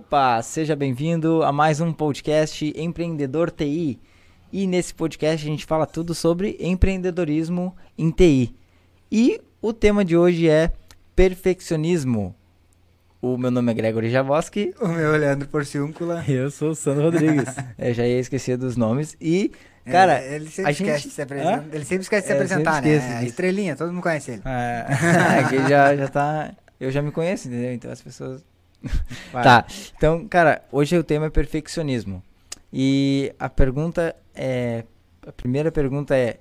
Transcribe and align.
Opa, 0.00 0.40
seja 0.40 0.76
bem-vindo 0.76 1.42
a 1.42 1.50
mais 1.50 1.80
um 1.80 1.92
podcast 1.92 2.72
Empreendedor 2.76 3.50
TI. 3.50 3.98
E 4.52 4.64
nesse 4.64 4.94
podcast 4.94 5.44
a 5.44 5.50
gente 5.50 5.66
fala 5.66 5.84
tudo 5.84 6.14
sobre 6.14 6.56
empreendedorismo 6.60 7.74
em 7.98 8.12
TI. 8.12 8.54
E 9.10 9.40
o 9.60 9.72
tema 9.72 10.04
de 10.04 10.16
hoje 10.16 10.48
é 10.48 10.70
perfeccionismo. 11.16 12.36
O 13.20 13.36
meu 13.36 13.50
nome 13.50 13.72
é 13.72 13.74
Gregory 13.74 14.10
Javoski. 14.10 14.72
O 14.80 14.86
meu 14.86 15.12
é 15.12 15.18
Leandro 15.18 15.48
Porciúncula. 15.48 16.24
Eu 16.28 16.52
sou 16.52 16.70
o 16.70 16.74
Sandro 16.76 17.06
Rodrigues. 17.06 17.52
Eu 17.76 17.92
já 17.92 18.06
ia 18.06 18.20
esquecer 18.20 18.56
dos 18.56 18.76
nomes. 18.76 19.16
E, 19.20 19.50
cara, 19.86 20.20
É, 20.20 20.36
ele 20.36 20.48
sempre 20.50 20.68
a 20.68 20.70
esquece 20.72 20.98
gente- 20.98 21.08
de 21.08 21.14
se 21.16 21.22
apresentar. 21.22 21.64
Ele 21.72 21.84
sempre 21.84 22.02
esquece 22.04 22.22
de 22.22 22.26
se 22.28 22.32
É, 22.32 22.36
apresentar, 22.36 22.80
né? 22.80 22.96
A 22.96 23.18
disso. 23.18 23.24
estrelinha, 23.26 23.74
todo 23.74 23.92
mundo 23.92 24.04
conhece 24.04 24.30
ele. 24.30 24.42
é, 24.44 24.86
que 25.50 25.68
já, 25.68 25.96
já 25.96 26.06
tá. 26.08 26.52
Eu 26.78 26.92
já 26.92 27.02
me 27.02 27.10
conheço, 27.10 27.48
entendeu? 27.48 27.72
Então 27.74 27.90
as 27.90 28.00
pessoas. 28.00 28.48
Vai. 29.32 29.44
Tá, 29.44 29.66
então, 29.96 30.26
cara, 30.26 30.62
hoje 30.72 30.96
o 30.96 31.04
tema 31.04 31.26
é 31.26 31.30
perfeccionismo. 31.30 32.22
E 32.72 33.34
a 33.38 33.48
pergunta 33.48 34.14
é. 34.34 34.84
A 35.26 35.32
primeira 35.32 35.70
pergunta 35.70 36.16
é: 36.16 36.38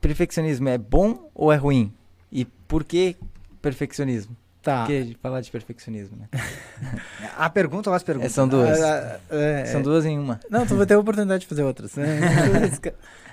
perfeccionismo 0.00 0.68
é 0.68 0.78
bom 0.78 1.30
ou 1.34 1.52
é 1.52 1.56
ruim? 1.56 1.92
E 2.32 2.44
por 2.44 2.84
que 2.84 3.16
perfeccionismo? 3.60 4.36
Tá. 4.62 4.84
Por 4.84 4.88
que 4.88 5.16
falar 5.22 5.40
de 5.40 5.50
perfeccionismo, 5.50 6.16
né? 6.16 6.28
A 7.38 7.48
pergunta 7.48 7.88
ou 7.88 7.94
as 7.94 8.02
perguntas? 8.02 8.32
É, 8.32 8.34
são 8.34 8.48
duas. 8.48 8.80
Ah, 8.80 9.20
ah, 9.30 9.36
é, 9.36 9.64
São 9.66 9.80
duas 9.80 10.04
em 10.04 10.18
uma. 10.18 10.40
Não, 10.50 10.66
tu 10.66 10.74
vai 10.74 10.86
ter 10.86 10.94
a 10.94 10.98
oportunidade 10.98 11.42
de 11.42 11.46
fazer 11.46 11.62
outras. 11.62 11.94
Né? 11.96 12.18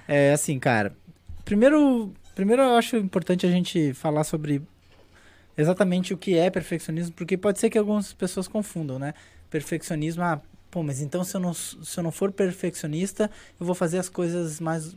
é 0.08 0.32
assim, 0.32 0.60
cara. 0.60 0.94
Primeiro, 1.44 2.14
primeiro 2.36 2.62
eu 2.62 2.76
acho 2.76 2.98
importante 2.98 3.48
a 3.48 3.50
gente 3.50 3.94
falar 3.96 4.24
sobre 4.24 4.62
exatamente 5.58 6.14
o 6.14 6.18
que 6.18 6.38
é 6.38 6.50
perfeccionismo, 6.50 7.14
porque 7.14 7.38
pode 7.38 7.60
ser 7.60 7.70
que 7.70 7.78
algumas 7.78 8.14
pessoas 8.14 8.48
confundam, 8.48 8.98
né? 9.00 9.14
Perfeccionismo, 9.50 10.24
ah, 10.24 10.42
pô, 10.72 10.82
mas 10.84 11.02
então 11.02 11.24
se 11.24 11.36
eu 11.36 11.42
não, 11.42 11.54
se 11.54 11.98
eu 11.98 12.04
não 12.04 12.12
for 12.12 12.32
perfeccionista, 12.32 13.30
eu 13.60 13.66
vou 13.66 13.76
fazer 13.76 14.00
as 14.00 14.10
coisas 14.10 14.60
mais 14.60 14.96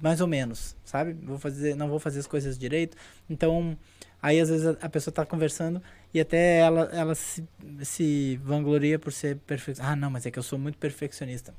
mais 0.00 0.20
ou 0.20 0.26
menos, 0.26 0.76
sabe? 0.84 1.14
Vou 1.14 1.38
fazer, 1.38 1.74
não 1.74 1.88
vou 1.88 1.98
fazer 1.98 2.20
as 2.20 2.26
coisas 2.26 2.58
direito. 2.58 2.96
Então, 3.28 3.76
aí 4.20 4.38
às 4.40 4.48
vezes 4.48 4.66
a, 4.66 4.76
a 4.82 4.88
pessoa 4.88 5.12
tá 5.12 5.24
conversando 5.24 5.82
e 6.12 6.20
até 6.20 6.58
ela, 6.58 6.82
ela 6.92 7.14
se, 7.14 7.44
se 7.82 8.36
vangloria 8.42 8.98
por 8.98 9.12
ser 9.12 9.36
perfeccionista. 9.38 9.92
Ah, 9.92 9.96
não, 9.96 10.10
mas 10.10 10.26
é 10.26 10.30
que 10.30 10.38
eu 10.38 10.42
sou 10.42 10.58
muito 10.58 10.78
perfeccionista. 10.78 11.54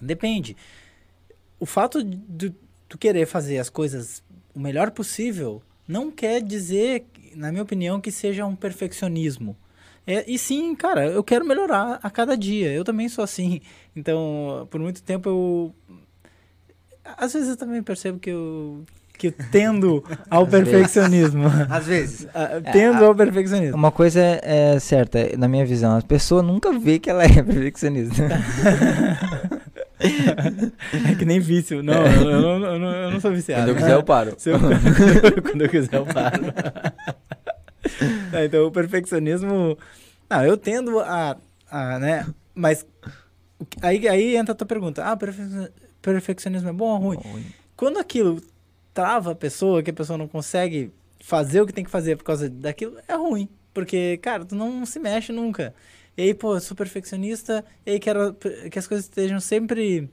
Depende. 0.00 0.56
O 1.58 1.66
fato 1.66 2.02
de 2.02 2.52
tu 2.88 2.98
querer 2.98 3.26
fazer 3.26 3.58
as 3.58 3.70
coisas 3.70 4.22
o 4.54 4.60
melhor 4.60 4.90
possível 4.90 5.62
não 5.86 6.10
quer 6.10 6.42
dizer, 6.42 7.04
na 7.34 7.50
minha 7.50 7.62
opinião, 7.62 8.00
que 8.00 8.10
seja 8.10 8.46
um 8.46 8.56
perfeccionismo. 8.56 9.56
É, 10.06 10.24
e 10.26 10.38
sim, 10.38 10.74
cara, 10.74 11.06
eu 11.06 11.24
quero 11.24 11.46
melhorar 11.46 11.98
a 12.02 12.10
cada 12.10 12.36
dia. 12.36 12.70
Eu 12.72 12.84
também 12.84 13.08
sou 13.08 13.24
assim. 13.24 13.60
Então, 13.96 14.66
por 14.72 14.80
muito 14.80 15.00
tempo 15.04 15.28
eu. 15.28 15.74
Às 17.16 17.32
vezes 17.32 17.50
eu 17.50 17.56
também 17.56 17.80
percebo 17.80 18.18
que 18.18 18.30
eu, 18.30 18.82
que 19.16 19.28
eu 19.28 19.32
tendo 19.52 20.02
ao 20.28 20.44
perfeccionismo. 20.48 21.44
Às 21.70 21.86
vezes. 21.86 22.26
Ah, 22.34 22.60
tendo 22.72 23.04
ao 23.04 23.14
perfeccionismo. 23.14 23.76
Uma 23.76 23.92
coisa 23.92 24.20
é, 24.20 24.74
é 24.74 24.80
certa, 24.80 25.36
na 25.38 25.46
minha 25.46 25.64
visão, 25.64 25.96
a 25.96 26.02
pessoa 26.02 26.42
nunca 26.42 26.76
vê 26.76 26.98
que 26.98 27.08
ela 27.08 27.22
é 27.22 27.40
perfeccionista. 27.40 28.24
É 31.10 31.14
que 31.14 31.24
nem 31.24 31.40
vício. 31.40 31.82
Não, 31.82 31.94
eu, 32.06 32.30
eu 32.30 32.40
não, 32.40 32.64
eu, 32.66 32.78
não, 32.78 32.90
eu 32.94 33.10
não 33.12 33.20
sou 33.20 33.30
viciado. 33.32 33.62
Quando 33.62 33.68
eu 33.70 33.76
quiser, 33.76 33.94
eu 33.94 34.02
paro. 34.04 34.36
Eu- 34.46 35.42
quando 35.42 35.62
eu 35.62 35.68
quiser, 35.68 35.94
eu 35.96 36.06
paro. 36.06 36.42
É, 38.32 38.46
então, 38.46 38.64
o 38.66 38.70
perfeccionismo. 38.70 39.76
Não, 40.28 40.44
eu 40.44 40.56
tendo 40.56 41.00
a. 41.00 41.36
a 41.70 41.98
né? 41.98 42.26
Mas. 42.54 42.84
Aí, 43.82 44.08
aí 44.08 44.36
entra 44.36 44.52
a 44.52 44.54
tua 44.56 44.66
pergunta. 44.66 45.04
Ah, 45.04 45.16
perfe- 45.16 45.70
perfeccionismo 46.00 46.68
é 46.68 46.72
bom 46.72 46.86
ou 46.88 46.98
ruim? 46.98 47.44
Quando 47.76 47.98
aquilo 47.98 48.42
trava 48.92 49.32
a 49.32 49.34
pessoa, 49.34 49.82
que 49.82 49.90
a 49.90 49.94
pessoa 49.94 50.16
não 50.18 50.26
consegue 50.26 50.92
fazer 51.20 51.60
o 51.60 51.66
que 51.66 51.72
tem 51.72 51.84
que 51.84 51.90
fazer 51.90 52.16
por 52.16 52.24
causa 52.24 52.48
daquilo, 52.48 52.96
é 53.06 53.14
ruim. 53.14 53.48
Porque, 53.72 54.16
cara, 54.18 54.44
tu 54.44 54.54
não 54.54 54.84
se 54.86 54.98
mexe 54.98 55.30
nunca. 55.32 55.74
E 56.16 56.22
aí, 56.22 56.34
pô, 56.34 56.58
sou 56.60 56.76
perfeccionista, 56.76 57.64
e 57.84 57.92
aí 57.92 58.00
quero 58.00 58.34
que 58.70 58.78
as 58.78 58.86
coisas 58.86 59.06
estejam 59.06 59.40
sempre 59.40 60.08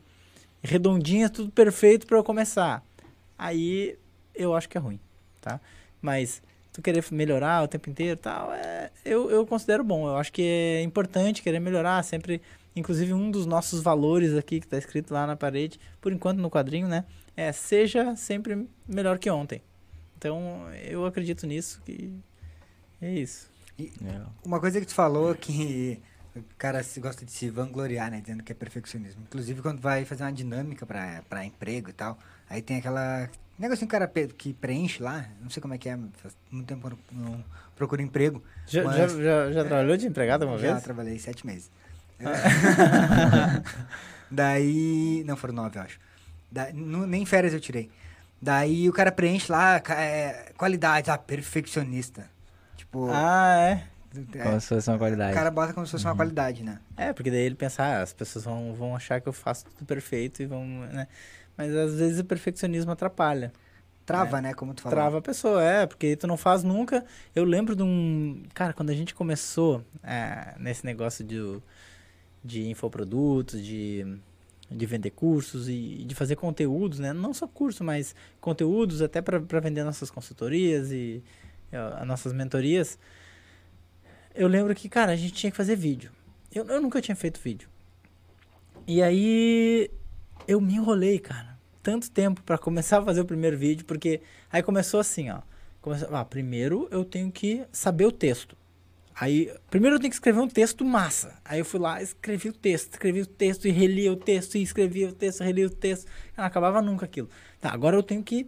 redondinhas, 0.64 1.30
tudo 1.30 1.52
perfeito 1.52 2.08
pra 2.08 2.18
eu 2.18 2.24
começar. 2.24 2.84
Aí 3.38 3.98
eu 4.34 4.56
acho 4.56 4.68
que 4.68 4.78
é 4.78 4.82
ruim, 4.82 5.00
tá? 5.40 5.60
Mas 6.02 6.42
tu 6.74 6.82
querer 6.82 7.04
melhorar 7.12 7.64
o 7.64 7.68
tempo 7.68 7.90
inteiro 7.90 8.18
tal, 8.18 8.52
é, 8.54 8.90
eu, 9.04 9.30
eu 9.30 9.46
considero 9.46 9.84
bom. 9.84 10.08
Eu 10.08 10.16
acho 10.18 10.32
que 10.32 10.42
é 10.42 10.82
importante 10.82 11.42
querer 11.42 11.60
melhorar 11.60 12.04
sempre. 12.04 12.42
Inclusive, 12.76 13.14
um 13.14 13.30
dos 13.30 13.46
nossos 13.46 13.82
valores 13.82 14.34
aqui, 14.34 14.62
que 14.62 14.68
tá 14.68 14.78
escrito 14.78 15.14
lá 15.14 15.28
na 15.28 15.36
parede, 15.36 15.78
por 16.00 16.14
enquanto 16.14 16.40
no 16.40 16.50
quadrinho, 16.50 16.88
né? 16.88 17.04
É 17.36 17.52
seja 17.52 18.16
sempre 18.16 18.66
melhor 18.88 19.20
que 19.20 19.30
ontem. 19.30 19.62
Então, 20.18 20.66
eu 20.86 21.06
acredito 21.06 21.46
nisso 21.46 21.82
que 21.86 22.14
é 23.02 23.12
isso. 23.12 23.51
É. 24.06 24.22
Uma 24.46 24.60
coisa 24.60 24.80
que 24.80 24.86
tu 24.86 24.94
falou 24.94 25.34
que 25.36 26.00
o 26.36 26.42
cara 26.58 26.84
se 26.84 27.00
gosta 27.00 27.26
de 27.26 27.32
se 27.32 27.50
vangloriar, 27.50 28.12
né? 28.12 28.22
Dizendo 28.22 28.44
que 28.44 28.52
é 28.52 28.56
perfeccionismo. 28.56 29.22
Inclusive 29.28 29.62
quando 29.62 29.80
vai 29.80 30.06
fazer 30.06 30.24
uma 30.24 30.34
dinâmica 30.34 30.86
pra, 30.86 31.22
pra 31.30 31.46
emprego 31.46 31.90
e 31.90 31.94
tal, 31.94 32.18
aí 32.50 32.62
tem 32.62 32.78
aquela. 32.78 33.30
Negocinho 33.60 33.88
que 33.88 33.96
o 33.96 34.00
cara 34.00 34.08
que 34.38 34.54
preenche 34.54 35.04
lá, 35.04 35.26
não 35.42 35.50
sei 35.50 35.62
como 35.62 35.74
é 35.74 35.78
que 35.78 35.88
é, 35.88 35.98
faz 36.18 36.36
muito 36.50 36.68
tempo 36.68 36.88
que 36.90 36.94
eu 36.96 37.00
não, 37.12 37.44
procuro 37.76 38.02
emprego. 38.02 38.42
Já, 38.66 38.84
Mas- 38.84 38.96
já, 38.98 39.08
já, 39.08 39.52
já 39.52 39.66
trabalhou 39.66 39.96
de 39.98 40.08
empregado 40.08 40.46
uma 40.48 40.58
Já 40.58 40.72
vez? 40.74 40.84
trabalhei 40.84 41.20
sete 41.20 41.46
meses. 41.46 41.70
Daí. 44.30 45.24
Não, 45.26 45.36
foram 45.36 45.54
nove, 45.54 45.78
eu 45.78 45.84
acho. 45.84 46.00
Da- 46.52 46.72
nem 46.72 47.26
férias 47.26 47.54
eu 47.54 47.60
tirei. 47.60 47.90
Daí 48.42 48.90
o 48.90 48.94
cara 48.94 49.12
preenche 49.12 49.52
lá 49.52 49.78
é, 49.90 50.52
qualidades, 50.58 51.10
ah, 51.10 51.18
perfeccionista. 51.18 52.30
Tipo, 52.92 53.08
Ah, 53.10 53.56
é. 53.58 53.84
é, 54.36 54.44
Como 54.44 54.60
se 54.60 54.68
fosse 54.68 54.90
uma 54.90 54.96
o 54.98 55.00
qualidade. 55.00 55.34
cara 55.34 55.50
bota 55.50 55.74
como 55.74 55.86
se 55.86 55.92
fosse 55.94 56.04
uma 56.06 56.16
qualidade, 56.16 56.62
né? 56.62 56.80
É, 56.98 57.14
porque 57.14 57.32
daí 57.32 57.40
ele 57.40 57.56
pensa, 57.56 57.82
ah, 57.84 58.02
as 58.02 58.12
pessoas 58.12 58.44
vão, 58.44 58.74
vão 58.74 58.94
achar 58.96 59.22
que 59.22 59.28
eu 59.30 59.34
faço 59.34 59.66
tudo 59.66 59.86
perfeito 59.86 60.44
e 60.44 60.46
vão, 60.46 60.66
né? 60.66 61.08
Mas 61.56 61.74
às 61.74 61.96
vezes 61.96 62.20
o 62.20 62.26
perfeccionismo 62.26 62.92
atrapalha. 62.92 63.54
Trava, 64.06 64.42
né? 64.42 64.54
Como 64.54 64.74
tu 64.74 64.82
falou. 64.82 64.96
Trava 64.98 65.18
a 65.20 65.22
pessoa, 65.22 65.64
é, 65.64 65.86
porque 65.88 66.18
tu 66.18 66.28
não 66.28 66.36
faz 66.36 66.64
nunca. 66.64 67.06
Eu 67.34 67.46
lembro 67.46 67.76
de 67.76 67.84
um. 67.84 68.44
Cara, 68.54 68.74
quando 68.74 68.90
a 68.90 68.94
gente 68.94 69.16
começou 69.16 69.86
é, 70.04 70.54
nesse 70.60 70.86
negócio 70.86 71.24
de, 71.24 71.40
de 72.44 72.68
infoprodutos, 72.70 73.64
de, 73.64 74.18
de 74.70 74.86
vender 74.86 75.12
cursos 75.12 75.70
e 75.70 76.04
de 76.06 76.14
fazer 76.16 76.36
conteúdos, 76.36 77.00
né? 77.00 77.14
Não 77.14 77.34
só 77.34 77.48
curso, 77.48 77.84
mas 77.86 78.14
conteúdos 78.42 79.02
até 79.02 79.22
para 79.22 79.40
vender 79.62 79.84
nossas 79.86 80.10
consultorias 80.12 80.92
e 80.92 81.24
é, 81.72 81.78
as 81.78 82.08
nossas 82.08 82.34
mentorias. 82.34 82.98
Eu 84.34 84.48
lembro 84.48 84.74
que, 84.76 84.88
cara, 84.90 85.12
a 85.12 85.16
gente 85.16 85.34
tinha 85.34 85.52
que 85.52 85.58
fazer 85.58 85.76
vídeo. 85.76 86.12
Eu, 86.54 86.66
eu 86.66 86.82
nunca 86.82 87.02
tinha 87.02 87.16
feito 87.16 87.40
vídeo. 87.40 87.70
E 88.88 89.02
aí 89.02 89.90
eu 90.48 90.60
me 90.60 90.76
enrolei, 90.76 91.20
cara. 91.20 91.58
Tanto 91.84 92.12
tempo 92.12 92.42
pra 92.44 92.58
começar 92.58 93.00
a 93.00 93.06
fazer 93.06 93.22
o 93.22 93.26
primeiro 93.26 93.58
vídeo, 93.58 93.86
porque 93.86 94.22
aí 94.52 94.62
começou 94.62 95.00
assim, 95.00 95.30
ó. 95.30 95.42
Começou, 95.82 96.16
ah, 96.16 96.24
primeiro 96.24 96.88
eu 96.92 97.04
tenho 97.04 97.32
que 97.32 97.66
saber 97.72 98.06
o 98.06 98.12
texto. 98.12 98.56
Aí, 99.14 99.54
primeiro 99.70 99.96
eu 99.96 100.00
tenho 100.00 100.10
que 100.10 100.16
escrever 100.16 100.40
um 100.40 100.48
texto 100.48 100.86
massa. 100.86 101.38
Aí 101.44 101.60
eu 101.60 101.66
fui 101.66 101.80
lá, 101.80 102.02
escrevi 102.02 102.50
o 102.50 102.54
texto, 102.54 102.94
escrevi 102.94 103.22
o 103.22 103.26
texto 103.26 103.68
e 103.68 103.72
relia 103.72 104.12
o 104.12 104.16
texto 104.16 104.56
e 104.56 104.62
escrevia 104.62 105.10
o 105.10 105.12
texto, 105.12 105.44
relia 105.44 105.68
o 105.68 105.70
texto. 105.70 106.08
Não 106.38 106.46
acabava 106.46 106.82
nunca 106.82 107.06
aquilo. 107.06 107.30
Tá, 107.60 107.72
agora 107.72 107.96
eu 107.96 108.04
tenho 108.04 108.24
que 108.24 108.48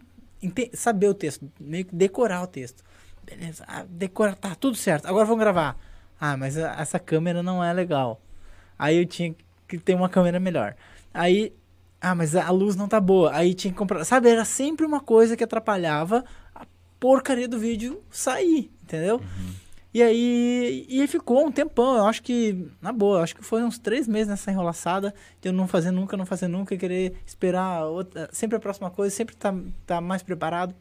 saber 0.72 1.08
o 1.08 1.14
texto, 1.14 1.50
meio 1.60 1.84
que 1.84 1.94
decorar 1.94 2.42
o 2.42 2.46
texto. 2.46 2.82
Beleza, 3.24 3.64
ah, 3.66 3.84
decorar, 3.88 4.34
tá, 4.36 4.54
tudo 4.54 4.76
certo. 4.76 5.06
Agora 5.06 5.24
vamos 5.24 5.40
gravar. 5.40 5.76
Ah, 6.20 6.36
mas 6.36 6.56
a- 6.58 6.76
essa 6.78 6.98
câmera 6.98 7.42
não 7.42 7.62
é 7.62 7.72
legal. 7.72 8.20
Aí 8.78 8.96
eu 8.98 9.06
tinha 9.06 9.34
que 9.66 9.78
ter 9.78 9.94
uma 9.94 10.08
câmera 10.08 10.38
melhor. 10.38 10.74
Aí, 11.12 11.52
ah, 12.00 12.14
mas 12.14 12.36
a 12.36 12.50
luz 12.50 12.76
não 12.76 12.88
tá 12.88 13.00
boa. 13.00 13.34
Aí 13.34 13.54
tinha 13.54 13.72
que 13.72 13.78
comprar. 13.78 14.04
Sabe, 14.04 14.28
era 14.28 14.44
sempre 14.44 14.84
uma 14.84 15.00
coisa 15.00 15.36
que 15.36 15.44
atrapalhava 15.44 16.24
a 16.54 16.66
porcaria 17.00 17.48
do 17.48 17.58
vídeo 17.58 18.02
sair, 18.10 18.70
entendeu? 18.82 19.20
E 19.92 20.02
aí, 20.02 20.84
e 20.88 21.06
ficou 21.06 21.46
um 21.46 21.52
tempão. 21.52 21.96
Eu 21.96 22.04
acho 22.06 22.20
que, 22.22 22.68
na 22.82 22.92
boa, 22.92 23.22
acho 23.22 23.34
que 23.36 23.44
foi 23.44 23.62
uns 23.62 23.78
três 23.78 24.08
meses 24.08 24.26
nessa 24.28 24.50
enrolaçada 24.50 25.14
de 25.40 25.48
eu 25.48 25.52
não 25.52 25.68
fazer 25.68 25.92
nunca, 25.92 26.16
não 26.16 26.26
fazer 26.26 26.48
nunca, 26.48 26.76
querer 26.76 27.14
esperar 27.24 27.84
outra, 27.86 28.28
sempre 28.32 28.56
a 28.56 28.60
próxima 28.60 28.90
coisa, 28.90 29.14
sempre 29.14 29.36
tá, 29.36 29.54
tá 29.86 30.00
mais 30.00 30.20
preparado 30.22 30.74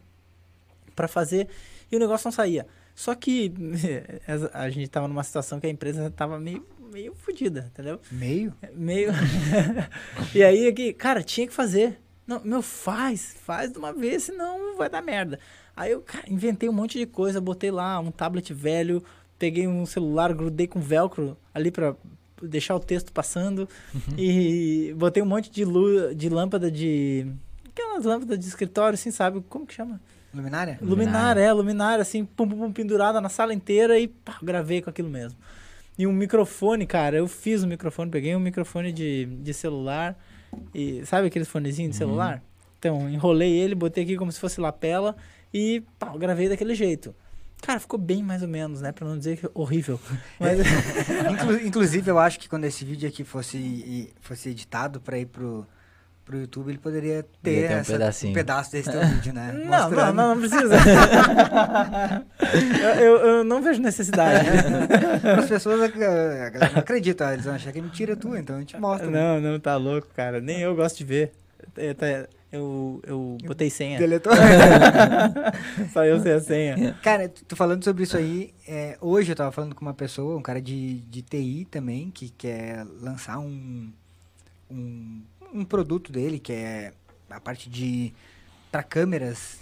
pra 0.95 1.07
fazer. 1.07 1.47
E 1.93 1.95
o 1.95 1.99
negócio 1.99 2.25
não 2.25 2.31
saía. 2.31 2.65
Só 2.95 3.13
que 3.13 3.53
a 4.51 4.67
gente 4.71 4.89
tava 4.89 5.07
numa 5.07 5.23
situação 5.23 5.59
que 5.59 5.67
a 5.67 5.69
empresa 5.69 6.09
tava 6.09 6.39
meio, 6.39 6.65
meio 6.91 7.13
fodida, 7.13 7.69
entendeu? 7.71 7.99
Meio? 8.11 8.51
Meio. 8.73 9.11
e 10.33 10.41
aí, 10.41 10.65
aqui, 10.65 10.91
cara, 10.91 11.21
tinha 11.21 11.45
que 11.45 11.53
fazer. 11.53 11.99
Não, 12.25 12.41
meu, 12.43 12.63
faz, 12.63 13.35
faz 13.45 13.71
de 13.71 13.77
uma 13.77 13.93
vez, 13.93 14.23
senão 14.23 14.75
vai 14.75 14.89
dar 14.89 15.03
merda. 15.03 15.39
Aí 15.75 15.91
eu, 15.91 16.01
cara, 16.01 16.25
inventei 16.27 16.67
um 16.67 16.73
monte 16.73 16.97
de 16.97 17.05
coisa, 17.05 17.39
botei 17.39 17.69
lá 17.69 17.99
um 17.99 18.09
tablet 18.09 18.51
velho, 18.51 19.03
peguei 19.37 19.67
um 19.67 19.85
celular, 19.85 20.33
grudei 20.33 20.65
com 20.65 20.79
velcro 20.79 21.37
ali 21.53 21.69
pra 21.69 21.95
deixar 22.41 22.75
o 22.75 22.79
texto 22.79 23.13
passando 23.13 23.69
e 24.17 24.95
botei 24.97 25.21
um 25.21 25.27
monte 25.27 25.51
de 25.51 25.63
luz, 25.63 26.17
de 26.17 26.27
lâmpada 26.27 26.71
de 26.71 27.27
aquelas 27.69 28.03
lâmpadas 28.03 28.39
de 28.39 28.45
escritório, 28.47 28.95
assim, 28.95 29.11
sabe? 29.11 29.43
Como 29.47 29.67
que 29.67 29.75
chama? 29.75 30.01
Luminária? 30.33 30.79
Luminária, 30.81 31.41
é, 31.41 31.51
luminária, 31.53 32.01
assim, 32.01 32.25
pum, 32.25 32.47
pum, 32.47 32.57
pum, 32.57 32.71
pendurada 32.71 33.21
na 33.21 33.29
sala 33.29 33.53
inteira 33.53 33.99
e 33.99 34.07
pá, 34.07 34.37
gravei 34.41 34.81
com 34.81 34.89
aquilo 34.89 35.09
mesmo. 35.09 35.37
E 35.97 36.07
um 36.07 36.11
microfone, 36.13 36.87
cara, 36.87 37.17
eu 37.17 37.27
fiz 37.27 37.63
um 37.63 37.67
microfone, 37.67 38.09
peguei 38.09 38.35
um 38.35 38.39
microfone 38.39 38.91
de, 38.91 39.25
de 39.25 39.53
celular, 39.53 40.17
e 40.73 41.05
sabe 41.05 41.27
aqueles 41.27 41.47
fonezinhos 41.47 41.91
de 41.91 41.97
celular? 41.97 42.41
Então, 42.79 43.07
enrolei 43.09 43.51
ele, 43.53 43.75
botei 43.75 44.03
aqui 44.03 44.17
como 44.17 44.31
se 44.31 44.39
fosse 44.39 44.59
lapela 44.59 45.15
e 45.53 45.83
pá, 45.99 46.17
gravei 46.17 46.49
daquele 46.49 46.73
jeito. 46.73 47.13
Cara, 47.61 47.79
ficou 47.79 47.97
bem 47.97 48.21
mais 48.21 48.41
ou 48.41 48.47
menos, 48.47 48.81
né? 48.81 48.91
Pra 48.91 49.07
não 49.07 49.17
dizer 49.17 49.37
que 49.37 49.49
horrível. 49.53 49.97
Mas, 50.39 50.59
Inclu- 51.31 51.65
inclusive, 51.65 52.09
eu 52.11 52.19
acho 52.19 52.37
que 52.39 52.49
quando 52.49 52.65
esse 52.65 52.83
vídeo 52.83 53.07
aqui 53.07 53.23
fosse, 53.23 54.11
fosse 54.19 54.49
editado 54.49 54.99
pra 54.99 55.17
ir 55.17 55.27
pro, 55.27 55.65
pro 56.25 56.39
YouTube, 56.39 56.69
ele 56.69 56.77
poderia 56.77 57.23
ter, 57.41 57.67
ter 57.67 57.75
um 57.75 57.79
essa- 57.79 57.91
pedacinho. 57.91 58.33
pedaço 58.33 58.71
desse 58.71 58.89
teu 58.91 59.01
vídeo, 59.05 59.33
né? 59.33 59.51
não, 59.65 59.89
não, 59.89 60.13
não, 60.13 60.35
não 60.35 60.39
precisa. 60.39 60.75
eu, 63.01 63.17
eu, 63.17 63.43
não 63.43 63.61
vejo 63.61 63.81
necessidade. 63.81 64.45
As 65.39 65.47
pessoas 65.47 65.79
não 65.79 65.85
acreditam, 66.77 67.31
eles 67.31 67.45
vão 67.45 67.55
achar 67.55 67.71
que 67.71 67.79
é 67.79 67.81
mentira 67.81 68.15
tua, 68.15 68.39
então 68.39 68.55
a 68.55 68.59
gente 68.59 68.77
mostra. 68.79 69.09
né? 69.09 69.19
Não, 69.19 69.41
não, 69.51 69.59
tá 69.59 69.75
louco, 69.75 70.07
cara. 70.15 70.39
Nem 70.39 70.59
eu 70.61 70.75
gosto 70.75 70.97
de 70.97 71.03
ver. 71.03 71.31
Eu, 71.77 71.95
tá- 71.95 72.27
eu, 72.51 73.01
eu 73.05 73.37
botei 73.45 73.69
senha. 73.69 73.97
Deletou. 73.97 74.33
Só 75.91 76.05
eu 76.05 76.19
sei 76.21 76.33
a 76.33 76.39
senha. 76.39 76.95
Cara, 77.01 77.31
tu 77.47 77.55
falando 77.55 77.83
sobre 77.83 78.03
isso 78.03 78.15
aí, 78.15 78.53
é, 78.67 78.97
hoje 79.01 79.31
eu 79.31 79.35
tava 79.35 79.51
falando 79.51 79.73
com 79.73 79.81
uma 79.81 79.93
pessoa, 79.93 80.37
um 80.37 80.41
cara 80.41 80.61
de, 80.61 80.99
de 81.01 81.21
TI 81.21 81.67
também, 81.71 82.11
que 82.11 82.29
quer 82.29 82.85
lançar 83.01 83.39
um, 83.39 83.89
um, 84.69 85.21
um 85.53 85.63
produto 85.63 86.11
dele, 86.11 86.39
que 86.39 86.51
é 86.51 86.93
a 87.29 87.39
parte 87.39 87.69
de. 87.69 88.13
para 88.71 88.83
câmeras, 88.83 89.59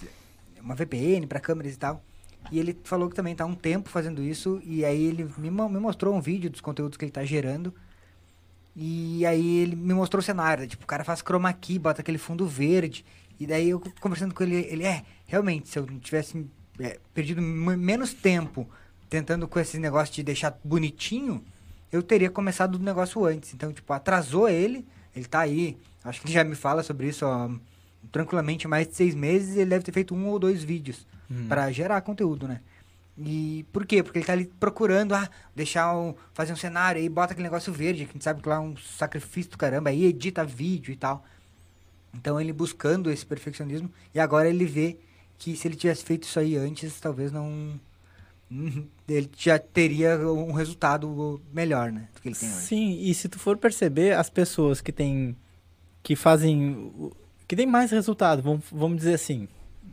uma 0.61 0.75
VPN 0.75 1.27
para 1.27 1.39
câmeras 1.39 1.73
e 1.73 1.77
tal. 1.77 2.03
E 2.51 2.59
ele 2.59 2.77
falou 2.83 3.09
que 3.09 3.15
também 3.15 3.35
tá 3.35 3.43
há 3.43 3.47
um 3.47 3.53
tempo 3.55 3.89
fazendo 3.89 4.23
isso, 4.23 4.61
e 4.63 4.83
aí 4.83 5.03
ele 5.03 5.29
me, 5.37 5.49
me 5.49 5.79
mostrou 5.79 6.15
um 6.15 6.21
vídeo 6.21 6.49
dos 6.49 6.61
conteúdos 6.61 6.97
que 6.97 7.05
ele 7.05 7.11
tá 7.11 7.23
gerando. 7.23 7.73
E 8.75 9.25
aí 9.25 9.57
ele 9.57 9.75
me 9.75 9.93
mostrou 9.93 10.21
o 10.21 10.23
cenário, 10.23 10.65
tipo, 10.65 10.83
o 10.83 10.87
cara 10.87 11.03
faz 11.03 11.21
chroma 11.21 11.51
key, 11.53 11.77
bota 11.77 12.01
aquele 12.01 12.17
fundo 12.17 12.47
verde. 12.47 13.05
E 13.39 13.45
daí 13.45 13.69
eu 13.69 13.81
conversando 13.99 14.33
com 14.33 14.43
ele, 14.43 14.55
ele 14.55 14.83
é, 14.83 15.03
realmente, 15.25 15.67
se 15.67 15.77
eu 15.77 15.85
tivesse 15.99 16.45
é, 16.79 16.99
perdido 17.13 17.41
menos 17.41 18.13
tempo 18.13 18.67
tentando 19.09 19.47
com 19.47 19.59
esse 19.59 19.77
negócio 19.77 20.15
de 20.15 20.23
deixar 20.23 20.57
bonitinho, 20.63 21.43
eu 21.91 22.01
teria 22.01 22.29
começado 22.29 22.75
o 22.75 22.79
negócio 22.79 23.25
antes. 23.25 23.53
Então, 23.53 23.73
tipo, 23.73 23.91
atrasou 23.91 24.47
ele, 24.47 24.87
ele 25.15 25.25
tá 25.25 25.39
aí, 25.41 25.77
acho 26.03 26.21
que 26.21 26.27
ele 26.27 26.33
já 26.33 26.43
me 26.43 26.55
fala 26.55 26.83
sobre 26.83 27.07
isso, 27.07 27.25
ó, 27.25 27.49
tranquilamente, 28.11 28.67
mais 28.67 28.87
de 28.87 28.95
seis 28.95 29.13
meses, 29.15 29.55
ele 29.55 29.69
deve 29.69 29.83
ter 29.83 29.91
feito 29.91 30.13
um 30.15 30.27
ou 30.27 30.39
dois 30.39 30.63
vídeos 30.63 31.05
Uhum. 31.29 31.47
pra 31.47 31.71
gerar 31.71 32.01
conteúdo, 32.01 32.45
né? 32.45 32.59
E 33.17 33.65
por 33.71 33.85
quê? 33.85 34.01
Porque 34.03 34.19
ele 34.19 34.25
tá 34.25 34.33
ali 34.33 34.45
procurando, 34.59 35.13
ah, 35.13 35.29
deixar 35.55 35.95
um, 35.95 36.13
fazer 36.33 36.51
um 36.51 36.57
cenário 36.57 36.99
aí, 37.01 37.07
bota 37.07 37.31
aquele 37.33 37.47
negócio 37.47 37.71
verde, 37.71 38.03
que 38.05 38.09
a 38.11 38.13
gente 38.13 38.23
sabe 38.23 38.41
que 38.41 38.49
lá 38.49 38.55
é 38.55 38.59
um 38.59 38.75
sacrifício 38.75 39.51
do 39.51 39.57
caramba, 39.57 39.89
aí 39.89 40.05
edita 40.05 40.43
vídeo 40.43 40.91
e 40.91 40.95
tal. 40.97 41.23
Então 42.13 42.39
ele 42.41 42.51
buscando 42.51 43.09
esse 43.11 43.25
perfeccionismo, 43.25 43.89
e 44.13 44.19
agora 44.19 44.49
ele 44.49 44.65
vê 44.65 44.97
que 45.37 45.55
se 45.55 45.67
ele 45.67 45.75
tivesse 45.75 46.03
feito 46.03 46.23
isso 46.23 46.39
aí 46.39 46.57
antes, 46.57 46.99
talvez 46.99 47.31
não. 47.31 47.79
Uhum, 48.51 48.85
Ele 49.07 49.29
já 49.37 49.57
teria 49.57 50.17
um 50.19 50.51
resultado 50.51 51.41
melhor, 51.53 51.89
né? 51.89 52.09
Do 52.13 52.21
que 52.21 52.27
ele 52.27 52.35
tem 52.35 52.49
hoje. 52.49 52.59
Sim, 52.59 52.99
e 52.99 53.13
se 53.13 53.29
tu 53.29 53.39
for 53.39 53.57
perceber, 53.57 54.11
as 54.13 54.29
pessoas 54.29 54.81
que 54.81 54.91
têm. 54.91 55.37
que 56.03 56.15
fazem. 56.15 56.91
que 57.47 57.55
tem 57.55 57.65
mais 57.65 57.91
resultado, 57.91 58.41
vamos, 58.41 58.65
vamos 58.69 58.97
dizer 58.97 59.13
assim. 59.13 59.47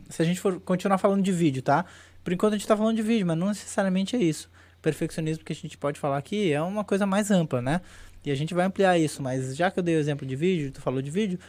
Se 0.09 0.21
a 0.21 0.25
gente 0.25 0.41
for 0.41 0.59
continuar 0.59 0.97
falando 0.97 1.23
de 1.23 1.31
vídeo, 1.31 1.61
tá? 1.61 1.85
Por 2.23 2.33
enquanto 2.33 2.53
a 2.53 2.57
gente 2.57 2.67
tá 2.67 2.75
falando 2.75 2.97
de 2.97 3.01
vídeo, 3.01 3.25
mas 3.25 3.37
não 3.37 3.47
necessariamente 3.47 4.15
é 4.15 4.19
isso. 4.19 4.49
Perfeccionismo 4.81 5.43
que 5.43 5.53
a 5.53 5.55
gente 5.55 5.77
pode 5.77 5.99
falar 5.99 6.17
aqui 6.17 6.51
é 6.51 6.61
uma 6.61 6.83
coisa 6.83 7.05
mais 7.05 7.31
ampla, 7.31 7.61
né? 7.61 7.79
E 8.25 8.31
a 8.31 8.35
gente 8.35 8.53
vai 8.53 8.65
ampliar 8.65 8.97
isso, 8.97 9.21
mas 9.21 9.55
já 9.55 9.71
que 9.71 9.79
eu 9.79 9.83
dei 9.83 9.95
o 9.95 9.99
exemplo 9.99 10.27
de 10.27 10.35
vídeo, 10.35 10.71
tu 10.71 10.81
falou 10.81 11.01
de 11.01 11.09
vídeo, 11.09 11.39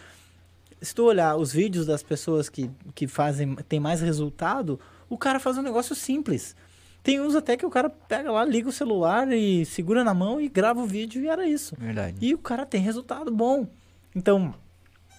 se 0.80 0.94
tu 0.94 1.04
olhar 1.04 1.36
os 1.36 1.52
vídeos 1.52 1.86
das 1.86 2.02
pessoas 2.02 2.48
que, 2.48 2.70
que 2.94 3.08
fazem, 3.08 3.56
tem 3.68 3.80
mais 3.80 4.00
resultado, 4.00 4.78
o 5.08 5.18
cara 5.18 5.40
faz 5.40 5.58
um 5.58 5.62
negócio 5.62 5.94
simples. 5.94 6.54
Tem 7.02 7.20
uns 7.20 7.34
até 7.34 7.56
que 7.56 7.64
o 7.64 7.70
cara 7.70 7.88
pega 7.88 8.30
lá, 8.30 8.44
liga 8.44 8.68
o 8.68 8.72
celular 8.72 9.30
e 9.32 9.64
segura 9.64 10.04
na 10.04 10.12
mão 10.12 10.40
e 10.40 10.48
grava 10.48 10.80
o 10.80 10.86
vídeo 10.86 11.22
e 11.22 11.28
era 11.28 11.48
isso. 11.48 11.74
Verdade. 11.78 12.18
E 12.20 12.34
o 12.34 12.38
cara 12.38 12.66
tem 12.66 12.80
resultado 12.80 13.30
bom. 13.30 13.66
Então, 14.14 14.54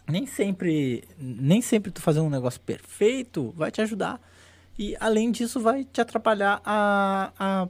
nem 0.08 0.28
sempre, 0.28 1.04
nem 1.18 1.62
sempre 1.62 1.92
tu 1.92 2.02
fazer 2.02 2.20
um 2.20 2.30
negócio 2.30 2.60
perfeito 2.62 3.54
vai 3.56 3.72
te 3.72 3.82
ajudar. 3.82 4.22
E 4.78 4.96
além 5.00 5.32
disso, 5.32 5.60
vai 5.60 5.84
te 5.84 6.02
atrapalhar 6.02 6.62
a, 6.64 7.32
a, 7.38 7.68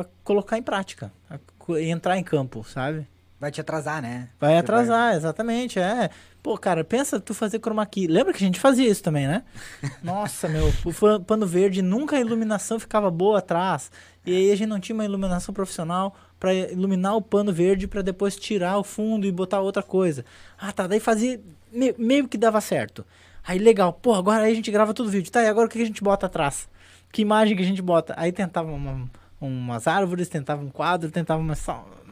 a 0.00 0.04
colocar 0.24 0.58
em 0.58 0.62
prática, 0.62 1.12
a 1.28 1.38
entrar 1.80 2.16
em 2.16 2.22
campo, 2.22 2.64
sabe? 2.64 3.06
Vai 3.40 3.52
te 3.52 3.60
atrasar, 3.60 4.02
né? 4.02 4.28
Vai 4.40 4.54
Você 4.54 4.58
atrasar, 4.58 5.14
exatamente, 5.14 5.78
é. 5.78 6.10
Pô, 6.42 6.58
cara, 6.58 6.82
pensa 6.82 7.20
tu 7.20 7.32
fazer 7.34 7.60
chroma 7.60 7.86
key. 7.86 8.06
Lembra 8.08 8.32
que 8.32 8.42
a 8.42 8.46
gente 8.46 8.58
fazia 8.58 8.88
isso 8.88 9.02
também, 9.02 9.28
né? 9.28 9.44
Nossa, 10.02 10.48
meu, 10.48 10.72
o 10.84 11.20
pano 11.24 11.46
verde, 11.46 11.80
nunca 11.80 12.16
a 12.16 12.20
iluminação 12.20 12.80
ficava 12.80 13.10
boa 13.10 13.38
atrás. 13.38 13.92
E 14.26 14.34
aí 14.34 14.50
a 14.50 14.56
gente 14.56 14.68
não 14.68 14.80
tinha 14.80 14.94
uma 14.94 15.04
iluminação 15.04 15.54
profissional 15.54 16.16
pra 16.40 16.52
iluminar 16.52 17.14
o 17.16 17.22
pano 17.22 17.52
verde 17.52 17.86
pra 17.86 18.02
depois 18.02 18.34
tirar 18.36 18.76
o 18.78 18.82
fundo 18.84 19.24
e 19.26 19.30
botar 19.32 19.60
outra 19.60 19.82
coisa. 19.82 20.24
Ah, 20.58 20.72
tá, 20.72 20.86
daí 20.88 20.98
fazia 21.00 21.40
me- 21.72 21.94
meio 21.96 22.26
que 22.26 22.36
dava 22.36 22.60
certo. 22.60 23.04
Aí 23.46 23.58
legal, 23.58 23.92
pô, 23.92 24.14
agora 24.14 24.42
aí 24.44 24.52
a 24.52 24.54
gente 24.54 24.70
grava 24.70 24.92
todo 24.92 25.06
o 25.06 25.10
vídeo. 25.10 25.30
Tá, 25.30 25.42
e 25.42 25.46
agora 25.48 25.66
o 25.66 25.70
que 25.70 25.80
a 25.80 25.86
gente 25.86 26.02
bota 26.02 26.26
atrás? 26.26 26.68
Que 27.12 27.22
imagem 27.22 27.56
que 27.56 27.62
a 27.62 27.66
gente 27.66 27.80
bota? 27.82 28.14
Aí 28.16 28.32
tentava 28.32 28.70
uma- 28.72 29.08
umas 29.40 29.86
árvores, 29.86 30.28
tentava 30.28 30.62
um 30.62 30.68
quadro, 30.70 31.10
tentava 31.10 31.40
uma 31.40 31.54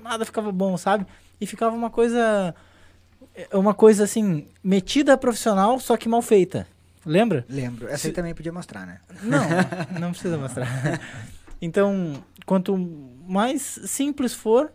nada 0.06 0.24
ficava 0.24 0.50
bom, 0.52 0.76
sabe? 0.76 1.06
E 1.40 1.46
ficava 1.46 1.74
uma 1.76 1.90
coisa 1.90 2.54
uma 3.52 3.74
coisa 3.74 4.04
assim, 4.04 4.46
metida 4.62 5.16
profissional, 5.16 5.78
só 5.78 5.96
que 5.96 6.08
mal 6.08 6.22
feita. 6.22 6.66
Lembra? 7.04 7.44
Lembro. 7.48 7.86
Essa 7.86 7.98
Se- 7.98 8.06
aí 8.08 8.12
também 8.12 8.34
podia 8.34 8.52
mostrar, 8.52 8.86
né? 8.86 9.00
Não, 9.22 9.40
não 10.00 10.10
precisa 10.10 10.36
mostrar. 10.38 10.66
Então, 11.60 12.22
quanto 12.44 12.76
mais 13.28 13.62
simples 13.84 14.32
for, 14.34 14.72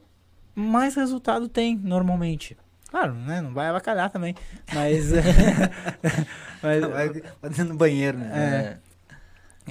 mais 0.56 0.96
resultado 0.96 1.48
tem 1.50 1.76
normalmente. 1.78 2.58
Claro, 2.90 3.14
né? 3.14 3.42
Não 3.42 3.54
vai 3.54 3.68
avacalhar 3.68 4.10
também. 4.10 4.36
Mas. 4.74 5.12
mas 6.62 6.82
Vai 6.82 7.10
vai 7.42 7.66
no 7.66 7.76
banheiro, 7.76 8.18
né? 8.18 8.78
É. 8.88 8.92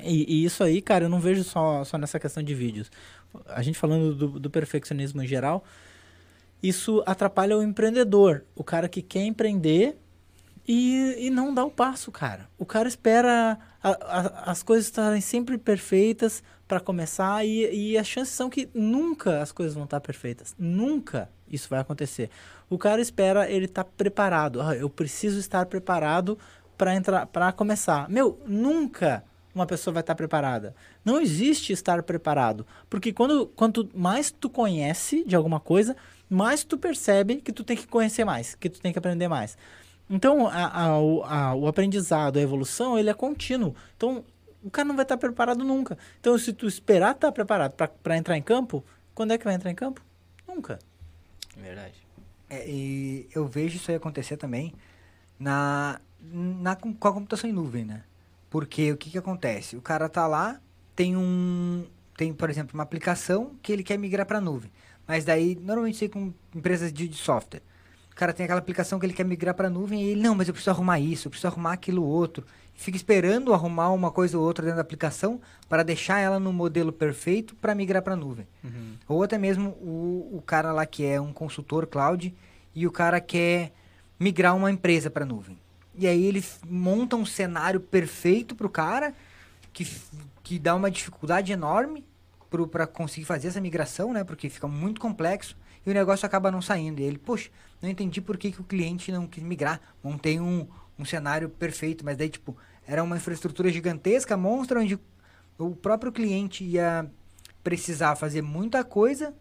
E, 0.02 0.24
e 0.42 0.44
isso 0.44 0.62
aí, 0.62 0.80
cara, 0.80 1.04
eu 1.04 1.08
não 1.08 1.20
vejo 1.20 1.42
só, 1.44 1.84
só 1.84 1.98
nessa 1.98 2.18
questão 2.18 2.42
de 2.42 2.54
vídeos. 2.54 2.90
A 3.46 3.62
gente 3.62 3.78
falando 3.78 4.14
do, 4.14 4.40
do 4.40 4.50
perfeccionismo 4.50 5.22
em 5.22 5.26
geral, 5.26 5.64
isso 6.62 7.02
atrapalha 7.06 7.56
o 7.56 7.62
empreendedor, 7.62 8.44
o 8.54 8.62
cara 8.62 8.88
que 8.88 9.00
quer 9.00 9.24
empreender 9.24 9.96
e, 10.68 11.16
e 11.18 11.30
não 11.30 11.54
dá 11.54 11.64
o 11.64 11.70
passo, 11.70 12.10
cara. 12.12 12.48
O 12.58 12.66
cara 12.66 12.86
espera 12.86 13.58
a- 13.82 13.88
a- 13.90 14.50
as 14.50 14.62
coisas 14.62 14.86
estarem 14.86 15.20
sempre 15.20 15.56
perfeitas 15.56 16.42
para 16.68 16.78
começar 16.80 17.44
e, 17.44 17.92
e 17.92 17.98
as 17.98 18.06
chances 18.06 18.34
são 18.34 18.50
que 18.50 18.68
nunca 18.74 19.40
as 19.42 19.52
coisas 19.52 19.74
vão 19.74 19.84
estar 19.84 20.00
perfeitas. 20.00 20.54
Nunca 20.58 21.28
isso 21.50 21.68
vai 21.68 21.80
acontecer. 21.80 22.30
O 22.68 22.78
cara 22.78 23.00
espera 23.00 23.50
ele 23.50 23.64
estar 23.64 23.84
preparado. 23.84 24.60
Ah, 24.60 24.76
eu 24.76 24.88
preciso 24.88 25.40
estar 25.40 25.64
preparado 25.66 26.38
para 26.78 26.94
entrar, 26.94 27.26
para 27.26 27.50
começar. 27.52 28.08
Meu, 28.08 28.38
nunca 28.46 29.24
uma 29.54 29.66
pessoa 29.66 29.94
vai 29.94 30.00
estar 30.02 30.14
preparada. 30.14 30.74
Não 31.04 31.20
existe 31.20 31.72
estar 31.72 32.02
preparado, 32.02 32.66
porque 32.88 33.12
quando 33.12 33.46
quanto 33.48 33.88
mais 33.94 34.30
tu 34.30 34.48
conhece 34.50 35.24
de 35.24 35.34
alguma 35.36 35.58
coisa, 35.60 35.96
mais 36.28 36.62
tu 36.64 36.78
percebe 36.78 37.36
que 37.36 37.52
tu 37.52 37.64
tem 37.64 37.76
que 37.76 37.86
conhecer 37.86 38.24
mais, 38.24 38.54
que 38.54 38.68
tu 38.70 38.80
tem 38.80 38.92
que 38.92 38.98
aprender 38.98 39.28
mais. 39.28 39.56
Então, 40.08 40.46
a- 40.48 40.82
a- 40.84 40.98
o, 41.00 41.22
a- 41.24 41.54
o 41.54 41.66
aprendizado, 41.68 42.38
a 42.38 42.42
evolução, 42.42 42.98
ele 42.98 43.10
é 43.10 43.14
contínuo. 43.14 43.74
Então, 43.96 44.24
o 44.62 44.70
cara 44.70 44.86
não 44.88 44.96
vai 44.96 45.04
estar 45.04 45.16
preparado 45.16 45.64
nunca. 45.64 45.96
Então, 46.20 46.36
se 46.38 46.52
tu 46.52 46.66
esperar 46.66 47.14
estar 47.14 47.30
preparado 47.32 47.74
para 48.02 48.16
entrar 48.16 48.36
em 48.36 48.42
campo, 48.42 48.84
quando 49.14 49.32
é 49.32 49.38
que 49.38 49.44
vai 49.44 49.54
entrar 49.54 49.70
em 49.70 49.74
campo? 49.74 50.02
Nunca. 50.46 50.78
Verdade. 51.56 51.94
É, 52.48 52.68
e 52.68 53.28
eu 53.34 53.46
vejo 53.46 53.76
isso 53.76 53.90
aí 53.90 53.96
acontecer 53.96 54.36
também 54.36 54.74
na, 55.38 56.00
na, 56.20 56.74
com 56.74 56.92
com 56.92 57.08
a 57.08 57.12
computação 57.12 57.48
em 57.48 57.52
nuvem, 57.52 57.84
né? 57.84 58.02
Porque 58.50 58.92
o 58.92 58.96
que 58.96 59.10
que 59.10 59.18
acontece? 59.18 59.76
O 59.76 59.80
cara 59.80 60.08
tá 60.08 60.26
lá, 60.26 60.60
tem 60.94 61.16
um... 61.16 61.86
Tem, 62.16 62.34
por 62.34 62.50
exemplo, 62.50 62.74
uma 62.74 62.82
aplicação 62.82 63.52
que 63.62 63.72
ele 63.72 63.82
quer 63.82 63.96
migrar 63.96 64.26
para 64.26 64.40
nuvem. 64.40 64.70
Mas 65.06 65.24
daí, 65.24 65.56
normalmente 65.56 65.94
isso 65.94 66.04
aí 66.04 66.10
com 66.10 66.32
empresas 66.54 66.92
de, 66.92 67.08
de 67.08 67.16
software. 67.16 67.62
cara 68.20 68.34
tem 68.34 68.44
aquela 68.44 68.60
aplicação 68.60 68.98
que 68.98 69.06
ele 69.06 69.14
quer 69.14 69.24
migrar 69.24 69.54
para 69.54 69.70
nuvem 69.70 70.02
e 70.02 70.10
ele, 70.10 70.20
não, 70.20 70.34
mas 70.34 70.46
eu 70.46 70.52
preciso 70.52 70.70
arrumar 70.70 71.00
isso, 71.00 71.26
eu 71.26 71.30
preciso 71.30 71.48
arrumar 71.48 71.72
aquilo 71.72 72.04
outro. 72.04 72.44
Fica 72.74 72.96
esperando 72.96 73.54
arrumar 73.54 73.90
uma 73.90 74.10
coisa 74.10 74.36
ou 74.36 74.44
outra 74.44 74.62
dentro 74.62 74.76
da 74.76 74.82
aplicação 74.82 75.40
para 75.68 75.82
deixar 75.82 76.18
ela 76.18 76.38
no 76.38 76.52
modelo 76.52 76.92
perfeito 76.92 77.54
para 77.56 77.74
migrar 77.74 78.02
para 78.02 78.14
nuvem. 78.14 78.46
Uhum. 78.62 78.94
Ou 79.08 79.22
até 79.22 79.38
mesmo 79.38 79.70
o, 79.80 80.30
o 80.34 80.42
cara 80.44 80.70
lá 80.72 80.84
que 80.84 81.04
é 81.04 81.18
um 81.18 81.32
consultor 81.32 81.86
cloud 81.86 82.34
e 82.74 82.86
o 82.86 82.92
cara 82.92 83.20
quer 83.20 83.72
migrar 84.18 84.54
uma 84.54 84.70
empresa 84.70 85.10
para 85.10 85.24
nuvem. 85.24 85.58
E 86.00 86.06
aí 86.06 86.24
ele 86.24 86.42
monta 86.66 87.14
um 87.14 87.26
cenário 87.26 87.78
perfeito 87.78 88.56
pro 88.56 88.70
cara 88.70 89.12
que, 89.70 89.86
que 90.42 90.58
dá 90.58 90.74
uma 90.74 90.90
dificuldade 90.90 91.52
enorme 91.52 92.06
para 92.72 92.86
conseguir 92.86 93.26
fazer 93.26 93.48
essa 93.48 93.60
migração, 93.60 94.10
né? 94.10 94.24
Porque 94.24 94.48
fica 94.48 94.66
muito 94.66 94.98
complexo 94.98 95.54
e 95.84 95.90
o 95.90 95.92
negócio 95.92 96.24
acaba 96.24 96.50
não 96.50 96.62
saindo. 96.62 97.02
E 97.02 97.04
ele, 97.04 97.18
poxa, 97.18 97.50
não 97.82 97.90
entendi 97.90 98.18
por 98.18 98.38
que, 98.38 98.50
que 98.50 98.62
o 98.62 98.64
cliente 98.64 99.12
não 99.12 99.26
quis 99.26 99.44
migrar. 99.44 99.78
Montei 100.02 100.40
um, 100.40 100.66
um 100.98 101.04
cenário 101.04 101.50
perfeito, 101.50 102.02
mas 102.02 102.16
daí, 102.16 102.30
tipo, 102.30 102.56
era 102.86 103.02
uma 103.02 103.18
infraestrutura 103.18 103.68
gigantesca, 103.68 104.38
monstra, 104.38 104.80
onde 104.80 104.98
o 105.58 105.76
próprio 105.76 106.10
cliente 106.10 106.64
ia 106.64 107.10
precisar 107.62 108.16
fazer 108.16 108.40
muita 108.40 108.82
coisa 108.82 109.34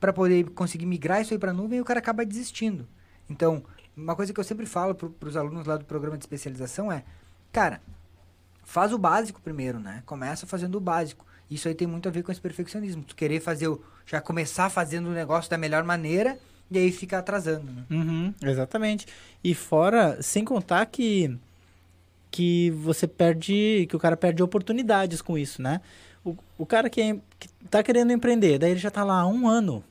para 0.00 0.12
poder 0.12 0.50
conseguir 0.50 0.86
migrar 0.86 1.20
isso 1.20 1.32
aí 1.32 1.38
para 1.38 1.52
nuvem 1.52 1.78
e 1.78 1.80
o 1.80 1.84
cara 1.84 2.00
acaba 2.00 2.26
desistindo. 2.26 2.88
Então, 3.28 3.62
uma 4.00 4.16
coisa 4.16 4.32
que 4.32 4.40
eu 4.40 4.44
sempre 4.44 4.66
falo 4.66 4.94
para 4.94 5.28
os 5.28 5.36
alunos 5.36 5.66
lá 5.66 5.76
do 5.76 5.84
programa 5.84 6.16
de 6.16 6.24
especialização 6.24 6.90
é, 6.90 7.04
cara, 7.52 7.80
faz 8.64 8.92
o 8.92 8.98
básico 8.98 9.40
primeiro, 9.40 9.78
né? 9.78 10.02
Começa 10.06 10.46
fazendo 10.46 10.76
o 10.76 10.80
básico. 10.80 11.26
Isso 11.50 11.68
aí 11.68 11.74
tem 11.74 11.86
muito 11.86 12.08
a 12.08 12.12
ver 12.12 12.22
com 12.22 12.30
esse 12.30 12.40
perfeccionismo. 12.40 13.02
Tu 13.02 13.16
querer 13.16 13.40
fazer 13.40 13.68
o, 13.68 13.82
já 14.06 14.20
começar 14.20 14.70
fazendo 14.70 15.08
o 15.08 15.12
negócio 15.12 15.50
da 15.50 15.58
melhor 15.58 15.84
maneira 15.84 16.38
e 16.70 16.78
aí 16.78 16.92
fica 16.92 17.18
atrasando, 17.18 17.70
né? 17.72 17.84
Uhum, 17.90 18.34
exatamente. 18.42 19.06
E 19.42 19.54
fora, 19.54 20.22
sem 20.22 20.44
contar 20.44 20.86
que 20.86 21.38
que 22.30 22.70
você 22.70 23.08
perde, 23.08 23.86
que 23.88 23.96
o 23.96 23.98
cara 23.98 24.16
perde 24.16 24.40
oportunidades 24.40 25.20
com 25.20 25.36
isso, 25.36 25.60
né? 25.60 25.80
O, 26.24 26.36
o 26.56 26.64
cara 26.64 26.88
que, 26.88 27.00
é, 27.00 27.18
que 27.38 27.48
tá 27.68 27.82
querendo 27.82 28.12
empreender, 28.12 28.58
daí 28.58 28.70
ele 28.70 28.78
já 28.78 28.90
tá 28.90 29.02
lá 29.02 29.20
há 29.20 29.26
um 29.26 29.48
ano, 29.48 29.82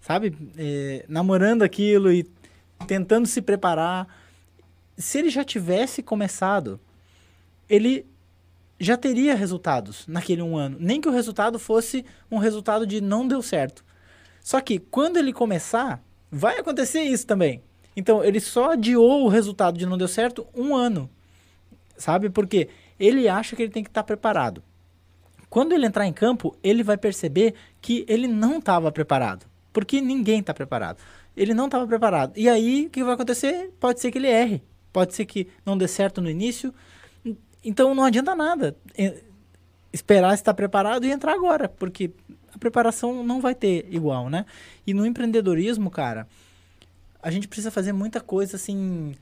sabe? 0.00 0.36
É, 0.58 1.04
namorando 1.08 1.62
aquilo 1.62 2.10
e 2.10 2.24
tentando 2.86 3.26
se 3.26 3.40
preparar. 3.40 4.06
Se 4.96 5.18
ele 5.18 5.30
já 5.30 5.44
tivesse 5.44 6.02
começado, 6.02 6.80
ele 7.68 8.06
já 8.78 8.96
teria 8.96 9.34
resultados 9.34 10.06
naquele 10.06 10.42
um 10.42 10.56
ano. 10.56 10.76
Nem 10.80 11.00
que 11.00 11.08
o 11.08 11.12
resultado 11.12 11.58
fosse 11.58 12.04
um 12.30 12.38
resultado 12.38 12.86
de 12.86 13.00
não 13.00 13.26
deu 13.26 13.42
certo. 13.42 13.84
Só 14.42 14.60
que 14.60 14.78
quando 14.78 15.16
ele 15.16 15.32
começar, 15.32 16.02
vai 16.30 16.58
acontecer 16.58 17.02
isso 17.02 17.26
também. 17.26 17.62
Então, 17.96 18.24
ele 18.24 18.40
só 18.40 18.72
adiou 18.72 19.24
o 19.24 19.28
resultado 19.28 19.78
de 19.78 19.86
não 19.86 19.96
deu 19.96 20.08
certo 20.08 20.46
um 20.54 20.74
ano. 20.74 21.08
Sabe? 21.96 22.28
Porque 22.28 22.68
ele 22.98 23.28
acha 23.28 23.54
que 23.54 23.62
ele 23.62 23.72
tem 23.72 23.84
que 23.84 23.90
estar 23.90 24.02
preparado. 24.02 24.62
Quando 25.48 25.72
ele 25.72 25.86
entrar 25.86 26.06
em 26.06 26.12
campo, 26.12 26.56
ele 26.62 26.82
vai 26.82 26.96
perceber 26.96 27.54
que 27.80 28.04
ele 28.08 28.26
não 28.26 28.58
estava 28.58 28.90
preparado. 28.90 29.46
Porque 29.72 30.00
ninguém 30.00 30.40
está 30.40 30.52
preparado. 30.52 30.98
Ele 31.36 31.54
não 31.54 31.66
estava 31.66 31.86
preparado. 31.86 32.32
E 32.36 32.48
aí, 32.48 32.86
o 32.86 32.90
que 32.90 33.02
vai 33.02 33.14
acontecer? 33.14 33.72
Pode 33.80 34.00
ser 34.00 34.10
que 34.10 34.18
ele 34.18 34.28
erre. 34.28 34.62
Pode 34.92 35.14
ser 35.14 35.24
que 35.24 35.48
não 35.66 35.76
dê 35.76 35.88
certo 35.88 36.20
no 36.20 36.30
início. 36.30 36.72
Então, 37.64 37.94
não 37.94 38.04
adianta 38.04 38.34
nada 38.34 38.76
eh, 38.96 39.22
esperar 39.92 40.34
estar 40.34 40.54
preparado 40.54 41.04
e 41.04 41.10
entrar 41.10 41.32
agora. 41.32 41.68
Porque 41.68 42.10
a 42.54 42.58
preparação 42.58 43.24
não 43.24 43.40
vai 43.40 43.54
ter 43.54 43.86
igual, 43.90 44.30
né? 44.30 44.46
E 44.86 44.94
no 44.94 45.04
empreendedorismo, 45.04 45.90
cara, 45.90 46.28
a 47.20 47.30
gente 47.30 47.48
precisa 47.48 47.70
fazer 47.70 47.92
muita 47.92 48.20
coisa 48.20 48.56
assim. 48.56 49.14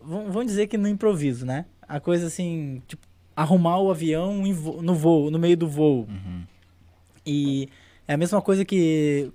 Vamos 0.00 0.46
dizer 0.46 0.66
que 0.68 0.78
no 0.78 0.88
improviso, 0.88 1.44
né? 1.44 1.66
A 1.86 2.00
coisa 2.00 2.26
assim, 2.28 2.82
tipo, 2.86 3.06
arrumar 3.36 3.78
o 3.78 3.90
avião 3.90 4.42
no 4.82 4.94
voo, 4.94 5.30
no 5.30 5.38
meio 5.38 5.56
do 5.56 5.68
voo. 5.68 6.08
E 7.26 7.68
é 8.06 8.14
a 8.14 8.16
mesma 8.16 8.40
coisa 8.40 8.64
que 8.64 9.30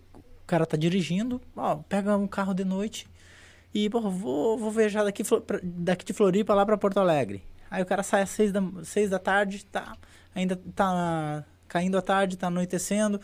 cara 0.47 0.65
tá 0.65 0.77
dirigindo, 0.77 1.41
ó, 1.55 1.75
pega 1.75 2.17
um 2.17 2.27
carro 2.27 2.53
de 2.53 2.63
noite 2.63 3.07
e, 3.73 3.89
pô, 3.89 4.01
vou, 4.01 4.57
vou 4.57 4.71
viajar 4.71 5.03
daqui, 5.03 5.21
daqui 5.61 6.05
de 6.05 6.13
Floripa 6.13 6.53
lá 6.53 6.65
pra 6.65 6.77
Porto 6.77 6.99
Alegre. 6.99 7.43
Aí 7.69 7.83
o 7.83 7.85
cara 7.85 8.01
sai 8.01 8.21
às 8.21 8.29
seis 8.29 8.51
da, 8.51 8.61
seis 8.83 9.09
da 9.09 9.19
tarde, 9.19 9.65
tá, 9.65 9.95
ainda 10.33 10.59
tá 10.73 11.43
caindo 11.67 11.97
a 11.97 12.01
tarde, 12.01 12.37
tá 12.37 12.47
anoitecendo, 12.47 13.19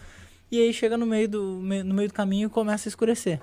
e 0.51 0.59
aí 0.59 0.73
chega 0.73 0.97
no 0.97 1.05
meio 1.05 1.29
do, 1.29 1.43
no 1.43 1.95
meio 1.95 2.09
do 2.09 2.13
caminho 2.13 2.47
e 2.47 2.49
começa 2.49 2.87
a 2.87 2.91
escurecer. 2.91 3.41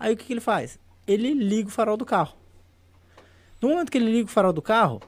Aí 0.00 0.14
o 0.14 0.16
que, 0.16 0.24
que 0.24 0.32
ele 0.32 0.40
faz? 0.40 0.78
Ele 1.06 1.34
liga 1.34 1.68
o 1.68 1.70
farol 1.70 1.96
do 1.96 2.04
carro. 2.04 2.34
No 3.60 3.68
momento 3.68 3.90
que 3.90 3.98
ele 3.98 4.10
liga 4.10 4.26
o 4.26 4.32
farol 4.32 4.52
do 4.52 4.62
carro, 4.62 5.00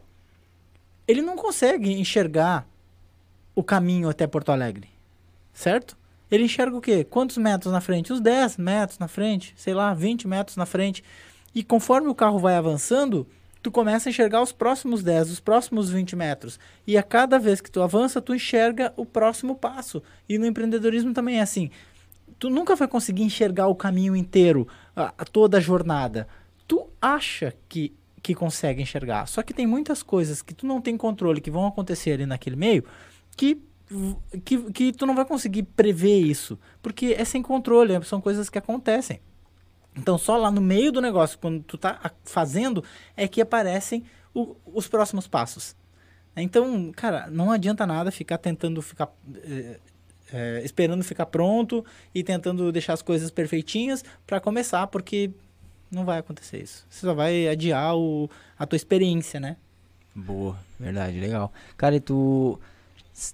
ele 1.07 1.23
não 1.23 1.37
consegue 1.37 1.93
enxergar 1.93 2.67
o 3.55 3.65
caminho 3.65 4.09
até 4.09 4.27
Porto 4.27 4.53
Alegre, 4.53 4.89
certo? 5.53 5.97
Ele 6.31 6.45
enxerga 6.45 6.77
o 6.77 6.81
quê? 6.81 7.05
Quantos 7.05 7.39
metros 7.39 7.73
na 7.73 7.81
frente? 7.81 8.13
Os 8.13 8.21
10 8.21 8.59
metros 8.59 8.99
na 8.99 9.09
frente, 9.09 9.55
sei 9.57 9.75
lá, 9.75 9.95
20 9.95 10.29
metros 10.29 10.57
na 10.57 10.67
frente. 10.67 11.03
E 11.55 11.63
conforme 11.63 12.09
o 12.09 12.15
carro 12.15 12.39
vai 12.39 12.55
avançando, 12.55 13.27
tu 13.63 13.71
começa 13.71 14.09
a 14.09 14.11
enxergar 14.11 14.43
os 14.43 14.53
próximos 14.53 15.03
10, 15.03 15.31
os 15.31 15.41
próximos 15.41 15.91
20 15.91 16.15
metros. 16.17 16.59
E 16.87 16.97
a 16.97 17.03
cada 17.03 17.39
vez 17.39 17.61
que 17.61 17.71
tu 17.71 17.83
avança, 17.83 18.21
tu 18.21 18.35
enxerga 18.35 18.93
o 18.97 19.07
próximo 19.07 19.55
passo. 19.55 20.03
E 20.29 20.39
no 20.39 20.47
empreendedorismo 20.47 21.13
também 21.13 21.39
é 21.39 21.43
assim. 21.43 21.71
Tu 22.39 22.51
nunca 22.51 22.77
vai 22.77 22.87
conseguir 22.87 23.23
enxergar 23.23 23.67
o 23.67 23.75
caminho 23.75 24.15
inteiro, 24.15 24.69
a, 24.95 25.13
a 25.19 25.25
toda 25.25 25.59
a 25.59 25.61
jornada. 25.61 26.29
Tu 26.67 26.87
acha 27.01 27.55
que, 27.69 27.93
que 28.23 28.35
consegue 28.35 28.83
enxergar. 28.83 29.27
Só 29.27 29.43
que 29.43 29.55
tem 29.55 29.67
muitas 29.67 30.03
coisas 30.03 30.43
que 30.43 30.55
tu 30.55 30.67
não 30.67 30.81
tem 30.81 30.97
controle, 30.97 31.41
que 31.41 31.51
vão 31.51 31.67
acontecer 31.67 32.13
ali 32.13 32.27
naquele 32.27 32.57
meio, 32.57 32.85
que 33.37 33.61
que, 34.45 34.71
que 34.73 34.93
tu 34.93 35.07
não 35.07 35.15
vai 35.15 35.25
conseguir 35.25 35.63
prever 35.63 36.19
isso, 36.21 36.59
porque 36.83 37.15
é 37.19 37.25
sem 37.25 37.43
controle, 37.43 37.95
é- 37.95 38.03
são 38.03 38.21
coisas 38.21 38.49
que 38.51 38.59
acontecem. 38.59 39.21
Então, 39.97 40.17
só 40.19 40.37
lá 40.37 40.51
no 40.51 40.61
meio 40.61 40.93
do 40.93 41.01
negócio, 41.01 41.39
quando 41.39 41.63
tu 41.63 41.77
tá 41.77 42.13
fazendo, 42.25 42.85
é 43.17 43.27
que 43.27 43.41
aparecem 43.41 44.05
o- 44.35 44.55
os 44.67 44.87
próximos 44.87 45.27
passos. 45.27 45.75
Então, 46.37 46.93
cara, 46.95 47.27
não 47.31 47.51
adianta 47.51 47.85
nada 47.87 48.11
ficar 48.13 48.39
tentando 48.39 48.81
ficar. 48.81 49.09
eh, 49.43 49.81
eh, 50.33 50.63
esperando 50.65 51.03
ficar 51.03 51.27
pronto 51.27 51.85
e 52.15 52.23
tentando 52.23 52.71
deixar 52.71 52.93
as 52.93 53.03
coisas 53.03 53.31
perfeitinhas 53.31 54.05
para 54.27 54.39
começar, 54.39 54.87
porque 54.87 55.31
não 55.91 56.05
vai 56.05 56.19
acontecer 56.19 56.63
isso. 56.63 56.87
Você 56.89 57.07
só 57.07 57.15
vai 57.15 57.49
adiar 57.49 57.97
o, 57.97 58.29
a 58.59 58.67
tua 58.67 58.77
experiência, 58.77 59.41
né? 59.41 59.57
Boa, 60.15 60.57
verdade, 60.79 61.19
legal. 61.19 61.51
Cara, 61.77 61.97
e 61.97 62.01
tu. 62.01 62.61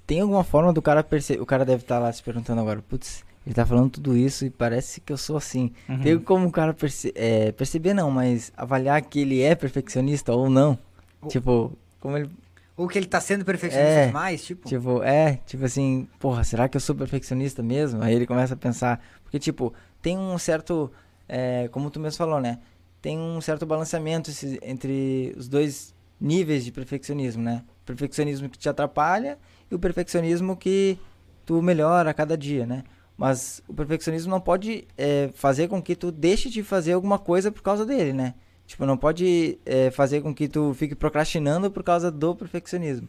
Tem 0.07 0.21
alguma 0.21 0.43
forma 0.45 0.73
do 0.73 0.81
cara 0.83 1.03
perceber. 1.03 1.41
O 1.41 1.47
cara 1.47 1.65
deve 1.65 1.83
estar 1.83 1.99
lá 1.99 2.13
se 2.13 2.23
perguntando 2.23 2.61
agora, 2.61 2.81
putz, 2.83 3.25
ele 3.47 3.55
tá 3.55 3.67
falando 3.67 3.91
tudo 3.91 4.17
isso 4.17 4.45
e 4.47 4.51
parece 4.51 5.01
que 5.01 5.13
eu 5.13 5.17
sou 5.19 5.37
assim. 5.37 5.73
Uhum. 5.89 6.01
Tem 6.01 6.19
como 6.19 6.47
o 6.49 6.51
cara 6.53 6.73
perce- 6.73 7.13
é, 7.15 7.53
perceber, 7.53 7.93
não, 7.95 8.11
mas 8.11 8.53
avaliar 8.57 9.01
que 9.03 9.21
ele 9.21 9.43
é 9.43 9.55
perfeccionista 9.55 10.33
ou 10.33 10.49
não? 10.49 10.79
Ou- 11.21 11.29
Tipo, 11.29 11.73
como 12.01 12.17
ele. 12.17 12.31
Ou 12.77 12.89
que 12.89 12.99
ele 12.99 13.07
tá 13.07 13.21
sendo 13.21 13.45
perfeccionista 13.45 13.91
É, 13.93 14.07
demais, 14.07 14.45
tipo. 14.45 14.69
Tipo, 14.69 15.03
é, 15.03 15.39
tipo 15.47 15.65
assim, 15.65 16.09
porra, 16.19 16.43
será 16.43 16.69
que 16.69 16.77
eu 16.77 16.81
sou 16.81 16.95
perfeccionista 16.95 17.63
mesmo? 17.63 18.03
Aí 18.03 18.15
ele 18.15 18.27
começa 18.27 18.55
a 18.55 18.57
pensar. 18.57 19.01
Porque, 19.23 19.39
tipo, 19.39 19.73
tem 20.03 20.19
um 20.19 20.37
certo. 20.39 20.91
é, 21.29 21.69
como 21.69 21.89
tu 21.91 22.01
mesmo 22.01 22.19
falou, 22.19 22.41
né? 22.41 22.59
Tem 23.01 23.19
um 23.19 23.41
certo 23.41 23.65
balanceamento 23.65 24.31
esse- 24.31 24.59
entre 24.63 25.35
os 25.37 25.47
dois 25.49 25.95
níveis 26.21 26.65
de 26.65 26.73
perfeccionismo, 26.73 27.43
né? 27.43 27.63
Perfeccionismo 27.85 28.49
que 28.49 28.59
te 28.59 28.69
atrapalha 28.69 29.39
e 29.71 29.75
o 29.75 29.79
perfeccionismo 29.79 30.57
que 30.57 30.99
tu 31.45 31.61
melhora 31.61 32.11
a 32.11 32.15
cada 32.15 32.37
dia, 32.37 32.67
né? 32.67 32.85
Mas 33.17 33.63
o 33.69 33.75
perfeccionismo 33.75 34.31
não 34.31 34.41
pode 34.41 34.87
é, 34.99 35.31
fazer 35.35 35.69
com 35.69 35.81
que 35.83 35.95
tu 35.95 36.11
deixe 36.11 36.51
de 36.51 36.63
fazer 36.63 36.93
alguma 36.95 37.19
coisa 37.19 37.53
por 37.53 37.63
causa 37.63 37.85
dele, 37.87 38.13
né? 38.13 38.35
Tipo, 38.67 38.87
não 38.87 38.97
pode 38.97 39.59
é, 39.67 39.91
fazer 39.91 40.23
com 40.23 40.35
que 40.35 40.49
tu 40.49 40.73
fique 40.75 40.95
procrastinando 40.95 41.71
por 41.71 41.83
causa 41.85 42.11
do 42.11 42.35
perfeccionismo. 42.35 43.07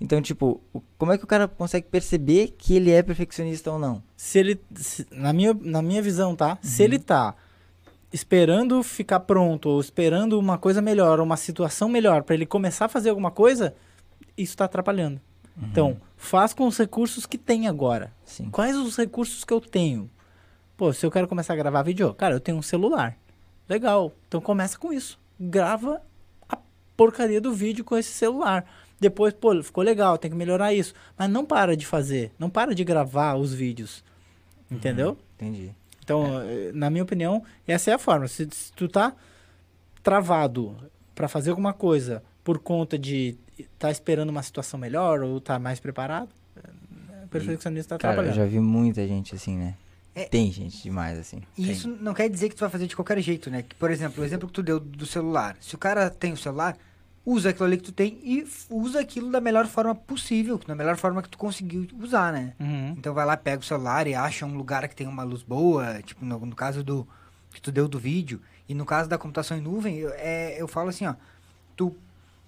Então, 0.00 0.20
tipo, 0.20 0.60
como 0.98 1.12
é 1.12 1.18
que 1.18 1.24
o 1.24 1.26
cara 1.26 1.48
consegue 1.48 1.86
perceber 1.90 2.54
que 2.58 2.74
ele 2.76 2.90
é 2.90 3.02
perfeccionista 3.02 3.72
ou 3.72 3.78
não? 3.78 4.02
se 4.16 4.38
ele 4.38 4.60
se- 4.76 5.06
na 5.10 5.32
minha 5.32 5.54
na 5.60 5.80
minha 5.80 6.02
visão 6.02 6.36
tá 6.36 6.58
se 6.62 6.82
ele 6.82 6.98
tá 6.98 7.34
esperando 8.12 8.82
ficar 8.82 9.20
pronto 9.20 9.68
ou 9.68 9.80
esperando 9.80 10.38
uma 10.38 10.56
coisa 10.58 10.80
melhor 10.80 11.20
uma 11.20 11.36
situação 11.36 11.88
melhor 11.88 12.22
para 12.22 12.34
ele 12.34 12.46
começar 12.46 12.86
a 12.86 12.88
fazer 12.88 13.10
alguma 13.10 13.30
coisa 13.30 13.74
isso 14.36 14.52
está 14.52 14.64
atrapalhando. 14.64 15.20
Então 15.60 16.00
faz 16.16 16.52
com 16.54 16.66
os 16.66 16.78
recursos 16.78 17.26
que 17.26 17.36
tem 17.36 17.66
agora. 17.66 18.12
Sim. 18.24 18.48
quais 18.50 18.76
os 18.76 18.96
recursos 18.96 19.44
que 19.44 19.52
eu 19.52 19.60
tenho? 19.60 20.08
Pô 20.76 20.92
se 20.92 21.04
eu 21.04 21.10
quero 21.10 21.28
começar 21.28 21.52
a 21.52 21.56
gravar 21.56 21.82
vídeo 21.82 22.14
cara 22.14 22.34
eu 22.34 22.40
tenho 22.40 22.58
um 22.58 22.62
celular. 22.62 23.16
Legal. 23.68 24.12
Então 24.26 24.40
começa 24.40 24.78
com 24.78 24.92
isso. 24.92 25.18
Grava 25.38 26.00
a 26.48 26.56
porcaria 26.96 27.40
do 27.40 27.52
vídeo 27.52 27.84
com 27.84 27.96
esse 27.96 28.10
celular. 28.10 28.64
Depois 29.00 29.34
pô 29.34 29.60
ficou 29.62 29.82
legal 29.82 30.16
tem 30.16 30.30
que 30.30 30.36
melhorar 30.36 30.72
isso. 30.72 30.94
Mas 31.16 31.28
não 31.28 31.44
para 31.44 31.76
de 31.76 31.84
fazer 31.84 32.32
não 32.38 32.48
para 32.48 32.74
de 32.74 32.84
gravar 32.84 33.34
os 33.34 33.52
vídeos. 33.52 34.04
Entendeu? 34.70 35.18
Entendi. 35.34 35.74
Então, 36.08 36.40
eh, 36.40 36.70
na 36.72 36.88
minha 36.88 37.02
opinião, 37.02 37.42
essa 37.66 37.90
é 37.90 37.94
a 37.94 37.98
forma. 37.98 38.26
Se, 38.26 38.48
se 38.50 38.72
tu 38.72 38.88
tá 38.88 39.14
travado 40.02 40.74
para 41.14 41.28
fazer 41.28 41.50
alguma 41.50 41.74
coisa 41.74 42.22
por 42.42 42.58
conta 42.58 42.98
de 42.98 43.36
estar 43.58 43.68
tá 43.78 43.90
esperando 43.90 44.30
uma 44.30 44.42
situação 44.42 44.80
melhor 44.80 45.22
ou 45.22 45.38
tá 45.38 45.58
mais 45.58 45.78
preparado, 45.78 46.30
eh, 46.56 47.24
o 47.24 47.28
perfeccionista 47.28 47.96
está 47.96 47.98
Cara, 47.98 48.12
eu 48.12 48.16
trabalhando. 48.16 48.36
já 48.36 48.46
vi 48.46 48.58
muita 48.58 49.06
gente 49.06 49.34
assim, 49.34 49.58
né? 49.58 49.74
É. 50.14 50.24
Tem 50.24 50.50
gente 50.50 50.82
demais 50.82 51.18
assim. 51.18 51.42
E 51.58 51.64
Tem. 51.64 51.72
isso 51.72 51.88
não 52.00 52.14
quer 52.14 52.30
dizer 52.30 52.48
que 52.48 52.56
tu 52.56 52.60
vai 52.60 52.70
fazer 52.70 52.86
de 52.86 52.96
qualquer 52.96 53.20
jeito, 53.20 53.50
né? 53.50 53.62
Que, 53.62 53.74
por 53.74 53.90
exemplo, 53.90 54.22
o 54.22 54.26
exemplo 54.26 54.48
que 54.48 54.54
tu 54.54 54.62
deu 54.62 54.80
do 54.80 55.04
celular. 55.04 55.58
Se 55.60 55.74
o 55.74 55.78
cara 55.78 56.08
tem 56.08 56.32
o 56.32 56.38
celular, 56.38 56.74
usa 57.30 57.50
aquilo 57.50 57.66
ali 57.66 57.76
que 57.76 57.82
tu 57.82 57.92
tem 57.92 58.18
e 58.22 58.46
usa 58.70 59.00
aquilo 59.00 59.30
da 59.30 59.38
melhor 59.40 59.66
forma 59.66 59.94
possível, 59.94 60.58
da 60.66 60.74
melhor 60.74 60.96
forma 60.96 61.22
que 61.22 61.28
tu 61.28 61.36
conseguiu 61.36 61.86
usar, 62.00 62.32
né? 62.32 62.54
Uhum. 62.58 62.94
Então 62.96 63.12
vai 63.12 63.26
lá, 63.26 63.36
pega 63.36 63.60
o 63.60 63.64
celular 63.64 64.06
e 64.06 64.14
acha 64.14 64.46
um 64.46 64.56
lugar 64.56 64.88
que 64.88 64.96
tem 64.96 65.06
uma 65.06 65.24
luz 65.24 65.42
boa, 65.42 66.00
tipo 66.02 66.24
no, 66.24 66.38
no 66.46 66.56
caso 66.56 66.82
do 66.82 67.06
que 67.52 67.60
tu 67.60 67.70
deu 67.70 67.86
do 67.86 67.98
vídeo, 67.98 68.40
e 68.66 68.74
no 68.74 68.86
caso 68.86 69.10
da 69.10 69.18
computação 69.18 69.58
em 69.58 69.60
nuvem, 69.60 69.96
eu, 69.98 70.10
é, 70.14 70.60
eu 70.60 70.66
falo 70.66 70.88
assim, 70.88 71.06
ó, 71.06 71.14
tu 71.76 71.94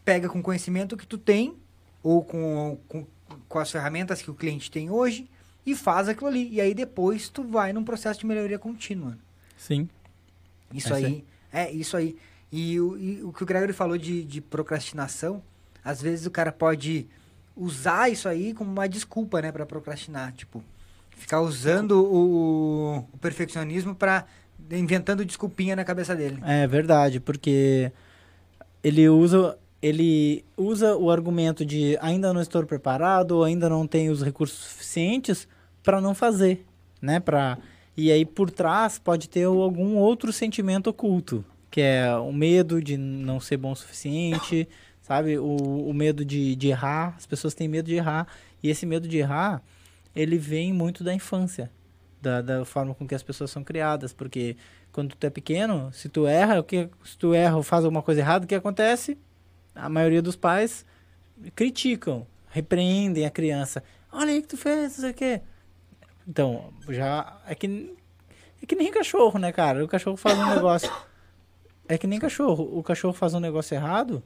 pega 0.02 0.28
com 0.28 0.38
o 0.40 0.42
conhecimento 0.42 0.96
que 0.96 1.06
tu 1.06 1.18
tem, 1.18 1.54
ou 2.02 2.24
com, 2.24 2.78
com, 2.88 3.06
com 3.48 3.58
as 3.58 3.70
ferramentas 3.70 4.22
que 4.22 4.30
o 4.30 4.34
cliente 4.34 4.70
tem 4.70 4.88
hoje, 4.90 5.28
e 5.66 5.74
faz 5.74 6.08
aquilo 6.08 6.28
ali. 6.28 6.48
E 6.50 6.60
aí 6.60 6.72
depois 6.74 7.28
tu 7.28 7.42
vai 7.44 7.72
num 7.72 7.84
processo 7.84 8.20
de 8.20 8.26
melhoria 8.26 8.58
contínua. 8.58 9.18
Sim. 9.58 9.88
Isso 10.72 10.92
É 10.94 10.96
aí. 10.96 11.04
sim. 11.04 11.24
É, 11.52 11.70
isso 11.70 11.96
aí. 11.96 12.16
E 12.52 12.80
o, 12.80 12.98
e 12.98 13.22
o 13.22 13.32
que 13.32 13.42
o 13.42 13.46
Gregory 13.46 13.72
falou 13.72 13.96
de, 13.96 14.24
de 14.24 14.40
procrastinação, 14.40 15.42
às 15.84 16.02
vezes 16.02 16.26
o 16.26 16.30
cara 16.30 16.50
pode 16.50 17.06
usar 17.56 18.10
isso 18.10 18.28
aí 18.28 18.54
como 18.54 18.70
uma 18.70 18.88
desculpa, 18.88 19.40
né, 19.40 19.52
pra 19.52 19.66
procrastinar. 19.66 20.32
Tipo, 20.32 20.62
ficar 21.10 21.40
usando 21.40 22.02
o, 22.02 23.06
o 23.12 23.18
perfeccionismo 23.18 23.94
pra. 23.94 24.24
inventando 24.70 25.24
desculpinha 25.24 25.76
na 25.76 25.84
cabeça 25.84 26.16
dele. 26.16 26.40
É 26.44 26.66
verdade, 26.66 27.20
porque 27.20 27.92
ele 28.82 29.08
usa 29.08 29.56
ele 29.82 30.44
usa 30.56 30.94
o 30.96 31.10
argumento 31.10 31.64
de 31.64 31.96
ainda 32.02 32.34
não 32.34 32.40
estou 32.40 32.64
preparado, 32.66 33.42
ainda 33.42 33.68
não 33.68 33.86
tenho 33.86 34.12
os 34.12 34.22
recursos 34.22 34.58
suficientes 34.58 35.48
para 35.82 36.00
não 36.00 36.14
fazer, 36.14 36.66
né? 37.00 37.18
Para 37.18 37.58
e 37.96 38.10
aí 38.10 38.24
por 38.24 38.50
trás 38.50 38.98
pode 38.98 39.28
ter 39.28 39.44
algum 39.44 39.96
outro 39.96 40.32
sentimento 40.32 40.90
oculto, 40.90 41.44
que 41.70 41.80
é 41.80 42.14
o 42.16 42.32
medo 42.32 42.82
de 42.82 42.96
não 42.96 43.38
ser 43.38 43.56
bom 43.56 43.72
o 43.72 43.76
suficiente, 43.76 44.68
sabe? 45.00 45.38
O, 45.38 45.88
o 45.88 45.94
medo 45.94 46.24
de, 46.24 46.56
de 46.56 46.68
errar, 46.68 47.14
as 47.16 47.26
pessoas 47.26 47.54
têm 47.54 47.68
medo 47.68 47.86
de 47.86 47.94
errar, 47.94 48.26
e 48.62 48.68
esse 48.68 48.84
medo 48.84 49.06
de 49.06 49.18
errar, 49.18 49.62
ele 50.14 50.36
vem 50.36 50.72
muito 50.72 51.04
da 51.04 51.14
infância, 51.14 51.70
da, 52.20 52.42
da 52.42 52.64
forma 52.64 52.94
com 52.94 53.06
que 53.06 53.14
as 53.14 53.22
pessoas 53.22 53.50
são 53.50 53.62
criadas, 53.62 54.12
porque 54.12 54.56
quando 54.92 55.14
tu 55.14 55.24
é 55.24 55.30
pequeno, 55.30 55.92
se 55.92 56.08
tu 56.08 56.26
erra, 56.26 56.60
o 56.60 56.64
que 56.64 56.88
se 57.04 57.16
tu 57.16 57.32
erra 57.32 57.56
ou 57.56 57.62
faz 57.62 57.84
alguma 57.84 58.02
coisa 58.02 58.20
errada, 58.20 58.44
o 58.44 58.48
que 58.48 58.54
acontece? 58.54 59.16
A 59.74 59.88
maioria 59.88 60.20
dos 60.20 60.34
pais 60.34 60.84
criticam, 61.54 62.26
repreendem 62.48 63.24
a 63.24 63.30
criança. 63.30 63.82
Olha 64.12 64.32
aí 64.32 64.40
o 64.40 64.42
que 64.42 64.48
tu 64.48 64.56
fez, 64.56 64.94
não 64.94 65.00
sei 65.00 65.10
o 65.10 65.14
quê. 65.14 65.40
Então, 66.26 66.72
já 66.88 67.40
é 67.46 67.54
que 67.54 67.94
é 68.62 68.66
que 68.66 68.76
nem 68.76 68.90
cachorro, 68.90 69.38
né, 69.38 69.52
cara? 69.52 69.84
O 69.84 69.88
cachorro 69.88 70.16
faz 70.16 70.38
um 70.38 70.50
negócio 70.54 70.90
é 71.90 71.98
que 71.98 72.06
nem 72.06 72.18
cachorro. 72.18 72.68
O 72.78 72.82
cachorro 72.82 73.12
faz 73.12 73.34
um 73.34 73.40
negócio 73.40 73.74
errado, 73.74 74.22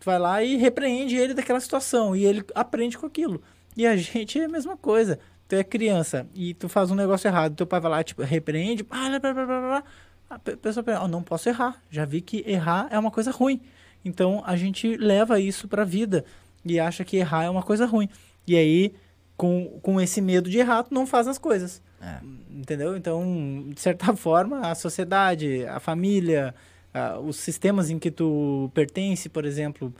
tu 0.00 0.04
vai 0.04 0.18
lá 0.18 0.42
e 0.42 0.56
repreende 0.56 1.16
ele 1.16 1.34
daquela 1.34 1.58
situação 1.60 2.14
e 2.14 2.24
ele 2.24 2.44
aprende 2.54 2.96
com 2.98 3.06
aquilo. 3.06 3.42
E 3.76 3.86
a 3.86 3.96
gente 3.96 4.38
é 4.40 4.44
a 4.44 4.48
mesma 4.48 4.76
coisa. 4.76 5.18
Tu 5.48 5.56
é 5.56 5.64
criança 5.64 6.26
e 6.34 6.54
tu 6.54 6.68
faz 6.68 6.90
um 6.90 6.94
negócio 6.94 7.28
errado, 7.28 7.54
teu 7.56 7.66
pai 7.66 7.80
vai 7.80 7.90
lá, 7.90 8.02
tipo, 8.04 8.22
repreende, 8.22 8.82
blá, 8.82 9.08
blá, 9.18 9.18
blá, 9.20 9.32
blá, 9.46 9.60
blá. 9.60 9.84
a 10.30 10.38
pe- 10.38 10.56
pessoa 10.56 10.82
pensa, 10.84 11.00
"Ah, 11.00 11.08
não 11.08 11.22
posso 11.22 11.48
errar. 11.48 11.80
Já 11.90 12.04
vi 12.04 12.20
que 12.20 12.42
errar 12.46 12.88
é 12.90 12.98
uma 12.98 13.10
coisa 13.10 13.30
ruim. 13.30 13.60
Então 14.04 14.42
a 14.46 14.56
gente 14.56 14.96
leva 14.96 15.38
isso 15.40 15.68
pra 15.68 15.84
vida 15.84 16.24
e 16.64 16.78
acha 16.80 17.04
que 17.04 17.16
errar 17.16 17.44
é 17.44 17.50
uma 17.50 17.62
coisa 17.62 17.84
ruim. 17.86 18.08
E 18.46 18.56
aí, 18.56 18.94
com, 19.36 19.78
com 19.82 20.00
esse 20.00 20.20
medo 20.20 20.48
de 20.48 20.58
errar, 20.58 20.84
tu 20.84 20.94
não 20.94 21.06
faz 21.06 21.26
as 21.28 21.38
coisas. 21.38 21.82
É. 22.00 22.18
Entendeu? 22.50 22.96
Então, 22.96 23.66
de 23.68 23.80
certa 23.80 24.14
forma, 24.16 24.60
a 24.68 24.74
sociedade, 24.74 25.64
a 25.66 25.78
família, 25.80 26.54
ah, 26.92 27.18
os 27.18 27.36
sistemas 27.36 27.90
em 27.90 27.98
que 27.98 28.10
tu 28.10 28.70
pertence, 28.74 29.28
por 29.28 29.44
exemplo, 29.44 29.94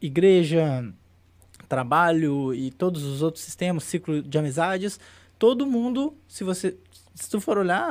igreja, 0.00 0.92
trabalho 1.68 2.54
e 2.54 2.70
todos 2.70 3.02
os 3.02 3.22
outros 3.22 3.44
sistemas, 3.44 3.84
ciclo 3.84 4.22
de 4.22 4.38
amizades, 4.38 4.98
todo 5.38 5.66
mundo, 5.66 6.14
se 6.28 6.44
você 6.44 6.76
se 7.14 7.30
tu 7.30 7.40
for 7.40 7.58
olhar, 7.58 7.90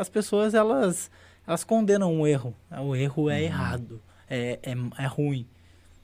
as 0.00 0.08
pessoas 0.08 0.54
elas 0.54 1.10
elas 1.46 1.62
condenam 1.62 2.20
o 2.20 2.26
erro. 2.26 2.54
O 2.82 2.96
erro 2.96 3.28
é 3.28 3.42
errado, 3.42 4.00
é, 4.28 4.58
é, 4.62 5.02
é 5.02 5.06
ruim. 5.06 5.46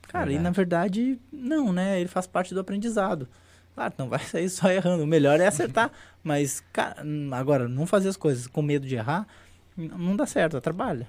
Cara, 0.02 0.26
e 0.26 0.34
Verdade. 0.34 0.42
na 0.42 0.50
verdade, 0.50 1.18
não, 1.32 1.72
né? 1.72 2.00
Ele 2.00 2.08
faz 2.08 2.26
parte 2.26 2.52
do 2.52 2.60
aprendizado. 2.60 3.28
Claro, 3.74 3.94
não 3.96 4.08
vai 4.08 4.18
sair 4.24 4.50
só 4.50 4.70
errando. 4.70 5.04
O 5.04 5.06
melhor 5.06 5.40
é 5.40 5.46
acertar. 5.46 5.90
mas, 6.22 6.62
cara, 6.72 7.02
hum, 7.04 7.30
agora, 7.32 7.68
não 7.68 7.86
fazer 7.86 8.08
as 8.08 8.16
coisas 8.16 8.46
com 8.46 8.60
medo 8.60 8.86
de 8.86 8.96
errar, 8.96 9.26
não 9.76 10.16
dá 10.16 10.26
certo, 10.26 10.56
atrapalha. 10.56 11.08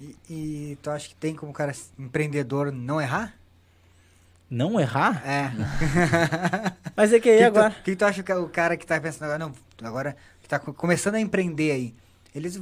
E, 0.00 0.16
e 0.30 0.78
tu 0.82 0.90
acha 0.90 1.08
que 1.08 1.14
tem 1.14 1.34
como 1.34 1.52
cara 1.52 1.72
empreendedor 1.98 2.70
não 2.72 3.00
errar? 3.00 3.34
Não 4.50 4.80
errar? 4.80 5.22
É. 5.26 5.50
Mas 6.96 7.12
é 7.12 7.20
que 7.20 7.28
aí 7.28 7.38
que 7.38 7.44
agora. 7.44 7.70
Tu, 7.70 7.82
que 7.82 7.96
tu 7.96 8.04
acha 8.04 8.22
que 8.22 8.32
o 8.32 8.48
cara 8.48 8.76
que 8.76 8.86
tá 8.86 9.00
pensando 9.00 9.24
agora, 9.24 9.38
não, 9.38 9.86
agora 9.86 10.16
que 10.40 10.48
tá 10.48 10.58
co- 10.58 10.72
começando 10.72 11.16
a 11.16 11.20
empreender 11.20 11.72
aí, 11.72 11.94
eles. 12.34 12.60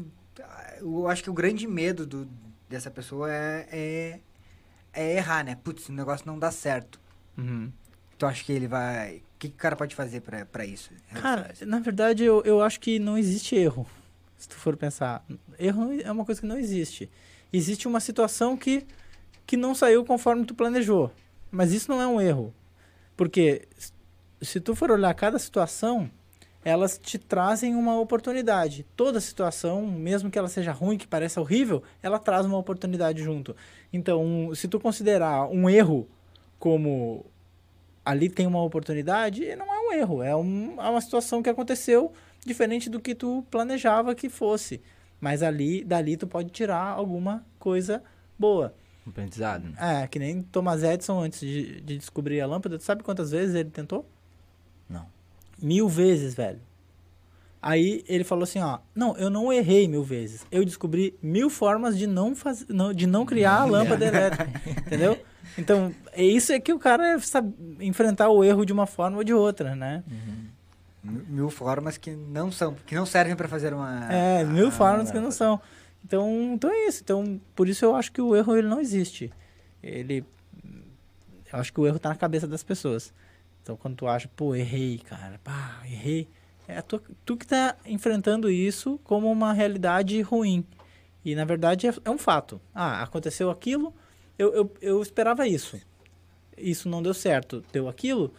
Eu 0.79 1.09
acho 1.09 1.23
que 1.23 1.31
o 1.31 1.35
grande 1.35 1.67
medo 1.67 2.07
do, 2.07 2.29
dessa 2.69 2.91
pessoa 2.91 3.33
é, 3.33 3.67
é, 3.71 4.21
é 4.93 5.17
errar, 5.17 5.45
né? 5.45 5.57
Putz, 5.63 5.89
o 5.89 5.93
negócio 5.93 6.27
não 6.27 6.39
dá 6.39 6.51
certo. 6.51 7.01
Uhum. 7.39 7.71
Tu 8.19 8.27
acha 8.27 8.45
que 8.45 8.53
ele 8.53 8.67
vai. 8.67 9.17
O 9.17 9.39
que, 9.39 9.49
que 9.51 9.55
o 9.55 9.59
cara 9.59 9.77
pode 9.77 9.95
fazer 9.95 10.21
pra, 10.21 10.45
pra 10.47 10.65
isso? 10.67 10.91
Cara, 11.15 11.53
na 11.63 11.79
verdade, 11.79 12.25
eu, 12.25 12.43
eu 12.45 12.63
acho 12.63 12.81
que 12.81 12.99
não 12.99 13.17
existe 13.17 13.55
erro. 13.55 13.87
Se 14.37 14.49
tu 14.49 14.55
for 14.55 14.77
pensar. 14.77 15.25
Erro 15.59 15.93
é 16.01 16.11
uma 16.11 16.25
coisa 16.25 16.41
que 16.41 16.47
não 16.47 16.59
existe. 16.59 17.11
Existe 17.53 17.89
uma 17.89 18.01
situação 18.01 18.57
que, 18.57 18.87
que 19.47 19.57
não 19.57 19.75
saiu 19.75 20.05
conforme 20.05 20.45
tu 20.45 20.55
planejou. 20.55 21.11
Mas 21.51 21.73
isso 21.73 21.91
não 21.91 22.01
é 22.01 22.07
um 22.07 22.21
erro. 22.21 22.53
Porque 23.17 23.67
se 24.43 24.61
tu 24.61 24.75
for 24.75 24.91
olhar 24.91 25.15
cada 25.15 25.39
situação, 25.39 26.11
elas 26.67 26.99
te 26.99 27.17
trazem 27.17 27.75
uma 27.75 27.99
oportunidade. 27.99 28.85
Toda 28.97 29.21
situação, 29.21 29.87
mesmo 29.87 30.31
que 30.31 30.39
ela 30.39 30.49
seja 30.49 30.73
ruim, 30.73 30.99
que 30.99 31.07
pareça 31.07 31.41
horrível, 31.41 31.83
ela 32.03 32.19
traz 32.19 32.45
uma 32.45 32.59
oportunidade 32.59 33.23
junto. 33.23 33.55
Então, 33.93 34.51
se 34.55 34.67
tu 34.67 34.81
considerar 34.81 35.47
um 35.47 35.71
erro 35.71 36.09
como 36.59 37.25
ali 38.05 38.29
tem 38.29 38.47
uma 38.47 38.63
oportunidade, 38.63 39.55
não 39.57 39.73
é 39.73 39.79
um 39.79 39.93
erro, 39.93 40.23
é, 40.23 40.35
um, 40.35 40.75
é 40.81 40.91
uma 40.91 41.01
situação 41.01 41.43
que 41.43 41.49
aconteceu 41.49 42.13
diferente 42.47 42.89
do 42.89 43.01
que 43.01 43.15
tu 43.15 43.45
planejava 43.51 44.15
que 44.15 44.29
fosse. 44.29 44.81
Mas 45.21 45.43
ali, 45.43 45.85
dali 45.85 46.17
tu 46.17 46.27
pode 46.27 46.51
tirar 46.51 46.83
alguma 46.83 47.45
coisa 47.59 48.03
boa. 48.39 48.75
Aprendizado. 49.07 49.65
né? 49.69 50.03
É, 50.03 50.07
que 50.07 50.19
nem 50.19 50.43
Thomas 50.43 50.83
Edison 50.83 51.21
antes 51.21 51.41
de, 51.41 51.81
de 51.81 51.97
descobrir 51.97 52.41
a 52.41 52.47
lâmpada, 52.47 52.79
tu 52.79 52.85
sabe 52.85 53.03
quantas 53.03 53.31
vezes 53.31 53.55
ele 53.55 53.71
tentou? 53.71 54.09
Não. 54.89 55.07
Mil 55.61 55.89
vezes, 55.89 56.35
velho. 56.35 56.61
Aí 57.63 58.05
ele 58.07 58.23
falou 58.25 58.45
assim, 58.45 58.61
ó, 58.61 58.79
não, 58.95 59.17
eu 59.17 59.31
não 59.31 59.53
errei 59.53 59.89
mil 59.89 60.03
vezes. 60.05 60.47
Eu 60.53 60.65
descobri 60.65 61.17
mil 61.23 61.49
formas 61.51 61.97
de 61.99 62.07
não 62.07 62.35
fazer, 62.35 62.67
não, 62.69 62.93
de 62.93 63.07
não 63.07 63.25
criar 63.25 63.63
a 63.63 63.65
lâmpada 63.65 64.05
elétrica, 64.05 64.49
entendeu? 64.87 65.19
Então, 65.59 65.93
é 66.13 66.23
isso 66.23 66.53
é 66.53 66.61
que 66.61 66.73
o 66.73 66.79
cara 66.79 67.19
sabe 67.19 67.55
enfrentar 67.81 68.29
o 68.29 68.45
erro 68.45 68.65
de 68.65 68.73
uma 68.73 68.87
forma 68.87 69.19
ou 69.19 69.25
de 69.25 69.33
outra, 69.33 69.75
né? 69.75 70.05
Mil, 70.07 70.36
mil 71.07 71.51
formas 71.51 71.97
que 71.97 72.11
não 72.11 72.51
são, 72.51 72.75
que 72.87 72.95
não 72.95 73.07
servem 73.07 73.37
pra 73.37 73.49
fazer 73.49 73.73
uma. 73.73 74.13
É, 74.13 74.45
mil 74.45 74.69
a- 74.69 74.71
formas 74.71 75.11
que 75.11 75.19
não 75.21 75.31
são. 75.31 75.61
Então, 76.05 76.53
então 76.55 76.71
é 76.71 76.87
isso. 76.87 77.03
Então, 77.03 77.41
por 77.55 77.69
isso 77.69 77.85
eu 77.85 77.95
acho 77.95 78.13
que 78.13 78.21
o 78.21 78.35
erro 78.37 78.57
ele 78.57 78.69
não 78.69 78.81
existe. 78.81 79.33
Ele 79.83 80.25
eu 81.53 81.59
acho 81.61 81.73
que 81.73 81.81
o 81.81 81.87
erro 81.87 81.99
tá 81.99 82.09
na 82.09 82.15
cabeça 82.17 82.47
das 82.47 82.63
pessoas. 82.63 83.13
Então, 83.63 83.77
quando 83.77 83.97
tu 83.97 84.07
acha, 84.07 84.29
pô, 84.37 84.55
errei, 84.55 84.99
cara, 84.99 85.41
pá, 85.43 85.81
errei, 85.85 86.29
é 86.69 86.81
tu, 86.83 87.01
tu 87.25 87.37
que 87.37 87.47
tá 87.47 87.77
enfrentando 87.87 88.51
isso 88.51 88.99
como 89.05 89.31
uma 89.31 89.53
realidade 89.53 90.21
ruim. 90.23 90.65
E 91.25 91.35
na 91.35 91.45
verdade 91.45 91.87
é, 91.89 91.95
é 92.05 92.11
um 92.11 92.19
fato. 92.19 92.61
Ah, 92.75 93.03
aconteceu 93.03 93.51
aquilo, 93.51 93.93
eu, 94.39 94.55
eu, 94.55 94.73
eu 94.81 95.03
esperava 95.03 95.47
isso. 95.49 95.77
Isso 96.57 96.89
não 96.89 97.03
deu 97.03 97.13
certo, 97.15 97.65
deu 97.73 97.89
aquilo, 97.89 98.33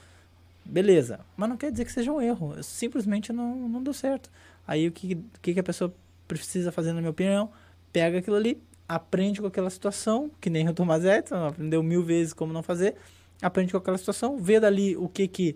beleza. 0.68 1.20
Mas 1.36 1.50
não 1.50 1.58
quer 1.58 1.72
dizer 1.72 1.86
que 1.86 1.92
seja 1.92 2.12
um 2.12 2.22
erro. 2.22 2.62
Simplesmente 2.64 3.32
não, 3.32 3.56
não 3.68 3.82
deu 3.82 3.94
certo. 3.94 4.30
Aí 4.68 4.88
o 4.88 4.92
que, 4.92 5.16
o 5.16 5.40
que 5.42 5.60
a 5.60 5.64
pessoa 5.64 5.94
precisa 6.28 6.72
fazer, 6.72 6.94
na 6.94 7.00
minha 7.00 7.12
opinião? 7.12 7.50
Pega 7.92 8.20
aquilo 8.20 8.36
ali, 8.36 8.62
aprende 8.88 9.42
com 9.42 9.48
aquela 9.48 9.70
situação, 9.70 10.30
que 10.42 10.50
nem 10.50 10.68
o 10.68 10.74
Thomas 10.74 11.04
Edison, 11.04 11.48
aprendeu 11.48 11.82
mil 11.82 12.04
vezes 12.04 12.34
como 12.34 12.52
não 12.52 12.62
fazer, 12.62 12.96
aprende 13.42 13.72
com 13.72 13.78
aquela 13.78 13.98
situação, 13.98 14.38
vê 14.38 14.60
dali 14.60 14.96
o 14.98 15.08
que 15.08 15.28
que, 15.28 15.56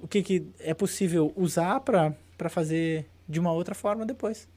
o 0.00 0.06
que, 0.06 0.22
que 0.22 0.46
é 0.60 0.72
possível 0.72 1.32
usar 1.36 1.80
para 1.80 2.14
fazer 2.48 3.06
de 3.28 3.40
uma 3.40 3.52
outra 3.52 3.74
forma 3.74 4.06
depois. 4.06 4.48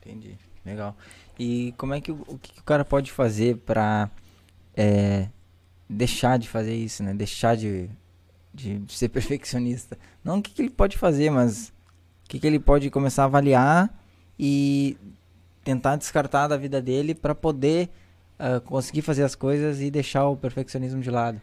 Entendi. 0.00 0.36
Legal. 0.64 0.96
E 1.38 1.74
como 1.76 1.94
é 1.94 2.00
que 2.00 2.12
o, 2.12 2.38
que, 2.40 2.52
que 2.52 2.60
o 2.60 2.64
cara 2.64 2.84
pode 2.84 3.12
fazer 3.12 3.58
pra 3.58 4.10
é, 4.76 5.28
deixar 5.88 6.38
de 6.38 6.48
fazer 6.48 6.74
isso, 6.74 7.02
né? 7.02 7.12
Deixar 7.12 7.56
de, 7.56 7.90
de 8.54 8.80
ser 8.88 9.08
perfeccionista. 9.10 9.98
Não 10.22 10.38
o 10.38 10.42
que, 10.42 10.52
que 10.52 10.62
ele 10.62 10.70
pode 10.70 10.96
fazer, 10.96 11.28
mas 11.30 11.68
o 12.24 12.28
que, 12.28 12.38
que 12.38 12.46
ele 12.46 12.58
pode 12.60 12.88
começar 12.90 13.22
a 13.22 13.26
avaliar 13.26 13.92
e 14.38 14.96
tentar 15.64 15.96
descartar 15.96 16.46
da 16.48 16.56
vida 16.56 16.80
dele 16.80 17.14
pra 17.14 17.34
poder 17.34 17.90
ah, 18.38 18.60
conseguir 18.60 19.02
fazer 19.02 19.24
as 19.24 19.34
coisas 19.34 19.80
e 19.80 19.90
deixar 19.90 20.26
o 20.28 20.36
perfeccionismo 20.36 21.00
de 21.00 21.10
lado. 21.10 21.40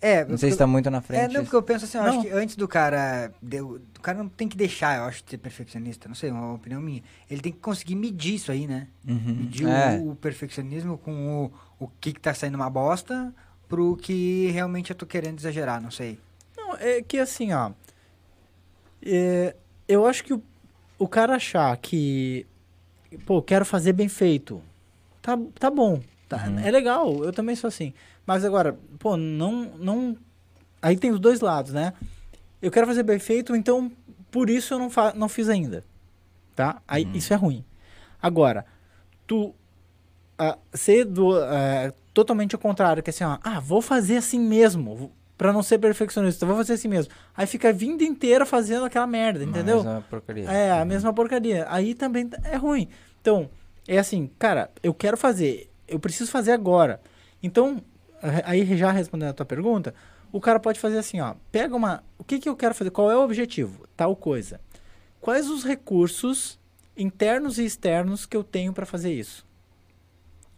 É, 0.00 0.24
Não 0.24 0.38
sei 0.38 0.48
se 0.50 0.54
eu- 0.54 0.58
tá 0.60 0.66
muito 0.66 0.90
na 0.90 1.02
frente. 1.02 1.20
É, 1.20 1.28
não, 1.28 1.42
porque 1.42 1.54
eu 1.56 1.62
penso 1.62 1.84
assim, 1.84 1.98
eu 1.98 2.04
acho 2.04 2.22
que 2.22 2.30
antes 2.30 2.56
do 2.56 2.66
cara. 2.66 3.30
deu- 3.42 3.78
o 3.98 4.00
cara 4.00 4.16
não 4.16 4.30
tem 4.30 4.48
que 4.48 4.56
deixar, 4.56 4.96
eu 4.96 5.04
acho, 5.04 5.22
de 5.22 5.30
ser 5.30 5.36
perfeccionista. 5.38 6.08
Não 6.08 6.14
sei, 6.14 6.30
é 6.30 6.32
uma 6.32 6.54
opinião 6.54 6.80
minha. 6.80 7.02
Ele 7.30 7.42
tem 7.42 7.52
que 7.52 7.58
conseguir 7.58 7.94
medir 7.94 8.36
isso 8.36 8.50
aí, 8.50 8.66
né? 8.66 8.86
Uhum. 9.06 9.18
Medir 9.40 9.68
É. 9.68 9.98
o, 9.98 10.12
o 10.12 10.16
perfeccionismo 10.16 10.96
com 10.96 11.44
o, 11.78 11.84
o 11.84 11.88
que, 12.00 12.14
que 12.14 12.20
tá 12.20 12.32
saindo 12.32 12.54
uma 12.54 12.70
bosta 12.70 13.30
pro 13.74 13.96
que 13.96 14.46
realmente 14.52 14.90
eu 14.90 14.96
tô 14.96 15.04
querendo 15.04 15.40
exagerar, 15.40 15.82
não 15.82 15.90
sei. 15.90 16.16
Não, 16.56 16.76
é 16.76 17.02
que 17.02 17.18
assim, 17.18 17.52
ó. 17.52 17.72
é, 19.04 19.56
eu 19.88 20.06
acho 20.06 20.22
que 20.22 20.32
o, 20.32 20.40
o 20.96 21.08
cara 21.08 21.34
achar 21.34 21.76
que. 21.78 22.46
Pô, 23.26 23.42
quero 23.42 23.64
fazer 23.64 23.92
bem 23.92 24.08
feito. 24.08 24.62
Tá, 25.20 25.36
tá 25.58 25.70
bom. 25.70 26.00
tá- 26.28 26.44
Uhum. 26.46 26.58
É 26.60 26.70
legal, 26.70 27.24
eu 27.24 27.32
também 27.32 27.56
sou 27.56 27.66
assim. 27.68 27.92
Mas 28.24 28.44
agora, 28.44 28.78
pô, 28.98 29.16
não. 29.16 29.72
não 29.76 30.16
Aí 30.80 30.96
tem 30.96 31.10
os 31.10 31.18
dois 31.18 31.40
lados, 31.40 31.72
né? 31.72 31.92
Eu 32.62 32.70
quero 32.70 32.86
fazer 32.86 33.02
bem 33.02 33.18
feito, 33.18 33.56
então 33.56 33.90
por 34.30 34.48
isso 34.48 34.74
eu 34.74 34.78
não, 34.78 34.88
fa 34.90 35.12
não 35.14 35.28
fiz 35.28 35.48
ainda. 35.48 35.82
Tá? 36.54 36.80
Aí 36.86 37.08
isso 37.14 37.32
é 37.32 37.36
ruim. 37.36 37.64
Agora, 38.22 38.64
tu 39.26 39.52
ah, 40.38 40.58
ser 40.72 41.04
do, 41.04 41.36
ah, 41.36 41.92
totalmente 42.14 42.54
ao 42.54 42.60
contrário, 42.60 43.02
que 43.02 43.10
é 43.10 43.12
assim, 43.12 43.24
ó, 43.24 43.38
ah, 43.42 43.60
vou 43.60 43.82
fazer 43.82 44.16
assim 44.16 44.38
mesmo, 44.38 45.12
pra 45.36 45.52
não 45.52 45.62
ser 45.62 45.78
perfeccionista, 45.78 46.46
vou 46.46 46.56
fazer 46.56 46.74
assim 46.74 46.88
mesmo. 46.88 47.12
Aí 47.36 47.46
fica 47.46 47.70
a 47.70 47.72
vida 47.72 48.04
inteira 48.04 48.46
fazendo 48.46 48.86
aquela 48.86 49.06
merda, 49.06 49.44
entendeu? 49.44 49.86
É 49.86 50.00
porcaria. 50.08 50.50
É, 50.50 50.70
a 50.80 50.84
mesma 50.84 51.12
porcaria. 51.12 51.66
Aí 51.68 51.92
também 51.92 52.30
é 52.44 52.56
ruim. 52.56 52.88
Então, 53.20 53.50
é 53.86 53.98
assim, 53.98 54.30
cara, 54.38 54.70
eu 54.82 54.94
quero 54.94 55.16
fazer, 55.16 55.68
eu 55.88 55.98
preciso 55.98 56.30
fazer 56.30 56.52
agora. 56.52 57.00
Então, 57.42 57.82
aí 58.44 58.64
já 58.76 58.92
respondendo 58.92 59.30
a 59.30 59.34
tua 59.34 59.44
pergunta, 59.44 59.92
o 60.32 60.40
cara 60.40 60.60
pode 60.60 60.78
fazer 60.78 60.98
assim, 60.98 61.20
ó, 61.20 61.34
pega 61.50 61.74
uma, 61.74 62.02
o 62.16 62.24
que 62.24 62.38
que 62.38 62.48
eu 62.48 62.56
quero 62.56 62.74
fazer? 62.74 62.90
Qual 62.90 63.10
é 63.10 63.16
o 63.16 63.24
objetivo? 63.24 63.86
Tal 63.96 64.14
coisa. 64.14 64.60
Quais 65.20 65.48
os 65.48 65.64
recursos 65.64 66.58
internos 66.96 67.58
e 67.58 67.64
externos 67.64 68.24
que 68.24 68.36
eu 68.36 68.44
tenho 68.44 68.72
para 68.72 68.86
fazer 68.86 69.12
isso? 69.12 69.44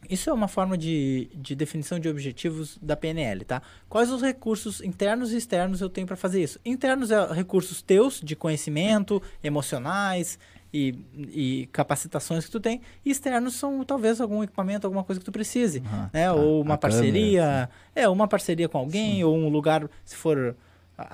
Isso 0.09 0.31
é 0.31 0.33
uma 0.33 0.47
forma 0.47 0.79
de, 0.79 1.29
de 1.35 1.57
definição 1.57 1.99
de 1.99 2.09
objetivos 2.09 2.79
da 2.81 2.97
PNL, 2.97 3.45
tá? 3.45 3.61
Quais 3.89 4.11
os 4.11 4.23
recursos 4.23 4.81
internos 4.81 5.33
e 5.33 5.37
externos 5.37 5.81
eu 5.81 5.89
tenho 5.89 6.07
para 6.07 6.17
fazer 6.17 6.43
isso? 6.43 6.61
Internos 6.65 7.11
é 7.11 7.33
recursos 7.33 7.83
teus 7.83 8.21
de 8.21 8.37
conhecimento, 8.37 9.21
emocionais 9.43 10.39
e, 10.73 10.95
e 11.33 11.69
capacitações 11.73 12.45
que 12.45 12.53
tu 12.53 12.61
tem. 12.61 12.81
E 13.05 13.11
externos 13.11 13.55
são 13.55 13.83
talvez 13.85 14.21
algum 14.21 14.45
equipamento, 14.45 14.87
alguma 14.87 15.03
coisa 15.03 15.19
que 15.19 15.25
tu 15.25 15.33
precise, 15.33 15.83
Aham, 15.85 16.11
né? 16.13 16.27
tá. 16.27 16.35
Ou 16.35 16.61
uma 16.63 16.79
parceria, 16.79 17.69
é, 17.95 18.09
uma 18.09 18.29
parceria 18.29 18.69
com 18.69 18.79
alguém, 18.79 19.25
ou 19.25 19.37
um 19.37 19.49
lugar, 19.49 19.89
se 20.05 20.15
for 20.15 20.55
a- 20.97 21.05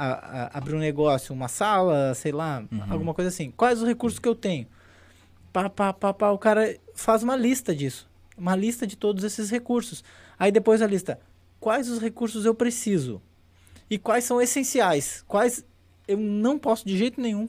a- 0.53 0.59
abrir 0.59 0.75
um 0.75 0.79
negócio, 0.81 1.35
uma 1.35 1.49
sala, 1.49 2.14
sei 2.14 2.33
lá, 2.33 2.62
Uhum. 2.71 2.81
alguma 2.90 3.14
coisa 3.14 3.29
assim. 3.31 3.51
Quais 3.53 3.81
os 3.81 3.88
recursos 3.88 4.18
que 4.18 4.29
eu 4.29 4.35
tenho? 4.35 4.66
Pá, 5.51 5.71
pá, 5.71 5.92
pá, 5.95 6.12
pá, 6.12 6.31
o 6.31 6.38
cara 6.38 6.77
faz 6.95 7.23
uma 7.23 7.37
lista 7.37 7.75
disso. 7.75 8.11
Uma 8.37 8.57
lista 8.57 8.87
de 8.87 8.97
todos 8.97 9.25
esses 9.25 9.51
recursos. 9.51 10.03
Aí 10.38 10.51
depois 10.51 10.81
a 10.83 10.87
lista, 10.87 11.21
quais 11.61 11.88
os 11.88 11.99
recursos 11.99 12.45
eu 12.45 12.55
preciso? 12.55 13.21
E 13.88 13.99
quais 13.99 14.25
são 14.25 14.40
essenciais? 14.40 15.25
Quais 15.29 15.64
eu 16.09 16.18
não 16.18 16.59
posso 16.59 16.87
de 16.87 16.97
jeito 16.97 17.21
nenhum 17.21 17.49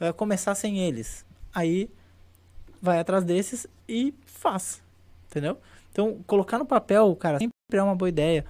eh, 0.00 0.12
começar 0.12 0.54
sem 0.54 0.78
eles? 0.80 1.24
Aí 1.54 1.90
vai 2.80 2.98
atrás 2.98 3.24
desses 3.24 3.66
e 3.88 4.14
faz. 4.26 4.82
Entendeu? 5.28 5.58
Então, 5.90 6.22
colocar 6.26 6.58
no 6.58 6.66
papel, 6.66 7.14
cara, 7.16 7.38
sempre 7.38 7.52
é 7.72 7.82
uma 7.82 7.94
boa 7.94 8.08
ideia. 8.08 8.44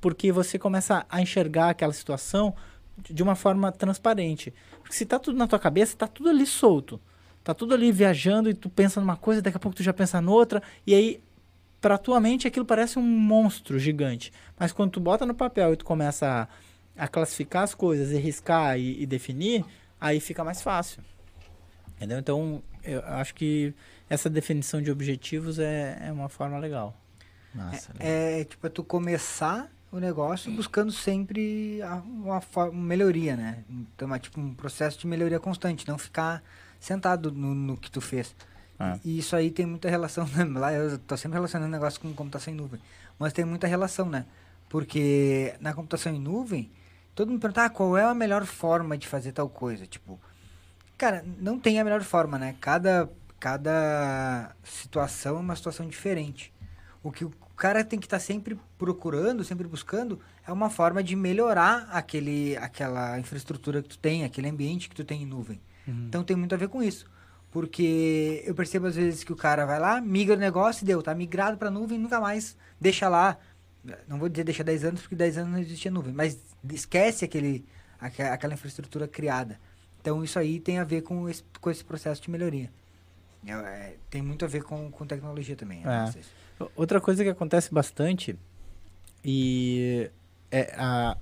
Porque 0.00 0.30
você 0.32 0.58
começa 0.58 1.04
a 1.08 1.20
enxergar 1.20 1.70
aquela 1.70 1.92
situação 1.92 2.54
de 2.98 3.22
uma 3.22 3.34
forma 3.34 3.70
transparente. 3.70 4.52
Porque 4.80 4.94
se 4.94 5.04
tá 5.04 5.18
tudo 5.18 5.36
na 5.36 5.46
tua 5.46 5.58
cabeça, 5.58 5.96
tá 5.96 6.06
tudo 6.06 6.30
ali 6.30 6.46
solto. 6.46 7.00
Tá 7.46 7.54
tudo 7.54 7.74
ali 7.74 7.92
viajando 7.92 8.50
e 8.50 8.54
tu 8.54 8.68
pensa 8.68 9.00
numa 9.00 9.16
coisa, 9.16 9.40
daqui 9.40 9.56
a 9.56 9.60
pouco 9.60 9.76
tu 9.76 9.82
já 9.84 9.92
pensa 9.92 10.20
noutra, 10.20 10.60
e 10.84 10.92
aí 10.92 11.22
pra 11.80 11.96
tua 11.96 12.18
mente 12.18 12.48
aquilo 12.48 12.64
parece 12.66 12.98
um 12.98 13.02
monstro 13.02 13.78
gigante. 13.78 14.32
Mas 14.58 14.72
quando 14.72 14.90
tu 14.90 14.98
bota 14.98 15.24
no 15.24 15.32
papel 15.32 15.72
e 15.72 15.76
tu 15.76 15.84
começa 15.84 16.48
a, 16.96 17.04
a 17.04 17.06
classificar 17.06 17.62
as 17.62 17.72
coisas 17.72 18.10
e 18.10 18.16
riscar 18.18 18.76
e, 18.76 19.00
e 19.00 19.06
definir, 19.06 19.64
aí 20.00 20.18
fica 20.18 20.42
mais 20.42 20.60
fácil. 20.60 21.04
Entendeu? 21.94 22.18
Então, 22.18 22.60
eu 22.82 23.00
acho 23.06 23.32
que 23.32 23.72
essa 24.10 24.28
definição 24.28 24.82
de 24.82 24.90
objetivos 24.90 25.60
é, 25.60 25.98
é 26.08 26.10
uma 26.10 26.28
forma 26.28 26.58
legal. 26.58 27.00
Nossa, 27.54 27.92
legal. 27.92 28.08
É 28.08 28.42
tipo, 28.42 28.66
é 28.66 28.70
tu 28.70 28.82
começar 28.82 29.70
o 29.92 30.00
negócio 30.00 30.50
buscando 30.50 30.90
sempre 30.90 31.80
a- 31.80 32.02
uma, 32.04 32.40
uma 32.56 32.72
melhoria, 32.72 33.36
né? 33.36 33.62
Então 33.70 34.12
é 34.12 34.18
tipo 34.18 34.40
um 34.40 34.52
processo 34.52 34.98
de 34.98 35.06
melhoria 35.06 35.38
constante, 35.38 35.86
não 35.86 35.96
ficar 35.96 36.42
sentado 36.80 37.30
no, 37.30 37.54
no 37.54 37.76
que 37.76 37.90
tu 37.90 38.00
fez. 38.00 38.34
Ah. 38.78 38.98
E 39.04 39.18
isso 39.18 39.34
aí 39.34 39.50
tem 39.50 39.66
muita 39.66 39.88
relação, 39.88 40.26
né? 40.28 40.44
Lá 40.58 40.72
eu 40.72 40.98
tô 40.98 41.16
sempre 41.16 41.36
relacionando 41.36 41.70
negócio 41.70 42.00
com 42.00 42.12
computação 42.12 42.52
em 42.52 42.56
nuvem. 42.56 42.80
Mas 43.18 43.32
tem 43.32 43.44
muita 43.44 43.66
relação, 43.66 44.08
né? 44.08 44.26
Porque 44.68 45.54
na 45.60 45.72
computação 45.72 46.12
em 46.12 46.20
nuvem, 46.20 46.70
todo 47.14 47.30
mundo 47.30 47.40
pergunta, 47.40 47.64
ah, 47.64 47.70
qual 47.70 47.96
é 47.96 48.04
a 48.04 48.14
melhor 48.14 48.44
forma 48.44 48.98
de 48.98 49.06
fazer 49.06 49.32
tal 49.32 49.48
coisa? 49.48 49.86
Tipo, 49.86 50.20
cara, 50.98 51.24
não 51.38 51.58
tem 51.58 51.80
a 51.80 51.84
melhor 51.84 52.02
forma, 52.02 52.38
né? 52.38 52.56
Cada, 52.60 53.08
cada 53.40 54.54
situação 54.64 55.36
é 55.36 55.40
uma 55.40 55.56
situação 55.56 55.86
diferente. 55.88 56.52
O 57.02 57.10
que 57.12 57.24
o 57.24 57.32
cara 57.56 57.84
tem 57.84 57.98
que 57.98 58.06
estar 58.06 58.18
sempre 58.18 58.58
procurando, 58.76 59.44
sempre 59.44 59.66
buscando, 59.66 60.20
é 60.46 60.52
uma 60.52 60.68
forma 60.68 61.02
de 61.02 61.16
melhorar 61.16 61.88
aquele, 61.90 62.56
aquela 62.56 63.18
infraestrutura 63.18 63.82
que 63.82 63.88
tu 63.90 63.98
tem, 63.98 64.24
aquele 64.24 64.48
ambiente 64.48 64.88
que 64.88 64.94
tu 64.94 65.04
tem 65.04 65.22
em 65.22 65.26
nuvem. 65.26 65.60
Então 65.86 66.24
tem 66.24 66.36
muito 66.36 66.54
a 66.54 66.58
ver 66.58 66.68
com 66.68 66.82
isso. 66.82 67.06
Porque 67.50 68.42
eu 68.44 68.54
percebo 68.54 68.86
às 68.86 68.96
vezes 68.96 69.24
que 69.24 69.32
o 69.32 69.36
cara 69.36 69.64
vai 69.64 69.78
lá, 69.80 70.00
migra 70.00 70.34
o 70.36 70.38
negócio 70.38 70.82
e 70.84 70.86
deu, 70.86 71.02
tá 71.02 71.14
migrado 71.14 71.56
pra 71.56 71.70
nuvem, 71.70 71.98
nunca 71.98 72.20
mais 72.20 72.56
deixa 72.80 73.08
lá. 73.08 73.38
Não 74.08 74.18
vou 74.18 74.28
dizer 74.28 74.44
deixa 74.44 74.62
10 74.64 74.84
anos, 74.84 75.00
porque 75.02 75.14
10 75.14 75.38
anos 75.38 75.52
não 75.52 75.58
existia 75.60 75.90
nuvem, 75.90 76.12
mas 76.12 76.38
esquece 76.72 77.24
aquele, 77.24 77.64
aque- 78.00 78.20
aquela 78.22 78.54
infraestrutura 78.54 79.06
criada. 79.08 79.58
Então 80.00 80.22
isso 80.24 80.38
aí 80.38 80.58
tem 80.60 80.78
a 80.78 80.84
ver 80.84 81.02
com 81.02 81.28
esse, 81.28 81.42
com 81.60 81.70
esse 81.70 81.84
processo 81.84 82.20
de 82.20 82.30
melhoria. 82.30 82.70
É, 83.46 83.52
é, 83.52 83.96
tem 84.10 84.20
muito 84.22 84.44
a 84.44 84.48
ver 84.48 84.62
com, 84.64 84.90
com 84.90 85.06
tecnologia 85.06 85.54
também. 85.56 85.80
né? 85.84 86.04
É. 86.08 86.12
Se- 86.12 86.20
Outra 86.74 87.00
coisa 87.00 87.22
que 87.22 87.30
acontece 87.30 87.72
bastante 87.72 88.36
e 89.24 90.10
é 90.50 90.74
a 90.76 91.16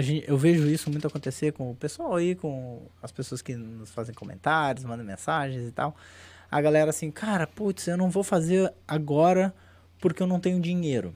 gente, 0.00 0.28
eu 0.28 0.36
vejo 0.36 0.66
isso 0.68 0.90
muito 0.90 1.06
acontecer 1.06 1.52
com 1.52 1.70
o 1.70 1.74
pessoal 1.74 2.14
aí, 2.16 2.34
com 2.34 2.86
as 3.02 3.12
pessoas 3.12 3.42
que 3.42 3.54
nos 3.54 3.90
fazem 3.90 4.14
comentários, 4.14 4.84
mandam 4.84 5.04
mensagens 5.04 5.68
e 5.68 5.72
tal. 5.72 5.94
A 6.50 6.60
galera 6.60 6.90
assim, 6.90 7.10
cara, 7.10 7.46
putz, 7.46 7.86
eu 7.86 7.96
não 7.96 8.08
vou 8.08 8.22
fazer 8.22 8.72
agora 8.86 9.54
porque 10.00 10.22
eu 10.22 10.26
não 10.26 10.40
tenho 10.40 10.60
dinheiro. 10.60 11.14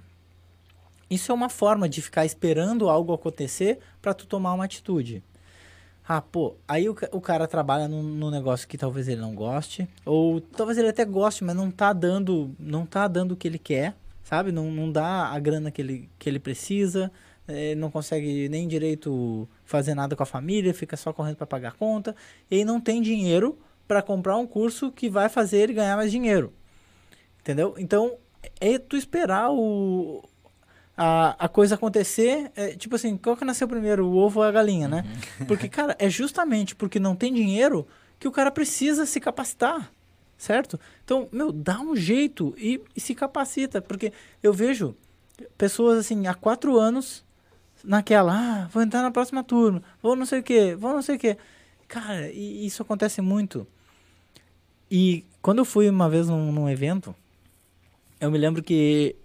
Isso 1.09 1.33
é 1.33 1.35
uma 1.35 1.49
forma 1.49 1.89
de 1.89 2.01
ficar 2.01 2.25
esperando 2.25 2.89
algo 2.89 3.13
acontecer 3.13 3.79
para 4.01 4.15
tu 4.15 4.27
tomar 4.27 4.53
uma 4.53 4.65
atitude. 4.65 5.23
Ah, 6.07 6.21
pô, 6.21 6.57
aí 6.67 6.89
o, 6.89 6.97
o 7.13 7.21
cara 7.21 7.47
trabalha 7.47 7.87
num, 7.87 8.03
num 8.03 8.31
negócio 8.31 8.67
que 8.67 8.77
talvez 8.77 9.07
ele 9.07 9.21
não 9.21 9.35
goste, 9.35 9.89
ou 10.05 10.41
talvez 10.41 10.77
ele 10.77 10.89
até 10.89 11.05
goste, 11.05 11.45
mas 11.45 11.55
não 11.55 11.71
tá 11.71 11.93
dando, 11.93 12.55
não 12.59 12.85
tá 12.85 13.07
dando 13.07 13.33
o 13.33 13.37
que 13.37 13.47
ele 13.47 13.59
quer, 13.59 13.95
sabe? 14.25 14.51
Não, 14.51 14.71
não 14.73 14.91
dá 14.91 15.27
a 15.27 15.39
grana 15.39 15.71
que 15.71 15.81
ele, 15.81 16.11
que 16.19 16.29
ele 16.29 16.41
precisa, 16.41 17.13
eh, 17.51 17.75
não 17.75 17.91
consegue 17.91 18.49
nem 18.49 18.67
direito 18.67 19.49
fazer 19.65 19.95
nada 19.95 20.17
com 20.17 20.23
a 20.23 20.27
família, 20.27 20.73
fica 20.73 20.97
só 20.97 21.13
correndo 21.13 21.37
para 21.37 21.47
pagar 21.47 21.69
a 21.71 21.73
conta, 21.73 22.15
e 22.51 22.57
aí 22.57 22.65
não 22.65 22.81
tem 22.81 23.03
dinheiro 23.03 23.59
para 23.87 24.03
comprar 24.03 24.37
um 24.37 24.47
curso 24.47 24.91
que 24.93 25.09
vai 25.09 25.29
fazer 25.29 25.59
ele 25.59 25.75
ganhar 25.75 25.97
mais 25.97 26.11
dinheiro. 26.11 26.53
Entendeu? 27.41 27.75
Então, 27.79 28.17
é 28.61 28.79
tu 28.79 28.97
esperar 28.97 29.51
o, 29.51 30.23
a, 30.97 31.47
a 31.47 31.49
coisa 31.49 31.75
acontecer, 31.75 32.53
é, 32.55 32.77
tipo 32.77 32.95
assim, 32.97 33.17
qual 33.17 33.37
que 33.37 33.45
nasceu 33.45 33.67
primeiro, 33.67 34.07
o 34.07 34.17
ovo 34.17 34.41
ou 34.41 34.47
a 34.47 34.53
galinha, 34.53 34.87
né? 34.87 35.05
Porque, 35.49 35.69
cara, 35.69 35.97
é 35.99 36.11
justamente 36.11 36.77
porque 36.77 37.01
não 37.01 37.17
tem 37.17 37.33
dinheiro 37.33 37.87
que 38.19 38.29
o 38.29 38.31
cara 38.31 38.51
precisa 38.51 39.07
se 39.07 39.19
capacitar, 39.19 39.91
certo? 40.37 40.79
Então, 41.03 41.27
meu, 41.33 41.51
dá 41.51 41.81
um 41.81 41.97
jeito 41.97 42.55
e, 42.59 42.83
e 42.95 43.01
se 43.01 43.15
capacita, 43.15 43.81
porque 43.81 44.13
eu 44.43 44.53
vejo 44.53 44.95
pessoas 45.57 45.99
assim, 45.99 46.27
há 46.27 46.35
quatro 46.35 46.79
anos, 46.79 47.25
naquela, 47.85 48.65
ah, 48.65 48.69
vou 48.69 48.83
entrar 48.83 49.03
na 49.03 49.11
próxima 49.11 49.43
turma, 49.45 49.83
vou 50.03 50.17
não 50.17 50.27
sei 50.27 50.41
o 50.41 50.43
quê, 50.43 50.75
vou 50.75 50.93
não 50.93 51.03
sei 51.03 51.17
o 51.17 51.19
quê. 51.19 51.37
cara, 51.89 52.31
e 52.31 52.67
isso 52.67 52.83
acontece 52.83 53.21
muito. 53.21 53.67
E 54.91 55.25
quando 55.41 55.59
eu 55.59 55.65
fui 55.65 55.89
uma 55.89 56.09
vez 56.09 56.29
num, 56.29 56.53
num 56.53 56.69
evento, 56.69 57.15
eu 58.21 58.31
me 58.31 58.39
lembro 58.39 58.63
que 58.63 59.17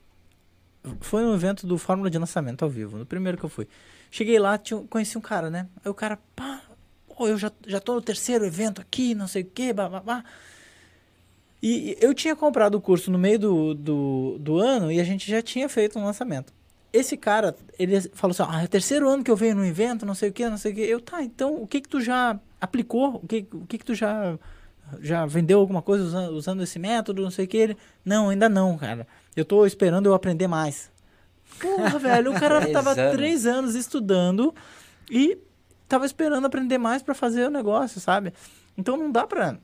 foi 1.01 1.25
um 1.25 1.33
evento 1.33 1.65
do 1.65 1.77
Fórmula 1.77 2.09
de 2.09 2.17
Lançamento 2.17 2.63
ao 2.63 2.69
vivo, 2.69 2.97
no 2.97 3.05
primeiro 3.05 3.37
que 3.37 3.43
eu 3.43 3.49
fui. 3.49 3.67
Cheguei 4.11 4.39
lá, 4.39 4.57
tinha, 4.57 4.79
conheci 4.89 5.17
um 5.17 5.21
cara, 5.21 5.49
né? 5.49 5.67
Aí 5.83 5.89
o 5.89 5.93
cara, 5.93 6.19
pá, 6.35 6.61
pô, 7.07 7.27
eu 7.27 7.37
já, 7.37 7.51
já 7.65 7.79
tô 7.79 7.95
no 7.95 8.01
terceiro 8.01 8.45
evento 8.45 8.81
aqui, 8.81 9.15
não 9.15 9.27
sei 9.27 9.41
o 9.41 9.45
quê, 9.45 9.73
babá. 9.73 10.23
E 11.61 11.97
eu 11.99 12.13
tinha 12.13 12.35
comprado 12.35 12.75
o 12.75 12.81
curso 12.81 13.09
no 13.09 13.17
meio 13.17 13.39
do, 13.39 13.73
do, 13.73 14.37
do 14.39 14.59
ano 14.59 14.91
e 14.91 14.99
a 14.99 15.03
gente 15.03 15.29
já 15.29 15.41
tinha 15.41 15.67
feito 15.67 15.97
um 15.97 16.05
lançamento. 16.05 16.53
Esse 16.95 17.17
cara, 17.17 17.55
ele 17.77 17.99
falou 18.13 18.31
assim, 18.31 18.43
ah, 18.47 18.61
é 18.61 18.65
o 18.65 18.69
terceiro 18.69 19.09
ano 19.09 19.23
que 19.23 19.29
eu 19.29 19.35
venho 19.35 19.55
no 19.55 19.65
evento, 19.65 20.05
não 20.05 20.15
sei 20.15 20.29
o 20.29 20.33
que, 20.33 20.47
não 20.47 20.57
sei 20.57 20.71
o 20.71 20.75
que. 20.75 20.81
Eu, 20.81 21.01
tá, 21.01 21.21
então 21.21 21.61
o 21.61 21.67
que 21.67 21.81
que 21.81 21.89
tu 21.89 21.99
já 21.99 22.39
aplicou? 22.59 23.15
O 23.15 23.27
que, 23.27 23.45
o 23.51 23.65
que 23.65 23.77
que 23.77 23.85
tu 23.85 23.93
já, 23.93 24.37
já 25.01 25.25
vendeu 25.25 25.59
alguma 25.59 25.81
coisa 25.81 26.05
usando, 26.05 26.31
usando 26.31 26.63
esse 26.63 26.79
método, 26.79 27.21
não 27.21 27.31
sei 27.31 27.45
o 27.45 27.47
que? 27.47 27.57
Ele, 27.57 27.77
não, 28.03 28.29
ainda 28.29 28.47
não, 28.47 28.77
cara. 28.77 29.05
Eu 29.35 29.43
tô 29.43 29.65
esperando 29.65 30.05
eu 30.05 30.13
aprender 30.13 30.47
mais. 30.47 30.89
Porra, 31.59 31.99
velho, 31.99 32.31
o 32.31 32.39
cara 32.39 32.65
tava 32.71 32.91
anos. 32.91 33.15
três 33.15 33.45
anos 33.45 33.75
estudando 33.75 34.55
e 35.11 35.37
tava 35.87 36.05
esperando 36.05 36.45
aprender 36.45 36.77
mais 36.77 37.03
para 37.03 37.13
fazer 37.13 37.47
o 37.47 37.51
negócio, 37.51 37.99
sabe? 37.99 38.33
Então 38.77 38.95
não 38.95 39.11
dá 39.11 39.27
pra 39.27 39.57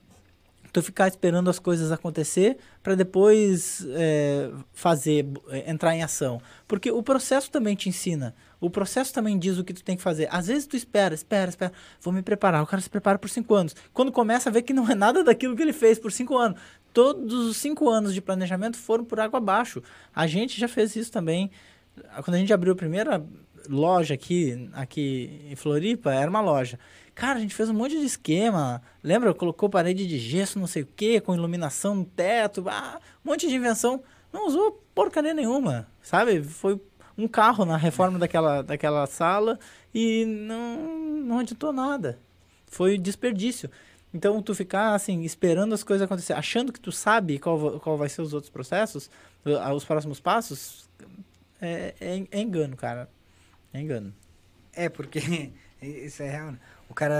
tu 0.72 0.82
ficar 0.82 1.08
esperando 1.08 1.50
as 1.50 1.60
coisas 1.60 1.92
acontecer 1.92 2.58
para 2.82 2.96
depois 2.96 3.86
é, 3.90 4.50
fazer, 4.74 5.28
é, 5.50 5.70
entrar 5.70 5.96
em 5.96 6.02
ação. 6.02 6.42
Porque 6.68 6.92
o 6.92 7.04
processo 7.04 7.52
também 7.52 7.76
te 7.76 7.90
ensina. 7.90 8.34
O 8.60 8.70
processo 8.70 9.14
também 9.14 9.38
diz 9.38 9.58
o 9.58 9.64
que 9.64 9.74
tu 9.74 9.84
tem 9.84 9.98
que 9.98 10.04
fazer. 10.04 10.28
Às 10.32 10.48
vezes 10.48 10.66
tu 10.68 10.78
espera, 10.78 11.14
espera, 11.14 11.50
espera. 11.50 11.74
Vou 12.00 12.14
me 12.14 12.22
preparar. 12.22 12.64
O 12.64 12.68
cara 12.68 12.82
se 12.82 12.90
prepara 12.90 13.18
por 13.20 13.30
cinco 13.30 13.54
anos. 13.54 13.76
Quando 13.92 14.12
começa 14.12 14.50
a 14.50 14.52
ver 14.52 14.62
que 14.62 14.74
não 14.74 14.90
é 14.90 14.96
nada 14.96 15.24
daquilo 15.24 15.56
que 15.56 15.62
ele 15.62 15.74
fez 15.74 16.00
por 16.00 16.12
cinco 16.12 16.38
anos. 16.38 16.60
Todos 16.94 17.34
os 17.34 17.58
cinco 17.58 17.90
anos 17.90 18.14
de 18.14 18.22
planejamento 18.22 18.78
foram 18.78 19.04
por 19.04 19.20
água 19.20 19.38
abaixo. 19.38 19.82
A 20.14 20.28
gente 20.28 20.60
já 20.60 20.68
fez 20.68 20.96
isso 20.96 21.12
também. 21.12 21.50
Quando 22.24 22.36
a 22.36 22.38
gente 22.38 22.54
abriu 22.54 22.74
a 22.74 22.76
primeira 22.76 23.24
loja 23.72 24.14
aqui, 24.14 24.70
aqui 24.74 25.42
em 25.50 25.56
Floripa, 25.56 26.14
era 26.14 26.30
uma 26.30 26.42
loja. 26.42 26.78
Cara, 27.16 27.38
a 27.38 27.42
gente 27.42 27.56
fez 27.56 27.70
um 27.70 27.74
monte 27.74 27.98
de 27.98 28.06
esquema. 28.06 28.82
Lembra? 29.04 29.34
Colocou 29.34 29.70
parede 29.70 30.06
de 30.06 30.20
gesso, 30.20 30.60
não 30.60 30.68
sei 30.68 30.84
o 30.84 30.86
que, 30.86 31.22
com 31.22 31.34
iluminação 31.34 31.96
no 31.96 32.06
teto, 32.06 32.64
ah, 32.68 33.00
um 33.26 33.32
monte 33.32 33.48
de 33.48 33.56
invenção. 33.56 34.04
Não 34.32 34.48
usou 34.48 34.84
porcaria 34.94 35.34
nenhuma, 35.34 35.88
sabe? 36.02 36.44
Foi 36.44 36.80
um 37.18 37.28
carro 37.28 37.66
na 37.66 37.78
reforma 37.78 38.18
daquela, 38.18 38.62
daquela 38.62 39.06
sala 39.08 39.60
e 39.94 40.26
não, 40.26 40.98
não 41.24 41.40
adiantou 41.40 41.72
nada. 41.72 42.20
Foi 42.68 42.98
desperdício. 42.98 43.70
Então, 44.14 44.42
tu 44.42 44.54
ficar 44.54 44.94
assim, 44.94 45.24
esperando 45.24 45.74
as 45.74 45.84
coisas 45.84 46.04
acontecer, 46.04 46.34
achando 46.34 46.74
que 46.74 46.80
tu 46.80 46.92
sabe 46.92 47.40
qual, 47.40 47.80
qual 47.80 47.98
vai 47.98 48.10
ser 48.10 48.22
os 48.22 48.34
outros 48.34 48.50
processos, 48.50 49.10
os 49.74 49.86
próximos 49.86 50.20
passos, 50.20 50.90
é, 51.62 51.94
é, 52.00 52.24
é 52.32 52.42
engano, 52.42 52.76
cara. 52.76 53.10
É 53.74 53.82
engano. 53.82 54.14
É, 54.74 54.90
porque 54.90 55.20
isso 55.82 56.22
é 56.24 56.30
real. 56.30 56.52
né? 56.52 56.60
O 56.90 56.94
cara 56.94 57.18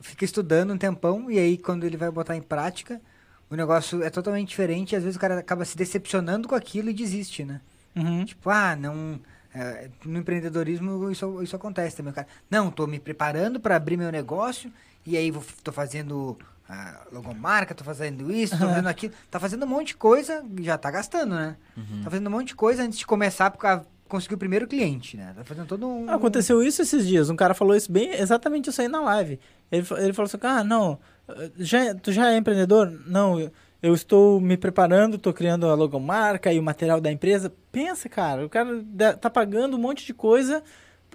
fica 0.00 0.24
estudando 0.24 0.72
um 0.72 0.78
tempão 0.78 1.30
e 1.30 1.38
aí 1.38 1.58
quando 1.58 1.84
ele 1.84 1.96
vai 1.96 2.10
botar 2.10 2.36
em 2.36 2.42
prática, 2.42 3.00
o 3.50 3.56
negócio 3.56 4.02
é 4.02 4.10
totalmente 4.10 4.48
diferente 4.48 4.92
e 4.92 4.96
às 4.96 5.02
vezes 5.02 5.16
o 5.16 5.20
cara 5.20 5.38
acaba 5.38 5.64
se 5.64 5.76
decepcionando 5.76 6.48
com 6.48 6.54
aquilo 6.54 6.88
e 6.88 6.94
desiste, 6.94 7.44
né? 7.44 7.60
Uhum. 7.94 8.24
Tipo, 8.24 8.48
ah, 8.48 8.76
não. 8.76 9.20
é, 9.54 9.90
no 10.04 10.18
empreendedorismo 10.18 11.10
isso, 11.10 11.42
isso 11.42 11.56
acontece 11.56 11.96
também. 11.96 12.12
Cara, 12.12 12.28
não, 12.50 12.70
tô 12.70 12.86
me 12.86 12.98
preparando 12.98 13.60
para 13.60 13.76
abrir 13.76 13.96
meu 13.96 14.10
negócio 14.10 14.72
e 15.04 15.16
aí 15.16 15.30
vou, 15.30 15.44
tô 15.62 15.72
fazendo 15.72 16.38
a 16.68 17.02
logomarca, 17.12 17.74
tô 17.74 17.84
fazendo 17.84 18.32
isso, 18.32 18.56
tô 18.56 18.66
fazendo 18.66 18.86
aquilo. 18.88 19.12
Tá 19.30 19.38
fazendo 19.40 19.64
um 19.66 19.68
monte 19.68 19.88
de 19.88 19.96
coisa, 19.96 20.44
já 20.60 20.78
tá 20.78 20.90
gastando, 20.90 21.34
né? 21.34 21.56
Tá 22.04 22.10
fazendo 22.10 22.28
um 22.28 22.30
monte 22.30 22.48
de 22.48 22.54
coisa 22.54 22.82
antes 22.84 22.98
de 22.98 23.06
começar 23.06 23.50
pra 23.50 23.84
conseguir 24.12 24.34
o 24.34 24.38
primeiro 24.38 24.68
cliente, 24.68 25.16
né? 25.16 25.32
Tá 25.34 25.42
fazendo 25.42 25.66
todo 25.66 25.88
um. 25.88 26.10
Aconteceu 26.10 26.62
isso 26.62 26.82
esses 26.82 27.06
dias. 27.06 27.30
Um 27.30 27.36
cara 27.36 27.54
falou 27.54 27.74
isso 27.74 27.90
bem, 27.90 28.12
exatamente 28.12 28.68
isso 28.68 28.80
aí 28.82 28.88
na 28.88 29.00
live. 29.00 29.40
Ele, 29.70 29.86
ele 29.98 30.12
falou 30.12 30.26
assim: 30.26 30.38
Ah, 30.42 30.62
não, 30.62 30.98
já, 31.58 31.94
tu 31.94 32.12
já 32.12 32.30
é 32.30 32.36
empreendedor? 32.36 32.92
Não, 33.06 33.50
eu, 33.82 33.94
estou 33.94 34.38
me 34.38 34.58
preparando, 34.58 35.16
estou 35.16 35.32
criando 35.32 35.66
a 35.66 35.74
logomarca 35.74 36.52
e 36.52 36.58
o 36.58 36.62
material 36.62 37.00
da 37.00 37.10
empresa. 37.10 37.50
Pensa, 37.72 38.06
cara, 38.08 38.44
o 38.44 38.50
cara 38.50 38.84
tá 39.18 39.30
pagando 39.30 39.76
um 39.76 39.80
monte 39.80 40.04
de 40.04 40.12
coisa. 40.12 40.62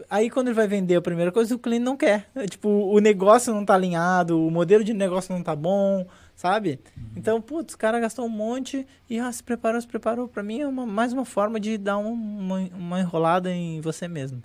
Aí 0.09 0.29
quando 0.29 0.47
ele 0.47 0.55
vai 0.55 0.67
vender 0.67 0.95
a 0.95 1.01
primeira 1.01 1.31
coisa, 1.31 1.55
o 1.55 1.59
cliente 1.59 1.85
não 1.85 1.95
quer. 1.95 2.27
É, 2.35 2.47
tipo, 2.47 2.67
o 2.67 2.99
negócio 2.99 3.53
não 3.53 3.63
tá 3.63 3.75
alinhado, 3.75 4.43
o 4.43 4.49
modelo 4.49 4.83
de 4.83 4.93
negócio 4.93 5.33
não 5.33 5.43
tá 5.43 5.55
bom, 5.55 6.05
sabe? 6.37 6.79
Então, 7.15 7.41
putz, 7.41 7.73
o 7.73 7.77
cara 7.77 7.99
gastou 7.99 8.25
um 8.25 8.29
monte 8.29 8.85
e 9.09 9.19
ah, 9.19 9.29
se 9.31 9.43
preparou, 9.43 9.81
se 9.81 9.87
preparou. 9.87 10.27
Pra 10.29 10.43
mim 10.43 10.61
é 10.61 10.67
uma, 10.67 10.85
mais 10.85 11.11
uma 11.11 11.25
forma 11.25 11.59
de 11.59 11.77
dar 11.77 11.97
um- 11.97 12.13
uma, 12.13 12.59
uma 12.73 12.99
enrolada 13.01 13.51
em 13.51 13.81
você 13.81 14.07
mesmo. 14.07 14.41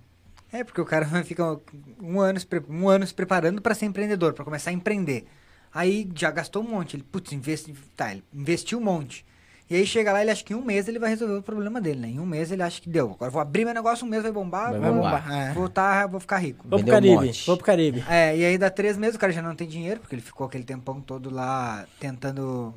É, 0.51 0.63
porque 0.63 0.81
o 0.81 0.85
cara 0.85 1.05
fica 1.23 1.57
um 2.01 2.19
ano 2.19 2.39
um 2.69 2.89
ano 2.89 3.07
se 3.07 3.13
preparando 3.13 3.61
para 3.61 3.75
ser 3.75 3.85
empreendedor, 3.85 4.33
para 4.33 4.43
começar 4.43 4.71
a 4.71 4.73
empreender. 4.73 5.25
Aí 5.73 6.09
já 6.15 6.29
gastou 6.31 6.63
um 6.63 6.67
monte, 6.67 6.95
ele, 6.95 7.03
putz, 7.03 7.31
investe, 7.31 7.73
tá, 7.95 8.11
ele 8.11 8.23
investiu 8.33 8.79
um 8.79 8.83
monte. 8.83 9.25
E 9.69 9.75
aí 9.75 9.85
chega 9.87 10.11
lá, 10.11 10.21
ele 10.21 10.29
acha 10.29 10.43
que 10.43 10.53
em 10.53 10.55
um 10.55 10.61
mês 10.63 10.87
ele 10.87 10.99
vai 10.99 11.09
resolver 11.09 11.35
o 11.35 11.41
problema 11.41 11.79
dele, 11.81 11.99
né? 12.01 12.07
Em 12.09 12.19
um 12.19 12.25
mês 12.25 12.51
ele 12.51 12.61
acha 12.61 12.79
que 12.81 12.89
deu. 12.89 13.11
Agora 13.11 13.27
eu 13.29 13.31
vou 13.31 13.41
abrir 13.41 13.65
meu 13.65 13.73
negócio, 13.73 14.05
um 14.05 14.09
mês 14.09 14.21
vai 14.21 14.31
bombar, 14.31 14.71
Vai 14.71 14.79
vou, 14.91 15.01
bombar. 15.01 15.31
É. 15.31 15.53
vou, 15.53 15.69
tá, 15.69 16.05
vou 16.05 16.19
ficar 16.19 16.37
rico. 16.37 16.67
Vou 16.67 16.77
pro 16.77 16.79
Vendeu 16.79 16.93
um 16.93 16.95
Caribe, 16.97 17.15
monte. 17.27 17.45
vou 17.47 17.57
pro 17.57 17.65
Caribe. 17.65 18.03
É, 18.09 18.37
e 18.37 18.45
aí 18.45 18.57
dá 18.57 18.69
três 18.69 18.97
meses, 18.97 19.15
o 19.15 19.19
cara 19.19 19.31
já 19.31 19.41
não 19.41 19.55
tem 19.55 19.67
dinheiro, 19.67 19.99
porque 20.01 20.13
ele 20.15 20.21
ficou 20.21 20.45
aquele 20.45 20.63
tempão 20.63 20.99
todo 21.01 21.29
lá 21.33 21.85
tentando 21.99 22.73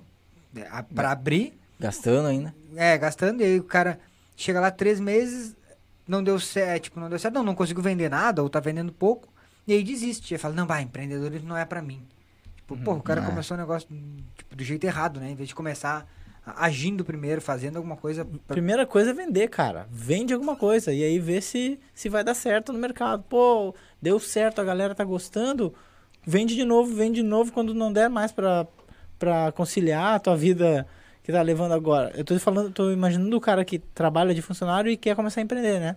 é, 0.57 0.67
a- 0.71 0.83
pra 0.83 1.11
abrir. 1.11 1.59
Gastando 1.79 2.29
ainda. 2.29 2.55
É, 2.75 2.97
gastando, 2.97 3.43
e 3.43 3.45
aí 3.45 3.59
o 3.61 3.65
cara 3.65 3.99
chega 4.37 4.61
lá 4.61 4.71
três 4.71 4.99
meses, 4.99 5.55
não 6.09 6.23
deu 6.25 6.39
certo, 6.41 6.85
tipo, 6.85 7.01
não 7.01 7.11
deu 7.11 7.19
certo, 7.19 7.35
não, 7.35 7.43
não 7.43 7.55
consigo 7.55 7.83
vender 7.83 8.09
nada, 8.09 8.43
ou 8.43 8.49
tá 8.49 8.61
vendendo 8.61 8.93
pouco, 8.93 9.29
e 9.67 9.73
aí 9.75 9.83
desiste. 9.83 10.33
Aí 10.33 10.39
fala, 10.39 10.55
não, 10.55 10.67
vai, 10.67 10.83
empreendedorismo 10.83 11.49
não 11.49 11.57
é 11.57 11.65
pra 11.67 11.83
mim. 11.83 12.01
Tipo, 12.57 12.77
pô, 12.79 12.93
o 12.95 13.03
cara 13.03 13.21
É. 13.23 13.27
começou 13.27 13.57
o 13.57 13.61
negócio 13.61 13.89
tipo, 14.37 14.57
do 14.57 14.65
jeito 14.65 14.85
errado, 14.85 15.21
né? 15.21 15.31
Em 15.31 15.35
vez 15.35 15.49
de 15.49 15.55
começar 15.55 16.07
agindo 16.47 17.05
primeiro, 17.05 17.41
fazendo 17.41 17.77
alguma 17.77 17.97
coisa. 17.97 18.25
Pra... 18.25 18.55
Primeira 18.55 18.87
coisa 18.87 19.11
é 19.11 19.13
vender, 19.13 19.49
cara. 19.49 19.87
Vende 19.91 20.33
alguma 20.33 20.55
coisa 20.55 20.93
e 20.93 21.03
aí 21.03 21.19
vê 21.19 21.41
se, 21.41 21.79
se 21.93 22.09
vai 22.09 22.23
dar 22.23 22.35
certo 22.35 22.73
no 22.73 22.79
mercado. 22.79 23.25
Pô, 23.29 23.75
deu 24.01 24.21
certo, 24.21 24.61
a 24.61 24.65
galera 24.65 24.95
tá 24.95 25.03
gostando. 25.05 25.75
Vende 26.25 26.55
de 26.55 26.65
novo, 26.65 26.95
vende 26.95 27.21
de 27.21 27.27
novo 27.27 27.53
quando 27.53 27.75
não 27.75 27.93
der 27.93 28.09
mais 28.09 28.33
pra, 28.33 28.67
conciliar 29.55 30.15
a 30.15 30.19
tua 30.19 30.37
vida 30.37 30.87
que 31.23 31.33
tá 31.33 31.43
levando 31.43 31.73
agora. 31.73 32.13
Eu 32.17 32.25
tô 32.25 32.39
falando, 32.39 32.71
tô 32.73 32.91
imaginando 32.93 33.37
o 33.37 33.41
cara 33.41 33.65
que 33.65 33.79
trabalha 33.79 34.33
de 34.35 34.43
funcionário 34.43 34.91
e 34.91 34.97
quer 34.97 35.17
começar 35.17 35.41
a 35.41 35.45
empreender, 35.45 35.81
né? 35.81 35.97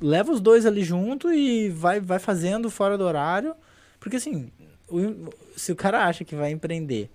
Leva 0.00 0.30
os 0.32 0.40
dois 0.40 0.66
ali 0.66 0.82
junto 0.84 1.32
e 1.32 1.70
vai, 1.70 2.00
vai 2.00 2.18
fazendo 2.18 2.70
fora 2.70 2.98
do 2.98 3.04
horário. 3.04 3.54
Porque 3.98 4.16
assim, 4.16 4.50
o- 4.88 5.30
se 5.56 5.72
o 5.72 5.76
cara 5.76 6.04
acha 6.06 6.24
que 6.24 6.34
vai 6.36 6.50
empreender 6.50 7.10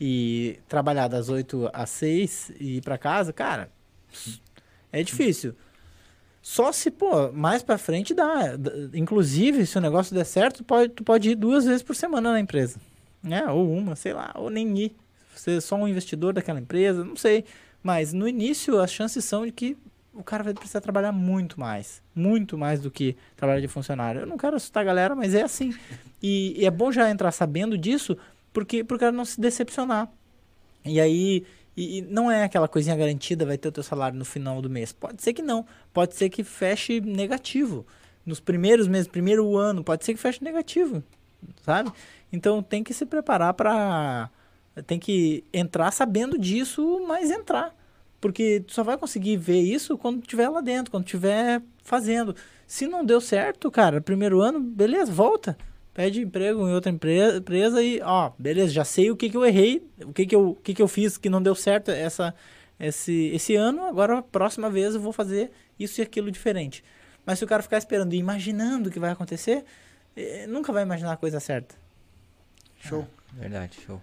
e 0.00 0.58
trabalhar 0.68 1.08
das 1.08 1.28
8 1.28 1.70
às 1.72 1.90
6 1.90 2.52
e 2.58 2.76
ir 2.76 2.82
pra 2.82 2.96
casa, 2.96 3.32
cara, 3.32 3.70
é 4.92 5.02
difícil. 5.02 5.54
Só 6.40 6.72
se, 6.72 6.90
pô, 6.90 7.30
mais 7.32 7.62
pra 7.62 7.76
frente 7.76 8.14
dá. 8.14 8.56
Inclusive, 8.94 9.66
se 9.66 9.76
o 9.76 9.80
negócio 9.80 10.14
der 10.14 10.24
certo, 10.24 10.64
pode, 10.64 10.90
tu 10.90 11.04
pode 11.04 11.30
ir 11.30 11.34
duas 11.34 11.64
vezes 11.64 11.82
por 11.82 11.94
semana 11.94 12.32
na 12.32 12.40
empresa. 12.40 12.80
Né? 13.22 13.44
Ou 13.50 13.70
uma, 13.70 13.96
sei 13.96 14.12
lá, 14.12 14.32
ou 14.34 14.48
nem 14.48 14.78
ir. 14.78 14.96
Você 15.34 15.56
é 15.56 15.60
só 15.60 15.76
um 15.76 15.86
investidor 15.86 16.32
daquela 16.32 16.60
empresa, 16.60 17.04
não 17.04 17.16
sei. 17.16 17.44
Mas 17.82 18.12
no 18.12 18.26
início, 18.26 18.80
as 18.80 18.90
chances 18.90 19.24
são 19.24 19.44
de 19.44 19.52
que 19.52 19.76
o 20.14 20.22
cara 20.22 20.42
vai 20.42 20.54
precisar 20.54 20.80
trabalhar 20.80 21.12
muito 21.12 21.60
mais. 21.60 22.02
Muito 22.14 22.56
mais 22.56 22.80
do 22.80 22.90
que 22.90 23.16
trabalhar 23.36 23.60
de 23.60 23.68
funcionário. 23.68 24.22
Eu 24.22 24.26
não 24.26 24.36
quero 24.36 24.56
assustar 24.56 24.82
a 24.82 24.86
galera, 24.86 25.14
mas 25.14 25.34
é 25.34 25.42
assim. 25.42 25.74
E, 26.22 26.60
e 26.60 26.66
é 26.66 26.70
bom 26.70 26.90
já 26.90 27.10
entrar 27.10 27.30
sabendo 27.30 27.78
disso, 27.78 28.16
porque 28.52 28.84
pro 28.84 28.98
cara 28.98 29.12
não 29.12 29.24
se 29.24 29.40
decepcionar. 29.40 30.10
E 30.84 31.00
aí, 31.00 31.44
e, 31.76 31.98
e 31.98 32.02
não 32.02 32.30
é 32.30 32.44
aquela 32.44 32.68
coisinha 32.68 32.96
garantida, 32.96 33.46
vai 33.46 33.58
ter 33.58 33.68
o 33.68 33.72
teu 33.72 33.82
salário 33.82 34.18
no 34.18 34.24
final 34.24 34.60
do 34.60 34.68
mês. 34.70 34.92
Pode 34.92 35.22
ser 35.22 35.32
que 35.32 35.42
não. 35.42 35.66
Pode 35.92 36.14
ser 36.14 36.28
que 36.28 36.42
feche 36.42 37.00
negativo. 37.00 37.86
Nos 38.26 38.40
primeiros 38.40 38.88
meses, 38.88 39.08
primeiro 39.08 39.56
ano, 39.56 39.84
pode 39.84 40.04
ser 40.04 40.12
que 40.12 40.20
feche 40.20 40.42
negativo, 40.42 41.02
sabe? 41.62 41.90
Então 42.32 42.62
tem 42.62 42.84
que 42.84 42.92
se 42.92 43.06
preparar 43.06 43.54
para 43.54 44.30
tem 44.86 44.98
que 44.98 45.44
entrar 45.52 45.90
sabendo 45.90 46.38
disso, 46.38 47.04
mas 47.06 47.30
entrar. 47.30 47.74
Porque 48.20 48.60
tu 48.66 48.74
só 48.74 48.82
vai 48.82 48.98
conseguir 48.98 49.36
ver 49.36 49.60
isso 49.60 49.96
quando 49.96 50.20
estiver 50.20 50.48
lá 50.48 50.60
dentro, 50.60 50.90
quando 50.90 51.04
estiver 51.04 51.62
fazendo. 51.82 52.34
Se 52.66 52.86
não 52.86 53.04
deu 53.04 53.20
certo, 53.20 53.70
cara, 53.70 54.00
primeiro 54.00 54.40
ano, 54.40 54.60
beleza, 54.60 55.12
volta. 55.12 55.56
Pede 55.98 56.22
emprego 56.22 56.60
em 56.60 56.72
outra 56.72 56.92
empre- 56.92 57.38
empresa 57.38 57.82
e, 57.82 58.00
ó, 58.02 58.30
beleza, 58.38 58.72
já 58.72 58.84
sei 58.84 59.10
o 59.10 59.16
que, 59.16 59.28
que 59.28 59.36
eu 59.36 59.44
errei, 59.44 59.84
o 60.04 60.12
que, 60.12 60.26
que, 60.26 60.36
eu, 60.36 60.50
o 60.50 60.54
que, 60.54 60.72
que 60.72 60.80
eu 60.80 60.86
fiz 60.86 61.18
que 61.18 61.28
não 61.28 61.42
deu 61.42 61.56
certo 61.56 61.90
essa, 61.90 62.32
esse, 62.78 63.32
esse 63.34 63.56
ano, 63.56 63.82
agora 63.84 64.18
a 64.18 64.22
próxima 64.22 64.70
vez 64.70 64.94
eu 64.94 65.00
vou 65.00 65.12
fazer 65.12 65.50
isso 65.76 66.00
e 66.00 66.02
aquilo 66.02 66.30
diferente. 66.30 66.84
Mas 67.26 67.40
se 67.40 67.44
o 67.44 67.48
cara 67.48 67.64
ficar 67.64 67.78
esperando 67.78 68.14
e 68.14 68.16
imaginando 68.16 68.88
o 68.88 68.92
que 68.92 69.00
vai 69.00 69.10
acontecer, 69.10 69.64
eh, 70.16 70.46
nunca 70.46 70.72
vai 70.72 70.84
imaginar 70.84 71.14
a 71.14 71.16
coisa 71.16 71.40
certa. 71.40 71.74
Show. 72.78 73.04
Verdade, 73.32 73.76
show. 73.84 74.00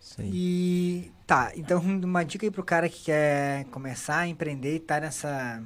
Isso 0.00 0.22
aí. 0.22 0.28
E 0.34 1.12
tá, 1.24 1.52
então 1.54 1.78
uma 1.78 2.24
dica 2.24 2.44
aí 2.44 2.50
pro 2.50 2.64
cara 2.64 2.88
que 2.88 3.04
quer 3.04 3.64
começar 3.66 4.18
a 4.18 4.26
empreender 4.26 4.74
e 4.74 4.80
tá 4.80 4.98
nessa 4.98 5.62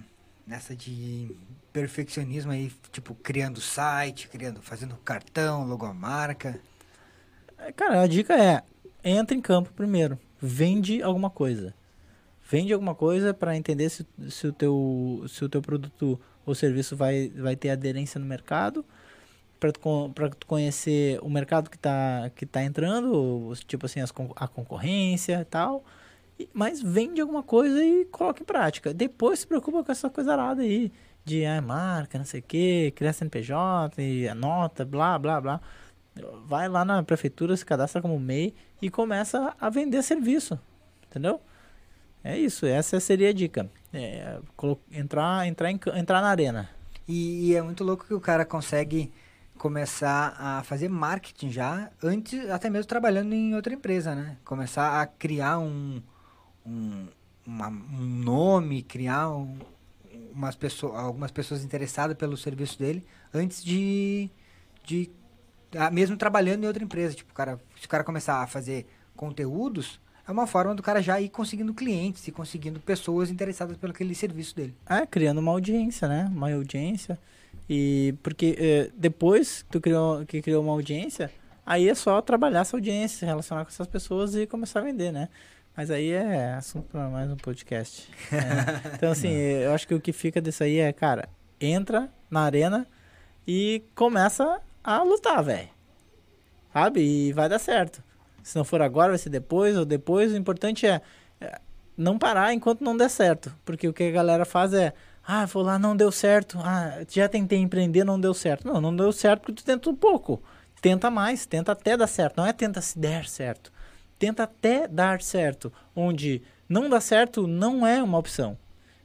nessa 0.49 0.75
de 0.75 1.31
perfeccionismo 1.73 2.51
aí, 2.51 2.73
tipo 2.91 3.15
criando 3.15 3.61
site, 3.61 4.29
criando, 4.29 4.63
fazendo 4.63 4.97
cartão, 4.97 5.67
logomarca. 5.67 6.59
É, 7.59 7.71
Cara, 7.71 8.01
a 8.03 8.07
dica 8.07 8.35
é: 8.35 8.63
entra 9.05 9.37
em 9.37 9.41
campo 9.41 9.71
primeiro. 9.73 10.19
Vende 10.41 11.03
alguma 11.03 11.29
coisa. 11.29 11.75
Vende 12.51 12.73
alguma 12.73 12.95
coisa 12.95 13.35
para 13.35 13.57
entender 13.57 13.91
se, 13.91 14.07
se, 14.31 14.47
o 14.47 14.53
teu, 14.53 15.25
se 15.29 15.45
o 15.45 15.49
teu 15.49 15.61
produto 15.61 16.19
ou 16.47 16.55
serviço 16.55 16.97
vai, 16.97 17.29
vai 17.29 17.55
ter 17.55 17.69
aderência 17.69 18.19
no 18.19 18.25
mercado. 18.25 18.85
Para 19.61 19.73
tu, 19.73 19.81
tu 20.39 20.47
conhecer 20.47 21.19
o 21.21 21.29
mercado 21.29 21.69
que 21.69 21.77
está 21.77 22.31
que 22.35 22.47
tá 22.47 22.63
entrando, 22.63 23.53
tipo 23.67 23.85
assim, 23.85 24.01
as, 24.01 24.13
a 24.37 24.49
concorrência 24.49 25.41
e 25.41 25.45
tal. 25.45 25.85
Mas 26.53 26.83
vende 26.83 27.21
alguma 27.21 27.43
coisa 27.43 27.83
e 27.83 28.05
coloca 28.07 28.43
em 28.43 28.47
prática. 28.47 28.95
Depois 28.95 29.41
se 29.41 29.47
preocupa 29.47 29.83
com 29.83 29.93
essa 29.93 30.09
coisa 30.09 30.33
arada 30.33 30.63
aí. 30.63 30.93
De 31.25 31.45
ah, 31.45 31.61
marca, 31.61 32.17
não 32.17 32.25
sei 32.25 32.41
o 32.41 32.43
que, 32.43 32.93
criar 32.93 33.13
CNPJ, 33.13 34.01
e 34.01 34.29
anota, 34.29 34.85
blá, 34.85 35.19
blá, 35.19 35.41
blá 35.41 35.61
vai 36.47 36.69
lá 36.69 36.85
na 36.85 37.03
prefeitura, 37.03 37.57
se 37.57 37.65
cadastra 37.65 38.03
como 38.03 38.19
MEI 38.19 38.55
e 38.81 38.91
começa 38.91 39.55
a 39.61 39.71
vender 39.71 40.03
serviço, 40.03 40.59
entendeu? 41.09 41.41
É 42.23 42.37
isso, 42.37 42.67
essa 42.67 42.99
seria 43.01 43.31
a 43.31 43.33
dica. 43.33 43.71
É, 43.93 44.39
entrar, 44.93 45.47
entrar, 45.47 45.71
em 45.71 45.81
entrar 45.97 46.21
na 46.21 46.29
arena. 46.29 46.69
E, 47.07 47.49
e 47.51 47.55
é 47.55 47.63
muito 47.63 47.85
louco 47.85 48.05
que 48.05 48.15
o 48.15 48.21
cara 48.21 48.45
consegue 48.45 49.11
começar 49.57 50.37
a 50.39 50.63
fazer 50.63 50.89
marketing 50.89 51.51
já, 51.51 51.91
antes, 52.03 52.49
até 52.51 52.69
mesmo 52.69 52.87
trabalhando 52.87 53.33
em 53.33 53.55
outra 53.55 53.73
empresa, 53.73 54.15
né? 54.15 54.37
Começar 54.45 55.01
a 55.01 55.07
criar 55.07 55.59
um, 55.59 56.03
um, 56.69 57.07
uma- 57.47 57.69
um 57.69 58.05
nome, 58.05 58.83
criar 58.83 59.31
um- 59.31 59.59
umas 60.33 60.55
pessoas, 60.55 60.95
algumas 60.95 61.31
pessoas 61.31 61.65
interessadas 61.65 62.17
pelo 62.17 62.37
serviço 62.37 62.79
dele, 62.79 63.05
antes 63.33 63.65
de, 63.65 64.31
de 64.85 65.11
ah, 65.77 65.91
mesmo 65.91 66.17
trabalhando 66.17 66.65
em 66.65 66.67
outra 66.67 66.83
empresa. 66.85 67.15
Tipo, 67.15 67.33
cara, 67.35 67.59
se 67.79 67.87
o 67.87 67.89
cara 67.89 68.05
começar 68.05 68.43
a 68.43 68.47
fazer 68.47 68.87
conteúdos, 69.17 70.01
é 70.27 70.31
uma 70.31 70.47
forma 70.47 70.75
do 70.75 70.83
cara 70.83 71.03
já 71.03 71.21
ir 71.21 71.29
conseguindo 71.29 71.73
clientes 71.75 72.27
e 72.29 72.33
conseguindo 72.33 72.79
pessoas 72.81 73.31
interessadas 73.31 73.77
pelo 73.77 73.93
aquele 73.93 74.15
serviço 74.15 74.55
dele. 74.55 74.75
É, 74.89 75.07
criando 75.07 75.39
uma 75.39 75.53
audiência, 75.53 76.07
né? 76.07 76.31
Uma 76.31 76.53
audiência. 76.53 77.19
E 77.69 78.15
porque 78.23 78.57
é, 78.59 78.91
depois 78.97 79.63
que 79.63 79.71
tu 79.71 79.81
criou, 79.81 80.25
que 80.27 80.41
criou 80.41 80.63
uma 80.63 80.73
audiência, 80.73 81.31
aí 81.67 81.89
é 81.89 81.95
só 81.95 82.21
trabalhar 82.23 82.61
essa 82.61 82.77
audiência, 82.77 83.19
se 83.19 83.25
relacionar 83.27 83.65
com 83.65 83.71
essas 83.71 83.87
pessoas 83.87 84.35
e 84.35 84.47
começar 84.47 84.81
a 84.81 84.85
vender, 84.85 85.13
né? 85.13 85.29
Mas 85.79 85.93
aí 85.93 86.11
é 86.11 86.55
assunto 86.55 86.89
para 86.89 87.09
mais 87.09 87.31
um 87.31 87.37
podcast. 87.37 88.11
É. 88.35 88.95
Então, 88.97 89.13
assim, 89.13 89.31
eu 89.31 89.73
acho 89.73 89.87
que 89.87 89.95
o 89.95 90.01
que 90.01 90.13
fica 90.13 90.41
disso 90.41 90.65
aí 90.65 90.81
é, 90.81 90.93
cara, 90.93 91.29
entra 91.61 92.09
na 92.29 92.41
arena 92.41 92.85
e 93.47 93.85
começa 93.95 94.61
a 94.83 95.01
lutar, 95.05 95.41
velho. 95.41 95.69
Sabe? 96.73 97.01
E 97.01 97.33
vai 97.33 97.49
dar 97.49 97.61
certo. 97.61 98.03
Se 98.43 98.57
não 98.57 98.65
for 98.65 98.83
agora, 98.83 99.11
vai 99.11 99.19
ser 99.19 99.31
depois 99.31 99.77
ou 99.77 99.85
depois. 99.85 100.33
O 100.33 100.37
importante 100.37 100.85
é, 100.85 101.01
é 101.41 101.61
não 101.97 102.19
parar 102.19 102.53
enquanto 102.53 102.83
não 102.83 102.97
der 102.97 103.09
certo. 103.09 103.55
Porque 103.65 103.87
o 103.87 103.93
que 103.93 104.03
a 104.03 104.11
galera 104.11 104.45
faz 104.45 104.75
é, 104.75 104.93
ah, 105.25 105.47
vou 105.47 105.63
lá, 105.63 105.79
não 105.79 105.97
deu 105.97 106.11
certo. 106.11 106.59
Ah, 106.61 107.05
já 107.09 107.29
tentei 107.29 107.61
empreender, 107.61 108.03
não 108.03 108.21
deu 108.21 108.35
certo. 108.35 108.67
Não, 108.67 108.81
não 108.81 108.97
deu 108.97 109.13
certo 109.13 109.43
porque 109.43 109.63
tu 109.63 109.65
tentou 109.65 109.95
pouco. 109.95 110.43
Tenta 110.83 111.09
mais, 111.09 111.47
tenta 111.47 111.71
até 111.71 111.97
dar 111.97 112.09
certo. 112.09 112.39
Não 112.39 112.47
é 112.47 112.53
tenta 112.53 112.81
se 112.81 112.99
der 112.99 113.29
certo. 113.29 113.78
Tenta 114.19 114.43
até 114.45 114.87
dar 114.89 115.23
certo. 115.23 115.73
Onde 115.95 116.43
não 116.69 116.89
dá 116.89 117.01
certo 117.01 117.47
não 117.47 117.87
é 117.87 118.03
uma 118.03 118.19
opção. 118.19 118.57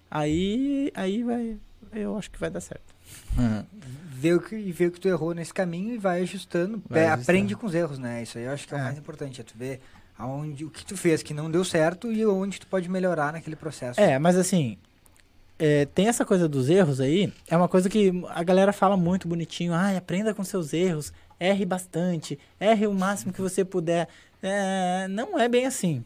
Aí, 0.10 0.92
aí 0.96 1.24
vai, 1.24 1.58
eu 1.94 2.18
acho 2.18 2.30
que 2.30 2.40
vai 2.40 2.50
dar 2.50 2.62
certo. 2.62 2.94
Uhum. 3.38 3.64
Vê 4.12 4.34
o 4.34 4.40
que, 4.40 4.56
vê 4.72 4.88
o 4.88 4.92
que 4.92 5.00
tu 5.00 5.08
errou 5.08 5.34
nesse 5.34 5.54
caminho 5.54 5.94
e 5.96 5.98
vai 5.98 6.22
ajustando. 6.22 6.82
Vai 6.90 7.02
É, 7.02 7.08
ajustando. 7.08 7.22
aprende 7.24 7.56
com 7.56 7.66
os 7.68 7.74
erros, 7.76 7.98
né? 8.00 8.24
Isso 8.24 8.38
aí 8.38 8.46
eu 8.46 8.52
acho 8.52 8.68
que 8.68 8.74
é, 8.74 8.78
o 8.78 8.80
É. 8.80 8.84
mais 8.84 8.98
importante. 8.98 9.42
É 9.42 9.44
tu 9.44 9.54
ver 9.58 9.82
aonde, 10.18 10.64
o 10.66 10.70
que 10.70 10.86
tu 10.86 10.96
fez 10.96 11.22
que 11.24 11.34
não 11.34 11.50
deu 11.50 11.66
certo 11.66 12.12
e 12.12 12.26
onde 12.26 12.60
tu 12.60 12.68
pode 12.68 12.88
melhorar 12.90 13.34
naquele 13.34 13.56
processo. 13.56 14.00
É, 14.00 14.18
mas 14.20 14.38
assim, 14.38 14.78
é, 15.60 15.86
tem 15.86 16.08
essa 16.08 16.24
coisa 16.24 16.48
dos 16.48 16.70
erros 16.70 17.02
aí, 17.02 17.34
é 17.50 17.58
uma 17.58 17.68
coisa 17.68 17.90
que 17.90 18.12
a 18.30 18.44
galera 18.44 18.72
fala 18.72 18.96
muito 18.96 19.28
bonitinho, 19.28 19.74
ah, 19.74 19.98
aprenda 19.98 20.34
com 20.34 20.44
seus 20.44 20.72
erros, 20.74 21.12
erre 21.40 21.66
bastante, 21.66 22.40
erre 22.60 22.86
o 22.88 22.94
máximo 22.94 23.34
que 23.34 23.42
você 23.42 23.66
puder. 23.66 24.08
É, 24.44 25.08
não 25.08 25.40
é 25.40 25.48
bem 25.48 25.66
assim, 25.66 26.04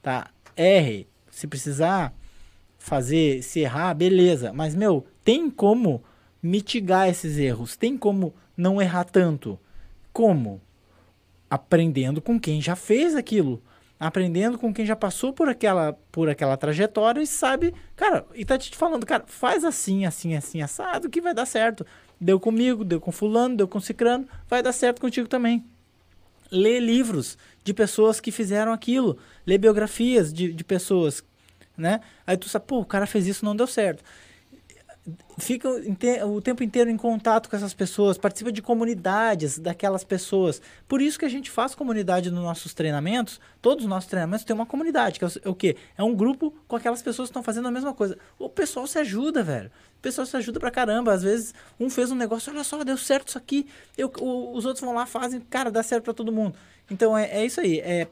tá? 0.00 0.30
Erre, 0.56 1.08
se 1.30 1.46
precisar 1.46 2.14
fazer, 2.78 3.42
se 3.42 3.60
errar, 3.60 3.92
beleza, 3.92 4.52
mas, 4.52 4.74
meu, 4.74 5.04
tem 5.24 5.50
como 5.50 6.02
mitigar 6.42 7.08
esses 7.08 7.36
erros, 7.36 7.76
tem 7.76 7.96
como 7.98 8.32
não 8.56 8.80
errar 8.80 9.04
tanto. 9.04 9.58
Como? 10.12 10.60
Aprendendo 11.50 12.22
com 12.22 12.38
quem 12.38 12.60
já 12.60 12.76
fez 12.76 13.14
aquilo 13.14 13.62
aprendendo 14.06 14.58
com 14.58 14.74
quem 14.74 14.84
já 14.84 14.96
passou 14.96 15.32
por 15.32 15.48
aquela, 15.48 15.92
por 16.10 16.28
aquela 16.28 16.56
trajetória 16.56 17.22
e 17.22 17.26
sabe, 17.26 17.72
cara, 17.94 18.26
e 18.34 18.44
tá 18.44 18.58
te 18.58 18.76
falando, 18.76 19.06
cara, 19.06 19.22
faz 19.28 19.64
assim, 19.64 20.04
assim, 20.04 20.34
assim, 20.34 20.60
assado, 20.60 21.08
que 21.08 21.20
vai 21.20 21.32
dar 21.32 21.46
certo. 21.46 21.86
Deu 22.20 22.40
comigo, 22.40 22.84
deu 22.84 23.00
com 23.00 23.12
fulano, 23.12 23.56
deu 23.56 23.68
com 23.68 23.78
cicrano, 23.78 24.26
vai 24.48 24.60
dar 24.60 24.72
certo 24.72 25.00
contigo 25.00 25.28
também. 25.28 25.64
Lê 26.52 26.78
livros 26.78 27.36
de 27.64 27.72
pessoas 27.74 28.20
que 28.20 28.30
fizeram 28.30 28.72
aquilo, 28.72 29.18
lê 29.46 29.58
biografias 29.58 30.32
de, 30.32 30.52
de 30.52 30.62
pessoas, 30.62 31.24
né? 31.76 32.00
Aí 32.26 32.36
tu 32.36 32.48
sabe, 32.48 32.66
pô, 32.66 32.80
o 32.80 32.84
cara 32.84 33.06
fez 33.06 33.26
isso, 33.26 33.44
não 33.44 33.56
deu 33.56 33.66
certo 33.66 34.04
fica 35.36 35.68
o 36.26 36.40
tempo 36.40 36.62
inteiro 36.62 36.88
em 36.88 36.96
contato 36.96 37.50
com 37.50 37.56
essas 37.56 37.74
pessoas, 37.74 38.16
participa 38.16 38.52
de 38.52 38.62
comunidades 38.62 39.58
daquelas 39.58 40.04
pessoas. 40.04 40.62
Por 40.86 41.02
isso 41.02 41.18
que 41.18 41.24
a 41.24 41.28
gente 41.28 41.50
faz 41.50 41.74
comunidade 41.74 42.30
nos 42.30 42.42
nossos 42.44 42.72
treinamentos. 42.72 43.40
Todos 43.60 43.84
os 43.84 43.90
nossos 43.90 44.08
treinamentos 44.08 44.44
têm 44.44 44.54
uma 44.54 44.64
comunidade, 44.66 45.18
que 45.18 45.24
é 45.24 45.28
é 45.44 45.48
o 45.48 45.54
quê? 45.54 45.76
É 45.98 46.04
um 46.04 46.14
grupo 46.14 46.54
com 46.68 46.76
aquelas 46.76 47.02
pessoas 47.02 47.28
que 47.28 47.30
estão 47.30 47.42
fazendo 47.42 47.66
a 47.66 47.70
mesma 47.72 47.92
coisa. 47.92 48.16
O 48.38 48.48
pessoal 48.48 48.86
se 48.86 48.98
ajuda, 48.98 49.42
velho. 49.42 49.70
O 49.98 50.00
pessoal 50.02 50.24
se 50.26 50.36
ajuda 50.36 50.60
pra 50.60 50.70
caramba. 50.70 51.12
Às 51.12 51.22
vezes, 51.24 51.52
um 51.80 51.90
fez 51.90 52.12
um 52.12 52.16
negócio, 52.16 52.52
olha 52.52 52.62
só, 52.62 52.84
deu 52.84 52.96
certo 52.96 53.28
isso 53.28 53.38
aqui. 53.38 53.66
Eu, 53.98 54.12
o- 54.20 54.56
os 54.56 54.64
outros 54.64 54.84
vão 54.84 54.94
lá, 54.94 55.04
fazem, 55.06 55.40
cara, 55.40 55.70
dá 55.70 55.82
certo 55.82 56.04
pra 56.04 56.14
todo 56.14 56.30
mundo. 56.30 56.54
Então, 56.90 57.18
é, 57.18 57.24
é 57.38 57.44
isso 57.44 57.60
aí. 57.60 57.80
É 57.80 58.06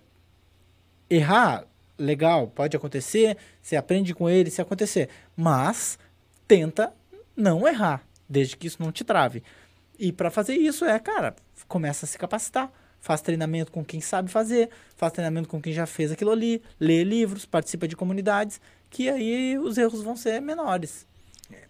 errar, 1.09 1.64
legal, 1.98 2.48
pode 2.48 2.76
acontecer, 2.76 3.37
você 3.61 3.76
aprende 3.76 4.14
com 4.14 4.29
ele 4.29 4.50
se 4.50 4.61
acontecer, 4.62 5.09
mas 5.37 5.98
tenta 6.50 6.92
não 7.36 7.68
errar, 7.68 8.02
desde 8.28 8.56
que 8.56 8.66
isso 8.66 8.82
não 8.82 8.90
te 8.90 9.04
trave. 9.04 9.40
E 9.96 10.10
para 10.10 10.32
fazer 10.32 10.54
isso 10.54 10.84
é, 10.84 10.98
cara, 10.98 11.36
começa 11.68 12.04
a 12.04 12.08
se 12.08 12.18
capacitar, 12.18 12.72
faz 12.98 13.20
treinamento 13.20 13.70
com 13.70 13.84
quem 13.84 14.00
sabe 14.00 14.28
fazer, 14.28 14.68
faz 14.96 15.12
treinamento 15.12 15.48
com 15.48 15.62
quem 15.62 15.72
já 15.72 15.86
fez 15.86 16.10
aquilo 16.10 16.32
ali, 16.32 16.60
lê 16.80 17.04
livros, 17.04 17.46
participa 17.46 17.86
de 17.86 17.94
comunidades, 17.94 18.60
que 18.90 19.08
aí 19.08 19.56
os 19.60 19.78
erros 19.78 20.02
vão 20.02 20.16
ser 20.16 20.40
menores. 20.40 21.06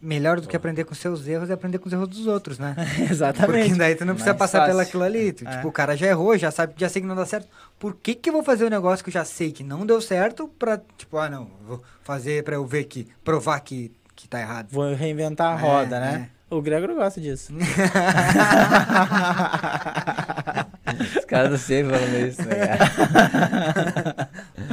Melhor 0.00 0.40
do 0.40 0.48
que 0.48 0.56
aprender 0.56 0.84
com 0.84 0.94
seus 0.94 1.26
erros 1.26 1.50
é 1.50 1.52
aprender 1.52 1.78
com 1.78 1.86
os 1.86 1.92
erros 1.92 2.08
dos 2.08 2.26
outros, 2.26 2.58
né? 2.58 2.74
Exatamente. 3.10 3.68
Porque 3.68 3.78
daí 3.78 3.94
tu 3.94 4.06
não 4.06 4.14
precisa 4.14 4.32
Mais 4.32 4.38
passar 4.38 4.60
fácil. 4.60 4.72
pelo 4.72 4.80
aquilo 4.80 5.02
ali. 5.02 5.32
Tu, 5.32 5.46
É. 5.46 5.56
Tipo, 5.56 5.68
o 5.68 5.72
cara 5.72 5.94
já 5.94 6.06
errou, 6.06 6.36
já 6.38 6.50
sabe, 6.50 6.72
já 6.76 6.88
sei 6.88 7.02
que 7.02 7.08
não 7.08 7.16
dá 7.16 7.26
certo. 7.26 7.48
Por 7.78 7.94
que 7.94 8.14
que 8.14 8.30
eu 8.30 8.32
vou 8.32 8.42
fazer 8.42 8.64
um 8.64 8.70
negócio 8.70 9.04
que 9.04 9.10
eu 9.10 9.14
já 9.14 9.26
sei 9.26 9.52
que 9.52 9.62
não 9.62 9.84
deu 9.84 10.00
certo 10.00 10.48
pra, 10.58 10.80
tipo, 10.96 11.18
ah, 11.18 11.28
não, 11.28 11.50
vou 11.66 11.82
fazer 12.02 12.42
pra 12.44 12.54
eu 12.54 12.66
ver 12.66 12.84
que, 12.84 13.08
provar 13.22 13.60
que, 13.60 13.90
que 14.22 14.28
tá 14.28 14.40
errado. 14.40 14.68
Vou 14.70 14.94
reinventar 14.94 15.56
a 15.56 15.58
É, 15.58 15.62
roda, 15.62 16.00
né? 16.00 16.28
O 16.50 16.60
Gregor 16.60 16.92
gosta 16.94 17.20
disso. 17.20 17.52
Os 21.18 21.24
caras 21.24 21.50
do 21.50 21.58
C 21.58 21.84
falando 21.84 22.26
isso, 22.28 22.42
né? 22.42 22.76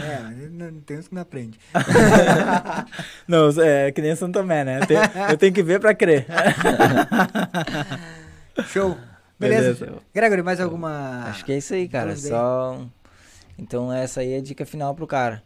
É, 0.04 0.48
não, 0.50 0.82
tem 0.82 0.98
uns 0.98 1.08
que 1.08 1.14
não 1.16 1.22
aprende. 1.22 1.60
Não, 3.28 3.50
é 3.62 3.92
que 3.92 4.02
nem 4.02 4.16
São 4.16 4.32
Tomé, 4.32 4.64
né? 4.64 4.80
Eu 4.82 4.88
tenho, 4.88 5.02
eu 5.30 5.38
tenho 5.38 5.54
que 5.54 5.62
ver 5.62 5.80
pra 5.80 5.94
crer. 5.94 6.26
Show. 8.68 8.98
Beleza. 9.40 9.74
Beleza. 9.86 10.00
Gregory, 10.14 10.42
mais 10.42 10.60
alguma... 10.60 11.26
Acho 11.28 11.46
que 11.46 11.52
é 11.52 11.58
isso 11.58 11.74
aí, 11.76 11.88
cara. 11.88 12.16
Só. 12.16 12.82
Então, 13.58 13.94
essa 13.94 14.22
aí 14.22 14.34
é 14.34 14.38
a 14.38 14.42
dica 14.42 14.66
final 14.66 14.96
pro 14.96 15.06
cara. 15.06 15.44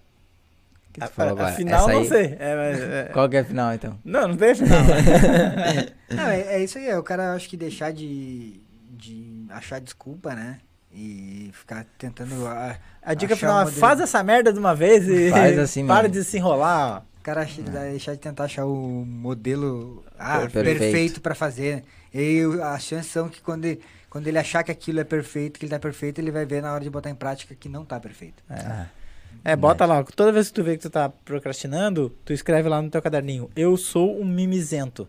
Que 0.92 1.00
tu 1.00 1.08
falou 1.10 1.32
agora? 1.34 1.50
Afinal, 1.50 1.80
Essa 1.82 1.92
não 1.94 2.00
aí- 2.02 2.08
sei. 2.08 2.36
É, 2.40 2.56
mas, 2.56 2.80
é- 2.82 3.10
Qual 3.14 3.30
que 3.30 3.38
é 3.38 3.40
a 3.40 3.46
final, 3.46 3.74
então? 3.74 3.98
Não, 4.04 4.28
não 4.28 4.36
tem 4.38 4.54
final. 4.56 4.80
Não, 6.10 6.28
é, 6.28 6.42
é 6.56 6.64
isso 6.64 6.78
aí. 6.78 6.88
É 6.88 6.98
o 6.98 7.04
cara, 7.04 7.34
acho 7.34 7.48
que 7.50 7.56
deixar 7.58 7.92
de, 7.94 8.60
de 8.90 9.46
achar 9.50 9.80
desculpa, 9.80 10.34
né? 10.36 10.60
E 10.94 11.50
ficar 11.54 11.86
tentando... 11.98 12.46
ah, 12.48 12.76
A 13.02 13.14
dica 13.14 13.36
final 13.36 13.62
é 13.62 13.72
faz 13.72 14.00
essa 14.02 14.22
merda 14.22 14.52
de 14.52 14.60
uma 14.60 14.76
vez 14.76 15.08
e 15.08 15.30
Faz 15.32 15.58
assim 15.58 15.86
para 15.88 16.04
mesmo. 16.10 16.16
de 16.22 16.24
se 16.26 16.38
enrolar. 16.38 16.98
ó. 16.98 17.12
O 17.20 17.24
cara 17.24 17.42
acha- 17.44 17.62
deixar 17.62 18.14
de 18.14 18.20
tentar 18.20 18.44
achar 18.46 18.66
o 18.66 19.06
modelo 19.06 20.04
ah, 20.20 20.40
Perfeito. 20.40 20.80
perfeito, 20.80 21.22
pra 21.22 21.34
fazer. 21.36 21.84
E 22.14 22.42
as 22.64 22.84
chances 22.84 23.10
são 23.12 23.30
que 23.30 23.40
quando 23.42 23.64
ele, 23.66 23.80
quando 24.10 24.28
ele 24.28 24.38
achar 24.38 24.64
que 24.64 24.72
aquilo 24.72 25.00
é 25.00 25.04
perfeito, 25.06 25.58
que 25.60 25.66
ele 25.66 25.70
tá 25.72 25.80
perfeito, 25.80 26.20
ele 26.20 26.32
vai 26.32 26.46
ver 26.46 26.62
na 26.62 26.74
hora 26.74 26.84
de 26.84 26.90
botar 26.90 27.10
em 27.10 27.16
prática 27.16 27.56
que 27.56 27.70
não 27.70 27.86
tá 27.86 27.98
perfeito. 28.00 28.44
Ah, 28.50 28.88
É, 29.44 29.56
bota 29.56 29.86
lá. 29.86 30.04
Toda 30.04 30.32
vez 30.32 30.50
que 30.50 30.54
tu 30.54 30.64
vê 30.64 30.78
que 30.78 30.84
tu 30.84 30.90
tá 30.90 31.10
procrastinando, 31.10 32.10
tu 32.24 32.32
escreve 32.34 32.70
lá 32.70 32.82
no 32.82 32.90
teu 32.90 33.02
caderninho. 33.02 33.50
Eu 33.56 33.76
sou 33.78 34.20
um 34.20 34.26
mimizento. 34.26 35.08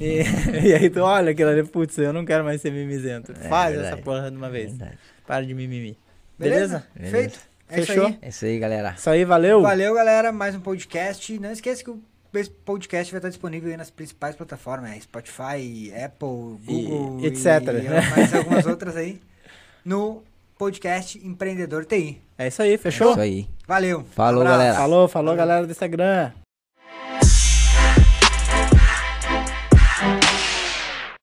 E, 0.00 0.22
e 0.68 0.74
aí 0.74 0.88
tu 0.88 1.00
olha 1.00 1.32
aquilo 1.32 1.50
ali, 1.50 1.62
putz, 1.64 1.98
eu 1.98 2.12
não 2.12 2.24
quero 2.24 2.44
mais 2.44 2.60
ser 2.60 2.70
mimizento. 2.70 3.32
É 3.32 3.48
Faz 3.48 3.74
verdade. 3.74 3.94
essa 3.94 4.02
porra 4.02 4.30
de 4.30 4.36
uma 4.36 4.48
vez. 4.48 4.70
verdade. 4.70 4.98
Para 5.26 5.44
de 5.44 5.54
mimimi. 5.54 5.98
Beleza? 6.38 6.86
Beleza? 6.94 7.10
Feito? 7.16 7.40
É 7.68 7.78
isso 7.80 7.86
Fechou? 7.88 8.06
aí. 8.06 8.18
É 8.22 8.28
isso 8.28 8.44
aí, 8.44 8.58
galera. 8.58 8.94
Isso 8.96 9.10
aí, 9.10 9.24
valeu. 9.24 9.60
Valeu, 9.60 9.94
galera. 9.94 10.32
Mais 10.32 10.54
um 10.54 10.60
podcast. 10.60 11.38
Não 11.38 11.50
esqueça 11.50 11.82
que 11.82 11.90
o 11.90 12.00
esse 12.34 12.50
podcast 12.50 13.10
vai 13.10 13.18
estar 13.18 13.28
disponível 13.28 13.70
aí 13.70 13.76
nas 13.76 13.90
principais 13.90 14.36
plataformas, 14.36 14.90
né? 14.90 15.00
Spotify, 15.00 15.92
Apple, 16.04 16.58
E 16.68 16.82
Google 16.84 17.24
etc. 17.24 17.46
e 17.46 18.10
mais 18.10 18.34
algumas 18.34 18.66
outras 18.66 18.96
aí. 18.96 19.20
No 19.84 20.22
podcast 20.58 21.18
Empreendedor 21.26 21.84
TI. 21.84 22.20
É 22.38 22.48
isso 22.48 22.62
aí, 22.62 22.74
É 22.74 22.78
fechou? 22.78 23.12
isso 23.12 23.20
aí. 23.20 23.46
Valeu. 23.66 24.04
Falou, 24.12 24.40
Abraço. 24.42 24.58
galera. 24.58 24.76
Falou, 24.78 25.08
falou, 25.08 25.36
galera 25.36 25.66
do 25.66 25.70
Instagram. 25.70 26.32